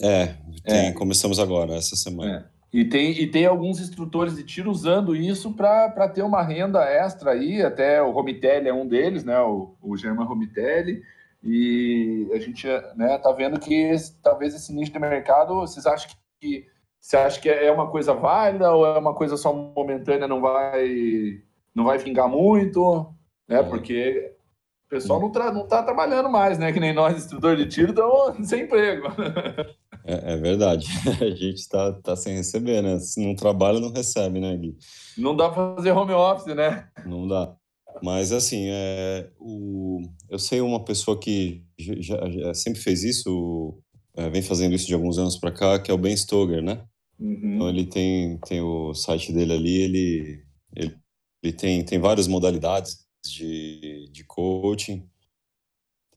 É, 0.00 0.36
tem, 0.62 0.86
é. 0.86 0.92
começamos 0.92 1.40
agora, 1.40 1.74
essa 1.74 1.96
semana. 1.96 2.48
É. 2.72 2.78
E 2.78 2.84
tem, 2.84 3.10
e 3.20 3.26
tem 3.26 3.44
alguns 3.44 3.80
instrutores 3.80 4.36
de 4.36 4.44
tiro 4.44 4.70
usando 4.70 5.16
isso 5.16 5.52
para 5.52 6.08
ter 6.08 6.22
uma 6.22 6.44
renda 6.44 6.80
extra 6.84 7.32
aí, 7.32 7.60
até 7.60 8.00
o 8.00 8.12
Romitelli 8.12 8.68
é 8.68 8.72
um 8.72 8.86
deles, 8.86 9.24
né? 9.24 9.40
O, 9.40 9.74
o 9.82 9.96
German 9.96 10.28
Romitelli. 10.28 11.02
E 11.42 12.30
a 12.32 12.38
gente 12.38 12.68
né, 12.94 13.18
tá 13.18 13.32
vendo 13.32 13.58
que 13.58 13.74
esse, 13.74 14.14
talvez 14.22 14.54
esse 14.54 14.72
nicho 14.72 14.92
de 14.92 14.98
mercado, 15.00 15.56
vocês 15.56 15.86
acham 15.86 16.08
que 16.08 16.25
você 17.00 17.16
acha 17.16 17.40
que 17.40 17.48
é 17.48 17.70
uma 17.70 17.90
coisa 17.90 18.14
válida 18.14 18.72
ou 18.72 18.86
é 18.86 18.98
uma 18.98 19.14
coisa 19.14 19.36
só 19.36 19.52
momentânea, 19.52 20.26
não 20.26 20.40
vai 20.40 21.40
não 21.74 21.84
vai 21.84 21.98
vingar 21.98 22.28
muito, 22.28 23.14
né? 23.48 23.62
Porque 23.62 24.34
o 24.86 24.88
pessoal 24.88 25.20
não, 25.20 25.30
tra 25.30 25.52
não 25.52 25.66
tá 25.66 25.82
trabalhando 25.82 26.30
mais, 26.30 26.58
né? 26.58 26.72
Que 26.72 26.80
nem 26.80 26.94
nós, 26.94 27.16
instrutores 27.16 27.58
de 27.58 27.68
tiro, 27.68 27.90
estão 27.90 28.34
sem 28.44 28.62
emprego. 28.62 29.08
É, 30.04 30.32
é, 30.32 30.36
verdade. 30.36 30.86
A 31.20 31.30
gente 31.30 31.56
está 31.56 31.92
tá 31.92 32.16
sem 32.16 32.36
receber, 32.36 32.82
né? 32.82 32.98
Se 32.98 33.24
não 33.24 33.34
trabalha, 33.34 33.80
não 33.80 33.92
recebe, 33.92 34.40
né, 34.40 34.56
Gui? 34.56 34.76
Não 35.18 35.36
dá 35.36 35.50
para 35.50 35.76
fazer 35.76 35.90
home 35.90 36.12
office, 36.12 36.54
né? 36.54 36.88
Não 37.04 37.26
dá. 37.26 37.54
Mas, 38.02 38.30
assim, 38.30 38.68
é, 38.68 39.30
o, 39.38 40.02
eu 40.30 40.38
sei 40.38 40.60
uma 40.60 40.84
pessoa 40.84 41.18
que 41.18 41.64
já, 41.78 42.18
já 42.30 42.54
sempre 42.54 42.80
fez 42.80 43.02
isso, 43.02 43.78
é, 44.16 44.30
vem 44.30 44.42
fazendo 44.42 44.74
isso 44.74 44.86
de 44.86 44.94
alguns 44.94 45.18
anos 45.18 45.36
para 45.36 45.52
cá, 45.52 45.78
que 45.78 45.90
é 45.90 45.94
o 45.94 45.98
Ben 45.98 46.16
Stoger, 46.16 46.62
né? 46.62 46.84
Uhum. 47.18 47.54
Então, 47.54 47.68
ele 47.68 47.86
tem, 47.86 48.38
tem 48.38 48.60
o 48.60 48.94
site 48.94 49.32
dele 49.32 49.52
ali, 49.52 49.76
ele, 49.76 50.44
ele, 50.74 50.96
ele 51.42 51.52
tem, 51.52 51.84
tem 51.84 51.98
várias 51.98 52.26
modalidades 52.26 53.06
de, 53.24 54.08
de 54.10 54.24
coaching. 54.24 55.08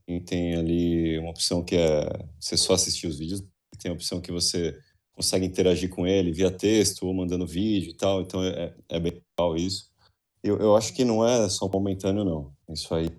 E 0.07 0.19
tem 0.19 0.55
ali 0.55 1.19
uma 1.19 1.29
opção 1.29 1.63
que 1.63 1.75
é 1.75 2.09
você 2.39 2.57
só 2.57 2.73
assistir 2.73 3.05
os 3.05 3.19
vídeos 3.19 3.43
tem 3.79 3.89
a 3.89 3.93
opção 3.93 4.21
que 4.21 4.31
você 4.31 4.77
consegue 5.13 5.45
interagir 5.45 5.89
com 5.89 6.05
ele 6.05 6.31
via 6.31 6.51
texto 6.51 7.03
ou 7.03 7.13
mandando 7.13 7.47
vídeo 7.47 7.91
e 7.91 7.93
tal, 7.93 8.21
então 8.21 8.43
é, 8.43 8.73
é 8.89 8.99
bem 8.99 9.13
legal 9.13 9.55
isso. 9.55 9.89
Eu, 10.43 10.57
eu 10.59 10.75
acho 10.75 10.93
que 10.93 11.03
não 11.03 11.25
é 11.25 11.49
só 11.49 11.67
momentâneo, 11.67 12.23
não. 12.23 12.53
Isso 12.69 12.93
aí, 12.93 13.09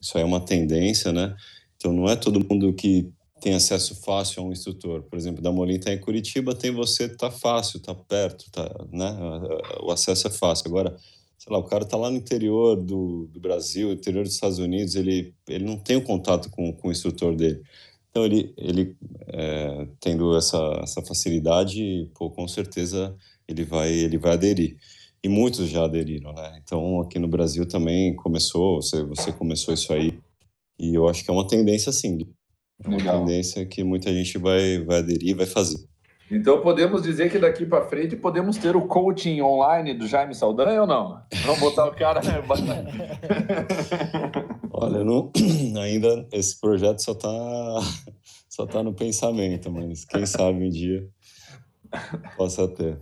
isso 0.00 0.16
aí 0.16 0.22
é 0.22 0.26
uma 0.26 0.40
tendência, 0.40 1.12
né? 1.12 1.34
Então 1.76 1.92
não 1.92 2.08
é 2.08 2.16
todo 2.16 2.44
mundo 2.44 2.72
que 2.72 3.12
tem 3.40 3.54
acesso 3.54 3.94
fácil 4.02 4.42
a 4.42 4.46
um 4.46 4.52
instrutor. 4.52 5.02
Por 5.02 5.18
exemplo, 5.18 5.42
da 5.42 5.52
Molim 5.52 5.76
está 5.76 5.92
em 5.92 6.00
Curitiba, 6.00 6.54
tem 6.54 6.70
você, 6.70 7.08
tá 7.08 7.30
fácil, 7.30 7.80
tá 7.80 7.94
perto, 7.94 8.50
tá, 8.50 8.68
né? 8.90 9.16
O 9.82 9.90
acesso 9.90 10.28
é 10.28 10.30
fácil. 10.30 10.68
Agora, 10.68 10.96
sei 11.38 11.52
lá, 11.52 11.58
o 11.58 11.64
cara 11.64 11.84
tá 11.84 11.96
lá 11.96 12.10
no 12.10 12.16
interior 12.16 12.76
do, 12.76 13.26
do 13.26 13.38
Brasil, 13.40 13.92
interior 13.92 14.24
dos 14.24 14.34
Estados 14.34 14.58
Unidos, 14.58 14.94
ele, 14.94 15.34
ele 15.48 15.64
não 15.64 15.78
tem 15.78 15.96
o 15.96 16.02
contato 16.02 16.50
com, 16.50 16.72
com 16.72 16.88
o 16.88 16.92
instrutor 16.92 17.36
dele. 17.36 17.62
Então, 18.10 18.24
ele, 18.24 18.54
ele 18.56 18.96
é, 19.28 19.86
tendo 20.00 20.34
essa, 20.36 20.80
essa 20.82 21.02
facilidade, 21.02 22.10
pô, 22.14 22.30
com 22.30 22.48
certeza 22.48 23.14
ele 23.46 23.64
vai, 23.64 23.92
ele 23.92 24.16
vai 24.18 24.32
aderir. 24.32 24.78
E 25.22 25.28
muitos 25.28 25.68
já 25.68 25.84
aderiram, 25.84 26.32
né? 26.32 26.58
Então, 26.62 27.00
aqui 27.00 27.18
no 27.18 27.28
Brasil 27.28 27.66
também 27.66 28.14
começou, 28.16 28.80
você, 28.80 29.02
você 29.04 29.32
começou 29.32 29.74
isso 29.74 29.92
aí, 29.92 30.18
e 30.78 30.94
eu 30.94 31.08
acho 31.08 31.24
que 31.24 31.30
é 31.30 31.34
uma 31.34 31.46
tendência, 31.46 31.90
sim. 32.82 32.88
Uma 32.88 32.96
Legal. 32.98 33.18
tendência 33.20 33.66
que 33.66 33.82
muita 33.84 34.12
gente 34.12 34.38
vai, 34.38 34.78
vai 34.84 34.98
aderir 34.98 35.36
vai 35.36 35.46
fazer. 35.46 35.78
Então 36.30 36.60
podemos 36.60 37.02
dizer 37.02 37.30
que 37.30 37.38
daqui 37.38 37.64
para 37.64 37.84
frente 37.86 38.16
podemos 38.16 38.56
ter 38.56 38.74
o 38.74 38.86
coaching 38.86 39.40
online 39.40 39.94
do 39.94 40.08
Jaime 40.08 40.34
Saldanha 40.34 40.80
ou 40.80 40.86
não? 40.86 41.22
Vamos 41.44 41.60
botar 41.60 41.86
o 41.86 41.94
cara. 41.94 42.20
Olha, 44.72 45.04
não, 45.04 45.30
ainda 45.80 46.26
esse 46.32 46.60
projeto 46.60 46.98
só 46.98 47.12
está 47.12 47.28
só 48.50 48.66
tá 48.66 48.82
no 48.82 48.92
pensamento, 48.92 49.70
mas 49.70 50.04
quem 50.04 50.26
sabe 50.26 50.66
um 50.66 50.68
dia 50.68 51.08
possa 52.36 52.66
ter. 52.66 52.98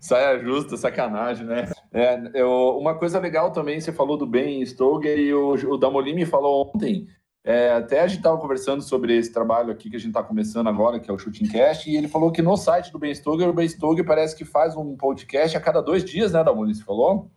Saia 0.00 0.40
justa, 0.40 0.76
sacanagem, 0.76 1.46
né? 1.46 1.70
É, 1.92 2.20
eu, 2.34 2.76
uma 2.76 2.98
coisa 2.98 3.20
legal 3.20 3.52
também, 3.52 3.80
você 3.80 3.92
falou 3.92 4.16
do 4.16 4.26
Ben 4.26 4.60
Stoger 4.66 5.16
e 5.16 5.32
o, 5.32 5.52
o 5.52 5.76
Damolini 5.78 6.26
falou 6.26 6.72
ontem 6.74 7.06
é, 7.44 7.72
até 7.72 8.00
a 8.00 8.06
gente 8.06 8.20
estava 8.20 8.38
conversando 8.38 8.82
sobre 8.82 9.14
esse 9.14 9.30
trabalho 9.30 9.70
aqui 9.70 9.90
que 9.90 9.96
a 9.96 9.98
gente 9.98 10.08
está 10.08 10.22
começando 10.22 10.66
agora, 10.66 10.98
que 10.98 11.10
é 11.10 11.12
o 11.12 11.18
Shooting 11.18 11.46
Cast, 11.46 11.90
e 11.90 11.94
ele 11.94 12.08
falou 12.08 12.32
que 12.32 12.40
no 12.40 12.56
site 12.56 12.90
do 12.90 12.98
Ben 12.98 13.14
Stoger, 13.14 13.46
o 13.46 13.52
Ben 13.52 13.68
Stoger 13.68 14.02
parece 14.02 14.34
que 14.34 14.46
faz 14.46 14.74
um 14.74 14.96
podcast 14.96 15.54
a 15.54 15.60
cada 15.60 15.82
dois 15.82 16.02
dias, 16.02 16.32
né, 16.32 16.42
Damoni? 16.42 16.74
Você 16.74 16.82
falou? 16.82 17.30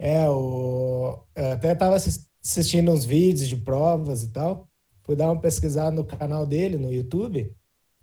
É, 0.00 0.28
o... 0.28 1.20
eu 1.36 1.52
até 1.52 1.72
estava 1.72 1.94
assistindo 1.94 2.90
uns 2.90 3.04
vídeos 3.04 3.48
de 3.48 3.56
provas 3.56 4.24
e 4.24 4.32
tal, 4.32 4.68
fui 5.04 5.14
dar 5.14 5.30
uma 5.30 5.40
pesquisada 5.40 5.94
no 5.94 6.04
canal 6.04 6.44
dele, 6.44 6.76
no 6.76 6.92
YouTube. 6.92 7.54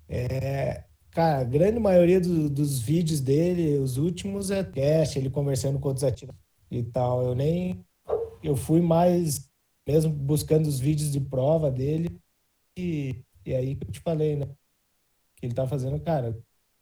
É... 0.08 0.86
Cara, 1.12 1.42
a 1.42 1.44
grande 1.44 1.80
maioria 1.80 2.22
do, 2.22 2.50
dos 2.50 2.80
vídeos 2.80 3.20
dele, 3.20 3.78
os 3.78 3.98
últimos, 3.98 4.50
é 4.50 4.64
cast, 4.64 5.20
ele 5.20 5.30
conversando 5.30 5.78
com 5.78 5.90
outros 5.90 6.06
atirados 6.06 6.42
e 6.72 6.82
tal. 6.82 7.22
Eu 7.22 7.36
nem. 7.36 7.86
Eu 8.42 8.56
fui 8.56 8.82
mais 8.82 9.53
mesmo 9.86 10.12
buscando 10.12 10.68
os 10.68 10.80
vídeos 10.80 11.12
de 11.12 11.20
prova 11.20 11.70
dele. 11.70 12.20
E, 12.78 13.24
e 13.46 13.54
aí 13.54 13.76
que 13.76 13.88
eu 13.88 13.92
te 13.92 14.00
falei, 14.00 14.36
né? 14.36 14.48
Que 15.36 15.46
ele 15.46 15.54
tá 15.54 15.68
fazendo, 15.68 16.00
cara, 16.00 16.38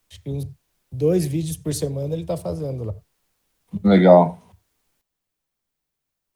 acho 0.09 0.21
que 0.21 0.29
uns 0.29 0.47
dois 0.91 1.25
vídeos 1.25 1.57
por 1.57 1.73
semana 1.73 2.13
ele 2.13 2.25
tá 2.25 2.37
fazendo 2.37 2.83
lá. 2.83 2.95
Legal. 3.83 4.55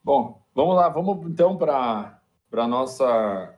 Bom, 0.04 0.42
vamos 0.54 0.76
lá, 0.76 0.90
vamos 0.90 1.26
então 1.30 1.58
para 1.58 2.22
a 2.52 2.68
nossa 2.68 3.58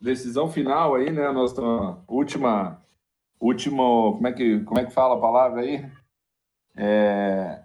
decisão 0.00 0.50
final 0.50 0.94
aí, 0.94 1.10
né? 1.10 1.30
Nossa 1.32 1.62
última, 2.06 2.82
último, 3.40 4.12
como 4.14 4.26
é 4.26 4.32
que, 4.32 4.60
como 4.60 4.80
é 4.80 4.84
que 4.84 4.92
fala 4.92 5.16
a 5.16 5.20
palavra 5.20 5.62
aí? 5.62 5.90
É, 6.76 7.64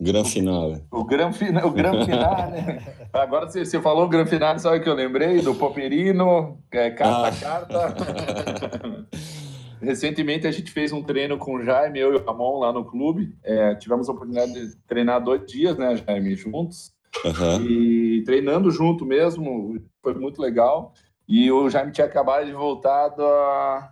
Gran 0.00 0.24
Finale. 0.24 0.84
O 0.92 1.04
Gran, 1.04 1.32
fina, 1.32 1.66
o 1.66 1.72
gran 1.72 2.04
Finale. 2.04 2.52
Né? 2.52 2.78
Agora 3.12 3.50
você, 3.50 3.64
você 3.64 3.80
falou 3.80 4.04
o 4.04 4.08
Gran 4.08 4.26
Finale, 4.26 4.60
sabe 4.60 4.78
o 4.78 4.82
que 4.82 4.88
eu 4.88 4.94
lembrei? 4.94 5.40
Do 5.40 5.54
Poperino, 5.56 6.56
é, 6.70 6.90
carta 6.90 7.16
a 7.16 7.28
ah. 7.28 7.32
carta. 7.32 9.08
Recentemente 9.82 10.46
a 10.46 10.52
gente 10.52 10.70
fez 10.70 10.92
um 10.92 11.02
treino 11.02 11.36
com 11.36 11.56
o 11.56 11.64
Jaime, 11.64 11.98
eu 11.98 12.12
e 12.12 12.16
o 12.16 12.24
Ramon 12.24 12.60
lá 12.60 12.72
no 12.72 12.84
clube. 12.84 13.36
É, 13.42 13.74
tivemos 13.74 14.08
a 14.08 14.12
oportunidade 14.12 14.52
de 14.52 14.76
treinar 14.86 15.22
dois 15.22 15.44
dias, 15.46 15.76
né, 15.76 15.96
Jaime, 15.96 16.34
juntos. 16.36 16.92
Uhum. 17.24 17.64
E 17.64 18.22
treinando 18.24 18.70
junto 18.70 19.04
mesmo, 19.04 19.80
foi 20.02 20.14
muito 20.14 20.40
legal. 20.40 20.92
E 21.28 21.50
o 21.50 21.68
Jaime 21.68 21.90
tinha 21.90 22.06
acabado 22.06 22.46
de 22.46 22.52
voltar 22.52 23.08
da, 23.08 23.90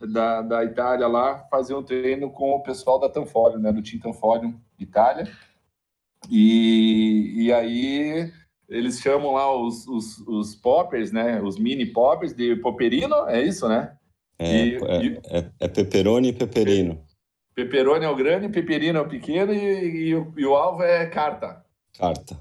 da, 0.00 0.42
da 0.42 0.64
Itália 0.64 1.06
lá, 1.06 1.46
fazer 1.50 1.74
um 1.74 1.82
treino 1.82 2.30
com 2.30 2.52
o 2.52 2.62
pessoal 2.62 2.98
da 2.98 3.08
Tanfolio, 3.08 3.58
né, 3.58 3.70
do 3.70 3.82
Team 3.82 4.00
Tanfolio 4.00 4.54
Itália. 4.82 5.30
E, 6.30 7.44
e 7.46 7.52
aí 7.52 8.32
eles 8.68 9.00
chamam 9.00 9.32
lá 9.32 9.54
os, 9.54 9.86
os, 9.86 10.18
os 10.26 10.54
poppers, 10.54 11.12
né? 11.12 11.40
Os 11.42 11.58
mini 11.58 11.86
poppers 11.86 12.32
de 12.32 12.56
poperino, 12.56 13.28
é 13.28 13.42
isso, 13.42 13.68
né? 13.68 13.96
É, 14.38 14.56
e, 14.56 14.74
é, 14.76 15.04
e... 15.04 15.20
é, 15.30 15.50
é 15.60 15.68
peperoni 15.68 16.28
e 16.28 16.32
peperino. 16.32 17.02
Peperoni 17.54 18.04
é 18.04 18.08
o 18.08 18.16
grande, 18.16 18.48
peperino 18.48 18.98
é 18.98 19.02
o 19.02 19.08
pequeno 19.08 19.52
e, 19.52 20.08
e, 20.08 20.14
o, 20.14 20.32
o 20.48 20.54
alvo 20.54 20.82
é 20.82 21.06
carta. 21.06 21.64
Carta. 21.98 22.38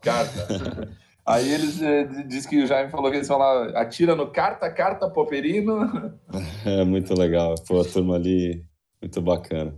Carta. 0.00 0.96
Aí 1.26 1.50
eles 1.52 1.80
eh, 1.80 2.04
diz 2.26 2.44
que 2.44 2.62
o 2.62 2.66
Jaime 2.66 2.90
falou 2.90 3.10
que 3.10 3.16
eles 3.16 3.28
vão 3.28 3.38
lá, 3.38 3.80
atira 3.80 4.14
no 4.14 4.30
carta, 4.30 4.70
carta, 4.70 5.08
poperino. 5.08 6.18
É 6.66 6.84
muito 6.84 7.14
legal. 7.14 7.54
Pô, 7.66 7.80
a 7.80 7.84
turma 7.84 8.16
ali, 8.16 8.64
muito 9.00 9.22
bacana. 9.22 9.74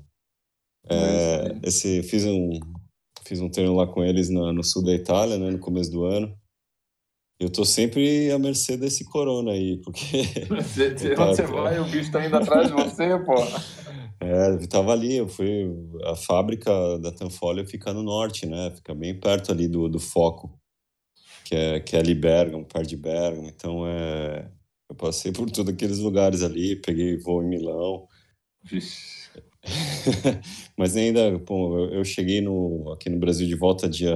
É, 0.89 1.59
esse, 1.63 2.03
fiz 2.05 2.25
um, 2.25 2.51
fiz 3.25 3.41
um 3.41 3.49
treino 3.49 3.75
lá 3.75 3.87
com 3.87 4.05
eles 4.05 4.29
no, 4.29 4.53
no 4.53 4.63
sul 4.63 4.85
da 4.85 4.93
Itália, 4.93 5.37
né, 5.39 5.51
no 5.51 5.59
começo 5.59 5.91
do 5.91 6.05
ano. 6.05 6.37
Eu 7.39 7.51
tô 7.51 7.65
sempre 7.67 8.31
à 8.31 8.39
mercê 8.39 8.77
desse 8.77 9.05
corona 9.05 9.53
aí, 9.53 9.79
porque. 9.83 10.23
Você, 10.49 11.15
você 11.15 11.43
vai, 11.43 11.79
o 11.79 11.85
bicho 11.85 12.11
tá 12.11 12.25
indo 12.25 12.37
atrás 12.37 12.69
de 12.69 12.73
você, 12.73 13.19
pô. 13.19 13.35
É, 14.21 14.49
eu 14.53 14.67
tava 14.67 14.93
ali, 14.93 15.17
eu 15.17 15.29
fui. 15.29 15.71
A 16.05 16.17
fábrica 16.17 16.71
da 16.99 17.13
Tanfolia 17.13 17.67
fica 17.67 17.93
no 17.93 18.03
norte, 18.03 18.47
né? 18.47 18.71
Fica 18.75 18.95
bem 18.95 19.19
perto 19.19 19.53
ali 19.53 19.69
do, 19.69 19.87
do 19.87 20.01
foco, 20.01 20.59
que 21.45 21.55
é, 21.55 21.81
que 21.81 21.95
é 21.95 21.99
ali 21.99 22.15
Bergamo, 22.15 22.65
perto 22.65 22.89
de 22.89 22.97
Bergamo. 22.97 23.49
Então, 23.49 23.87
é, 23.87 24.51
eu 24.89 24.97
passei 24.97 25.31
por 25.31 25.51
todos 25.51 25.73
aqueles 25.73 25.99
lugares 25.99 26.43
ali, 26.43 26.77
peguei 26.77 27.19
voo 27.19 27.43
em 27.43 27.49
Milão. 27.49 28.09
Mas 30.77 30.97
ainda, 30.97 31.39
pô, 31.41 31.79
eu 31.87 32.05
cheguei 32.05 32.41
no, 32.41 32.93
aqui 32.93 33.11
no 33.11 33.19
Brasil 33.19 33.47
de 33.47 33.55
volta 33.55 33.89
dia, 33.89 34.15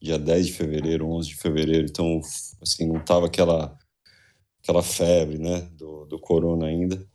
dia 0.00 0.18
10 0.18 0.46
de 0.46 0.52
fevereiro, 0.52 1.08
11 1.08 1.28
de 1.28 1.36
fevereiro, 1.36 1.86
então, 1.88 2.20
assim, 2.62 2.86
não 2.86 3.04
tava 3.04 3.26
aquela, 3.26 3.76
aquela 4.62 4.82
febre, 4.82 5.38
né, 5.38 5.60
do, 5.72 6.06
do 6.06 6.18
corona 6.18 6.66
ainda. 6.66 7.06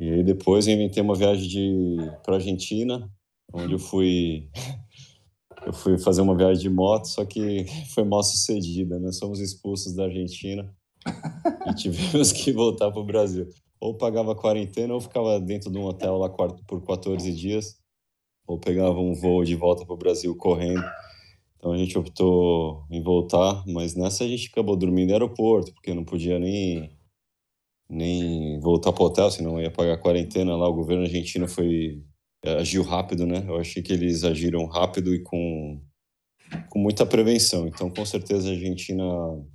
E 0.00 0.10
aí 0.10 0.22
depois 0.22 0.66
eu 0.66 0.74
inventei 0.74 1.02
uma 1.02 1.14
viagem 1.14 1.48
de 1.48 1.96
para 2.22 2.36
Argentina, 2.36 3.10
onde 3.52 3.72
eu 3.72 3.78
fui 3.78 4.48
eu 5.66 5.72
fui 5.72 5.98
fazer 5.98 6.20
uma 6.20 6.36
viagem 6.36 6.62
de 6.62 6.70
moto, 6.70 7.06
só 7.06 7.24
que 7.24 7.66
foi 7.94 8.04
mal 8.04 8.22
sucedida, 8.22 8.98
né? 8.98 9.12
Somos 9.12 9.40
expulsos 9.40 9.94
da 9.94 10.04
Argentina 10.04 10.72
e 11.66 11.74
tivemos 11.74 12.32
que 12.32 12.52
voltar 12.52 12.90
para 12.90 13.00
o 13.00 13.04
Brasil. 13.04 13.48
Ou 13.80 13.94
pagava 13.96 14.34
quarentena 14.34 14.94
ou 14.94 15.00
ficava 15.00 15.40
dentro 15.40 15.70
de 15.70 15.78
um 15.78 15.84
hotel 15.84 16.16
lá 16.18 16.28
por 16.28 16.82
14 16.84 17.32
dias, 17.32 17.76
ou 18.46 18.58
pegava 18.58 18.98
um 18.98 19.14
voo 19.14 19.44
de 19.44 19.54
volta 19.54 19.84
para 19.84 19.94
o 19.94 19.98
Brasil 19.98 20.34
correndo. 20.36 20.82
Então 21.56 21.72
a 21.72 21.78
gente 21.78 21.98
optou 21.98 22.84
em 22.90 23.02
voltar, 23.02 23.64
mas 23.66 23.94
nessa 23.94 24.24
a 24.24 24.28
gente 24.28 24.48
acabou 24.50 24.76
dormindo 24.76 25.08
no 25.08 25.14
aeroporto, 25.14 25.72
porque 25.74 25.94
não 25.94 26.04
podia 26.04 26.38
nem 26.38 26.90
nem 27.90 28.60
voltar 28.60 28.92
para 28.92 29.02
o 29.02 29.06
hotel, 29.06 29.30
senão 29.30 29.60
ia 29.60 29.70
pagar 29.70 29.98
quarentena 29.98 30.56
lá. 30.56 30.68
O 30.68 30.74
governo 30.74 31.04
argentino 31.04 31.48
foi 31.48 32.04
agiu 32.44 32.82
rápido, 32.82 33.26
né? 33.26 33.44
Eu 33.48 33.56
achei 33.56 33.82
que 33.82 33.92
eles 33.92 34.24
agiram 34.24 34.66
rápido 34.66 35.14
e 35.14 35.22
com 35.22 35.80
com 36.68 36.78
muita 36.78 37.04
prevenção. 37.06 37.66
Então, 37.66 37.90
com 37.90 38.04
certeza 38.04 38.48
a 38.48 38.52
Argentina 38.52 39.04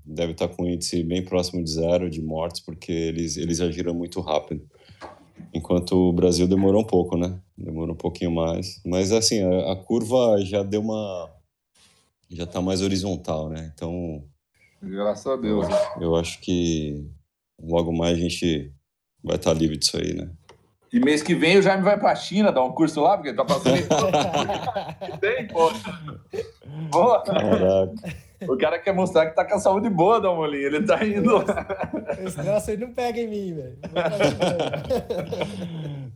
deve 0.06 0.34
estar 0.34 0.48
com 0.48 0.64
um 0.64 0.70
índice 0.70 1.04
bem 1.04 1.24
próximo 1.24 1.64
de 1.64 1.72
zero 1.72 2.10
de 2.10 2.22
mortes, 2.22 2.62
porque 2.62 2.92
eles 2.92 3.38
eles 3.38 3.60
agiram 3.62 3.94
muito 3.94 4.20
rápido. 4.22 4.66
Enquanto 5.54 5.94
o 5.94 6.14
Brasil 6.14 6.48
demorou 6.48 6.82
um 6.82 6.88
pouco, 6.88 7.18
né? 7.18 7.40
Demorou 7.58 7.94
um 7.94 7.98
pouquinho 7.98 8.32
mais. 8.32 8.82
Mas 8.86 9.12
assim, 9.12 9.42
a, 9.42 9.74
a 9.74 9.76
curva 9.76 10.40
já 10.42 10.64
deu 10.64 10.82
uma 10.82 11.30
já 12.30 12.46
está 12.46 12.62
mais 12.62 12.82
horizontal, 12.82 13.50
né? 13.50 13.72
Então, 13.74 14.24
graças 14.82 15.28
a 15.28 15.36
Deus. 15.36 15.68
Eu, 15.98 16.02
eu 16.02 16.16
acho 16.16 16.40
que 16.42 17.06
logo 17.62 17.92
mais 17.92 18.18
a 18.18 18.22
gente 18.22 18.72
vai 19.24 19.36
estar 19.36 19.54
livre 19.54 19.78
disso 19.78 19.98
aí, 19.98 20.14
né? 20.14 20.30
E 20.94 21.00
mês 21.00 21.24
que 21.24 21.34
vem 21.34 21.58
o 21.58 21.62
Jaime 21.62 21.82
vai 21.82 22.00
pra 22.00 22.14
China 22.14 22.52
dar 22.52 22.64
um 22.64 22.72
curso 22.72 23.02
lá, 23.02 23.18
porque 23.18 23.30
ele 23.30 23.38
tá 23.38 23.44
passando. 23.44 23.76
Tem, 25.20 25.48
pô. 25.48 25.72
Boa. 26.92 27.24
Caraca. 27.24 27.94
O 28.48 28.56
cara 28.58 28.78
quer 28.78 28.94
mostrar 28.94 29.26
que 29.26 29.36
tá 29.36 29.44
com 29.44 29.56
a 29.56 29.60
saúde 29.60 29.90
boa, 29.90 30.22
Dalmolin. 30.22 30.58
Ele 30.58 30.86
tá 30.86 31.04
indo. 31.04 31.44
Esse 32.24 32.38
negócio 32.38 32.72
aí 32.72 32.78
não 32.78 32.94
pega 32.94 33.20
em 33.20 33.28
mim, 33.28 33.56
velho. 33.56 33.78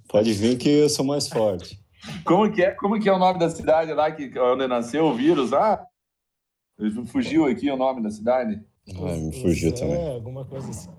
Pode 0.07 0.31
vir 0.33 0.57
que 0.59 0.69
eu 0.69 0.89
sou 0.89 1.03
mais 1.03 1.27
forte. 1.27 1.79
Como 2.23 2.51
que 2.51 2.61
é, 2.61 2.69
como 2.71 2.99
que 2.99 3.09
é 3.09 3.13
o 3.13 3.17
nome 3.17 3.39
da 3.39 3.49
cidade 3.49 3.91
lá 3.93 4.11
que, 4.11 4.31
onde 4.39 4.67
nasceu 4.67 5.05
o 5.05 5.13
vírus? 5.15 5.53
Ah, 5.53 5.83
fugiu 7.07 7.47
aqui 7.47 7.71
o 7.71 7.77
nome 7.77 8.03
da 8.03 8.11
cidade? 8.11 8.61
Ah, 8.95 9.15
me 9.17 9.41
fugiu 9.41 9.73
também. 9.73 9.95
É, 9.95 10.13
alguma 10.13 10.45
coisa 10.45 10.69
assim. 10.69 10.89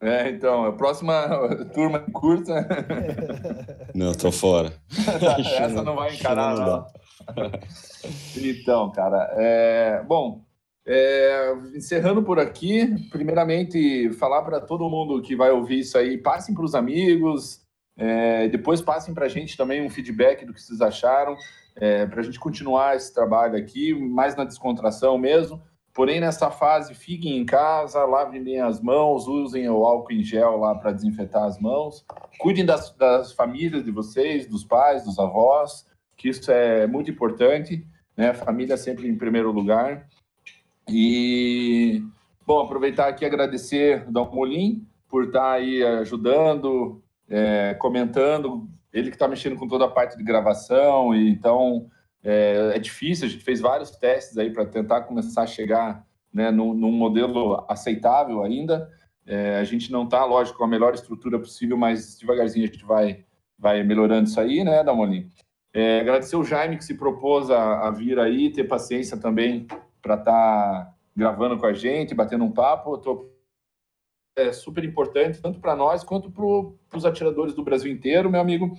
É, 0.00 0.30
então, 0.30 0.64
a 0.64 0.72
próxima 0.72 1.28
turma 1.74 2.00
curta. 2.00 2.66
Não, 3.94 4.12
tô 4.12 4.32
fora. 4.32 4.72
Essa 5.58 5.82
não 5.82 5.94
vai 5.96 6.14
encarar, 6.14 6.56
não. 6.56 6.66
não. 6.66 7.50
então, 8.36 8.90
cara, 8.92 9.30
é, 9.36 10.02
bom, 10.06 10.42
é, 10.86 11.52
encerrando 11.74 12.22
por 12.22 12.38
aqui, 12.38 13.08
primeiramente 13.10 14.10
falar 14.12 14.42
para 14.42 14.60
todo 14.60 14.88
mundo 14.88 15.20
que 15.20 15.36
vai 15.36 15.50
ouvir 15.50 15.80
isso 15.80 15.98
aí, 15.98 16.16
passem 16.16 16.54
para 16.54 16.64
os 16.64 16.74
amigos, 16.74 17.60
é, 17.96 18.48
depois 18.48 18.80
passem 18.80 19.12
para 19.12 19.26
a 19.26 19.28
gente 19.28 19.56
também 19.56 19.84
um 19.84 19.90
feedback 19.90 20.46
do 20.46 20.54
que 20.54 20.62
vocês 20.62 20.80
acharam, 20.80 21.36
é, 21.76 22.06
para 22.06 22.20
a 22.20 22.22
gente 22.22 22.40
continuar 22.40 22.96
esse 22.96 23.12
trabalho 23.12 23.56
aqui, 23.56 23.92
mais 23.92 24.34
na 24.34 24.44
descontração 24.44 25.18
mesmo. 25.18 25.60
Porém, 25.92 26.20
nessa 26.20 26.50
fase, 26.50 26.94
fiquem 26.94 27.36
em 27.36 27.44
casa, 27.44 28.04
lavem 28.04 28.42
bem 28.42 28.60
as 28.60 28.80
mãos, 28.80 29.26
usem 29.26 29.68
o 29.68 29.84
álcool 29.84 30.12
em 30.12 30.22
gel 30.22 30.56
lá 30.56 30.74
para 30.74 30.92
desinfetar 30.92 31.44
as 31.44 31.58
mãos. 31.58 32.04
Cuidem 32.38 32.64
das, 32.64 32.90
das, 32.92 33.32
famílias 33.32 33.84
de 33.84 33.90
vocês, 33.90 34.46
dos 34.46 34.64
pais, 34.64 35.04
dos 35.04 35.18
avós, 35.18 35.86
que 36.16 36.28
isso 36.28 36.50
é 36.50 36.86
muito 36.86 37.10
importante, 37.10 37.84
né? 38.16 38.32
Família 38.32 38.76
sempre 38.76 39.08
em 39.08 39.16
primeiro 39.16 39.50
lugar. 39.50 40.06
E, 40.88 42.04
bom, 42.46 42.60
aproveitar 42.60 43.08
aqui 43.08 43.24
e 43.24 43.26
agradecer 43.26 44.06
o 44.08 44.34
Molim 44.34 44.86
por 45.08 45.24
estar 45.24 45.52
aí 45.52 45.82
ajudando, 45.82 47.02
é, 47.28 47.74
comentando. 47.74 48.68
Ele 48.92 49.10
que 49.10 49.16
está 49.16 49.26
mexendo 49.26 49.56
com 49.56 49.66
toda 49.66 49.86
a 49.86 49.90
parte 49.90 50.16
de 50.16 50.22
gravação, 50.22 51.14
e 51.14 51.30
então 51.30 51.90
é, 52.22 52.72
é, 52.74 52.78
difícil, 52.78 53.26
a 53.26 53.30
gente 53.30 53.44
fez 53.44 53.60
vários 53.60 53.90
testes 53.90 54.36
aí 54.36 54.50
para 54.50 54.66
tentar 54.66 55.02
começar 55.02 55.42
a 55.42 55.46
chegar 55.46 56.06
né, 56.32 56.50
num, 56.50 56.74
num 56.74 56.92
modelo 56.92 57.64
aceitável 57.68 58.42
ainda. 58.42 58.90
É, 59.26 59.58
a 59.58 59.64
gente 59.64 59.90
não 59.90 60.04
está, 60.04 60.24
lógico, 60.24 60.58
com 60.58 60.64
a 60.64 60.68
melhor 60.68 60.94
estrutura 60.94 61.38
possível, 61.38 61.76
mas 61.76 62.18
devagarzinho 62.18 62.64
a 62.64 62.72
gente 62.72 62.84
vai, 62.84 63.24
vai 63.58 63.82
melhorando 63.82 64.28
isso 64.28 64.40
aí, 64.40 64.62
né, 64.64 64.84
Damolin? 64.84 65.30
É, 65.72 66.00
agradecer 66.00 66.36
o 66.36 66.44
Jaime 66.44 66.76
que 66.76 66.84
se 66.84 66.94
propôs 66.94 67.50
a, 67.50 67.86
a 67.86 67.90
vir 67.90 68.18
aí, 68.18 68.50
ter 68.50 68.64
paciência 68.64 69.16
também 69.16 69.66
para 70.02 70.14
estar 70.14 70.24
tá 70.24 70.94
gravando 71.14 71.56
com 71.58 71.66
a 71.66 71.72
gente, 71.72 72.14
batendo 72.14 72.44
um 72.44 72.50
papo. 72.50 72.98
Tô, 72.98 73.30
é 74.36 74.52
super 74.52 74.84
importante, 74.84 75.40
tanto 75.40 75.60
para 75.60 75.76
nós 75.76 76.02
quanto 76.02 76.30
para 76.30 76.98
os 76.98 77.06
atiradores 77.06 77.54
do 77.54 77.62
Brasil 77.62 77.90
inteiro, 77.90 78.30
meu 78.30 78.40
amigo. 78.40 78.76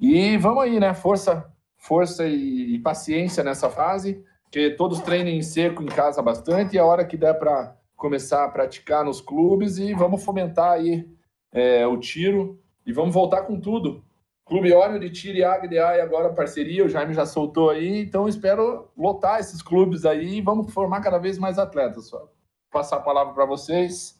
E 0.00 0.38
vamos 0.38 0.62
aí, 0.62 0.80
né? 0.80 0.94
Força 0.94 1.52
força 1.88 2.26
e, 2.26 2.74
e 2.74 2.78
paciência 2.80 3.42
nessa 3.42 3.70
fase, 3.70 4.22
que 4.50 4.70
todos 4.72 5.00
treinem 5.00 5.40
seco 5.40 5.82
em 5.82 5.86
casa 5.86 6.20
bastante 6.20 6.76
e 6.76 6.78
a 6.78 6.84
hora 6.84 7.04
que 7.04 7.16
der 7.16 7.34
para 7.38 7.74
começar 7.96 8.44
a 8.44 8.48
praticar 8.48 9.04
nos 9.04 9.22
clubes 9.22 9.78
e 9.78 9.94
vamos 9.94 10.22
fomentar 10.22 10.72
aí 10.72 11.08
é, 11.50 11.86
o 11.86 11.98
tiro 11.98 12.60
e 12.86 12.92
vamos 12.92 13.14
voltar 13.14 13.42
com 13.42 13.58
tudo. 13.58 14.04
Clube 14.44 14.72
Óleo 14.72 14.98
de 14.98 15.10
Tiro 15.10 15.36
e 15.36 15.44
AGDA 15.44 15.96
e 15.96 16.00
agora 16.00 16.32
parceria, 16.32 16.84
o 16.84 16.88
Jaime 16.88 17.12
já 17.12 17.26
soltou 17.26 17.68
aí, 17.68 18.00
então 18.00 18.28
espero 18.28 18.88
lotar 18.96 19.40
esses 19.40 19.60
clubes 19.60 20.06
aí 20.06 20.38
e 20.38 20.40
vamos 20.40 20.72
formar 20.72 21.02
cada 21.02 21.18
vez 21.18 21.38
mais 21.38 21.58
atletas. 21.58 22.08
Só. 22.08 22.30
Passar 22.70 22.96
a 22.96 23.00
palavra 23.00 23.34
para 23.34 23.44
vocês. 23.44 24.18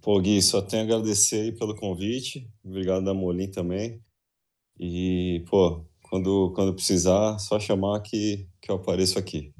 Pô, 0.00 0.18
Gui, 0.20 0.40
só 0.42 0.62
tenho 0.62 0.82
a 0.82 0.86
agradecer 0.86 1.42
aí 1.42 1.52
pelo 1.52 1.76
convite. 1.76 2.48
Obrigado 2.64 3.04
da 3.04 3.14
Molim 3.14 3.48
também. 3.48 4.02
E, 4.78 5.44
pô, 5.48 5.84
quando, 6.10 6.52
quando 6.54 6.74
precisar, 6.74 7.38
só 7.38 7.58
chamar 7.60 8.00
que, 8.00 8.48
que 8.60 8.70
eu 8.70 8.74
apareço 8.74 9.18
aqui. 9.18 9.54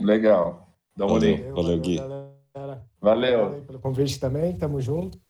Legal. 0.00 0.66
Dá 0.96 1.04
uma 1.04 1.20
valeu, 1.20 1.36
valeu, 1.36 1.54
valeu, 1.54 1.80
Gui. 1.80 1.96
Galera. 1.96 2.82
Valeu. 3.00 3.62
pelo 3.66 3.78
convite 3.78 4.18
também, 4.18 4.56
tamo 4.56 4.80
junto. 4.80 5.20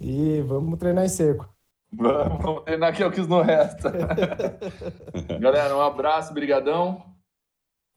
E 0.00 0.40
vamos 0.40 0.78
treinar 0.78 1.04
em 1.04 1.08
seco. 1.08 1.48
Vamos, 1.92 2.42
vamos 2.42 2.64
treinar 2.64 2.96
que 2.96 3.02
é 3.02 3.06
o 3.06 3.12
que 3.12 3.20
no 3.20 3.42
resta. 3.42 3.92
galera, 5.38 5.76
um 5.76 5.80
abraço, 5.82 6.32
brigadão. 6.32 7.04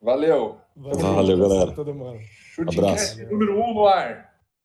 Valeu. 0.01 0.57
Valeu, 0.75 1.15
Valeu 1.15 1.38
galera. 1.38 1.71
Todo 1.71 1.95
mundo. 1.95 2.19
Chute 2.21 2.78
Abraço. 2.78 3.25
número 3.25 3.57
um 3.57 3.73
no 3.73 3.88
ar. 3.88 4.26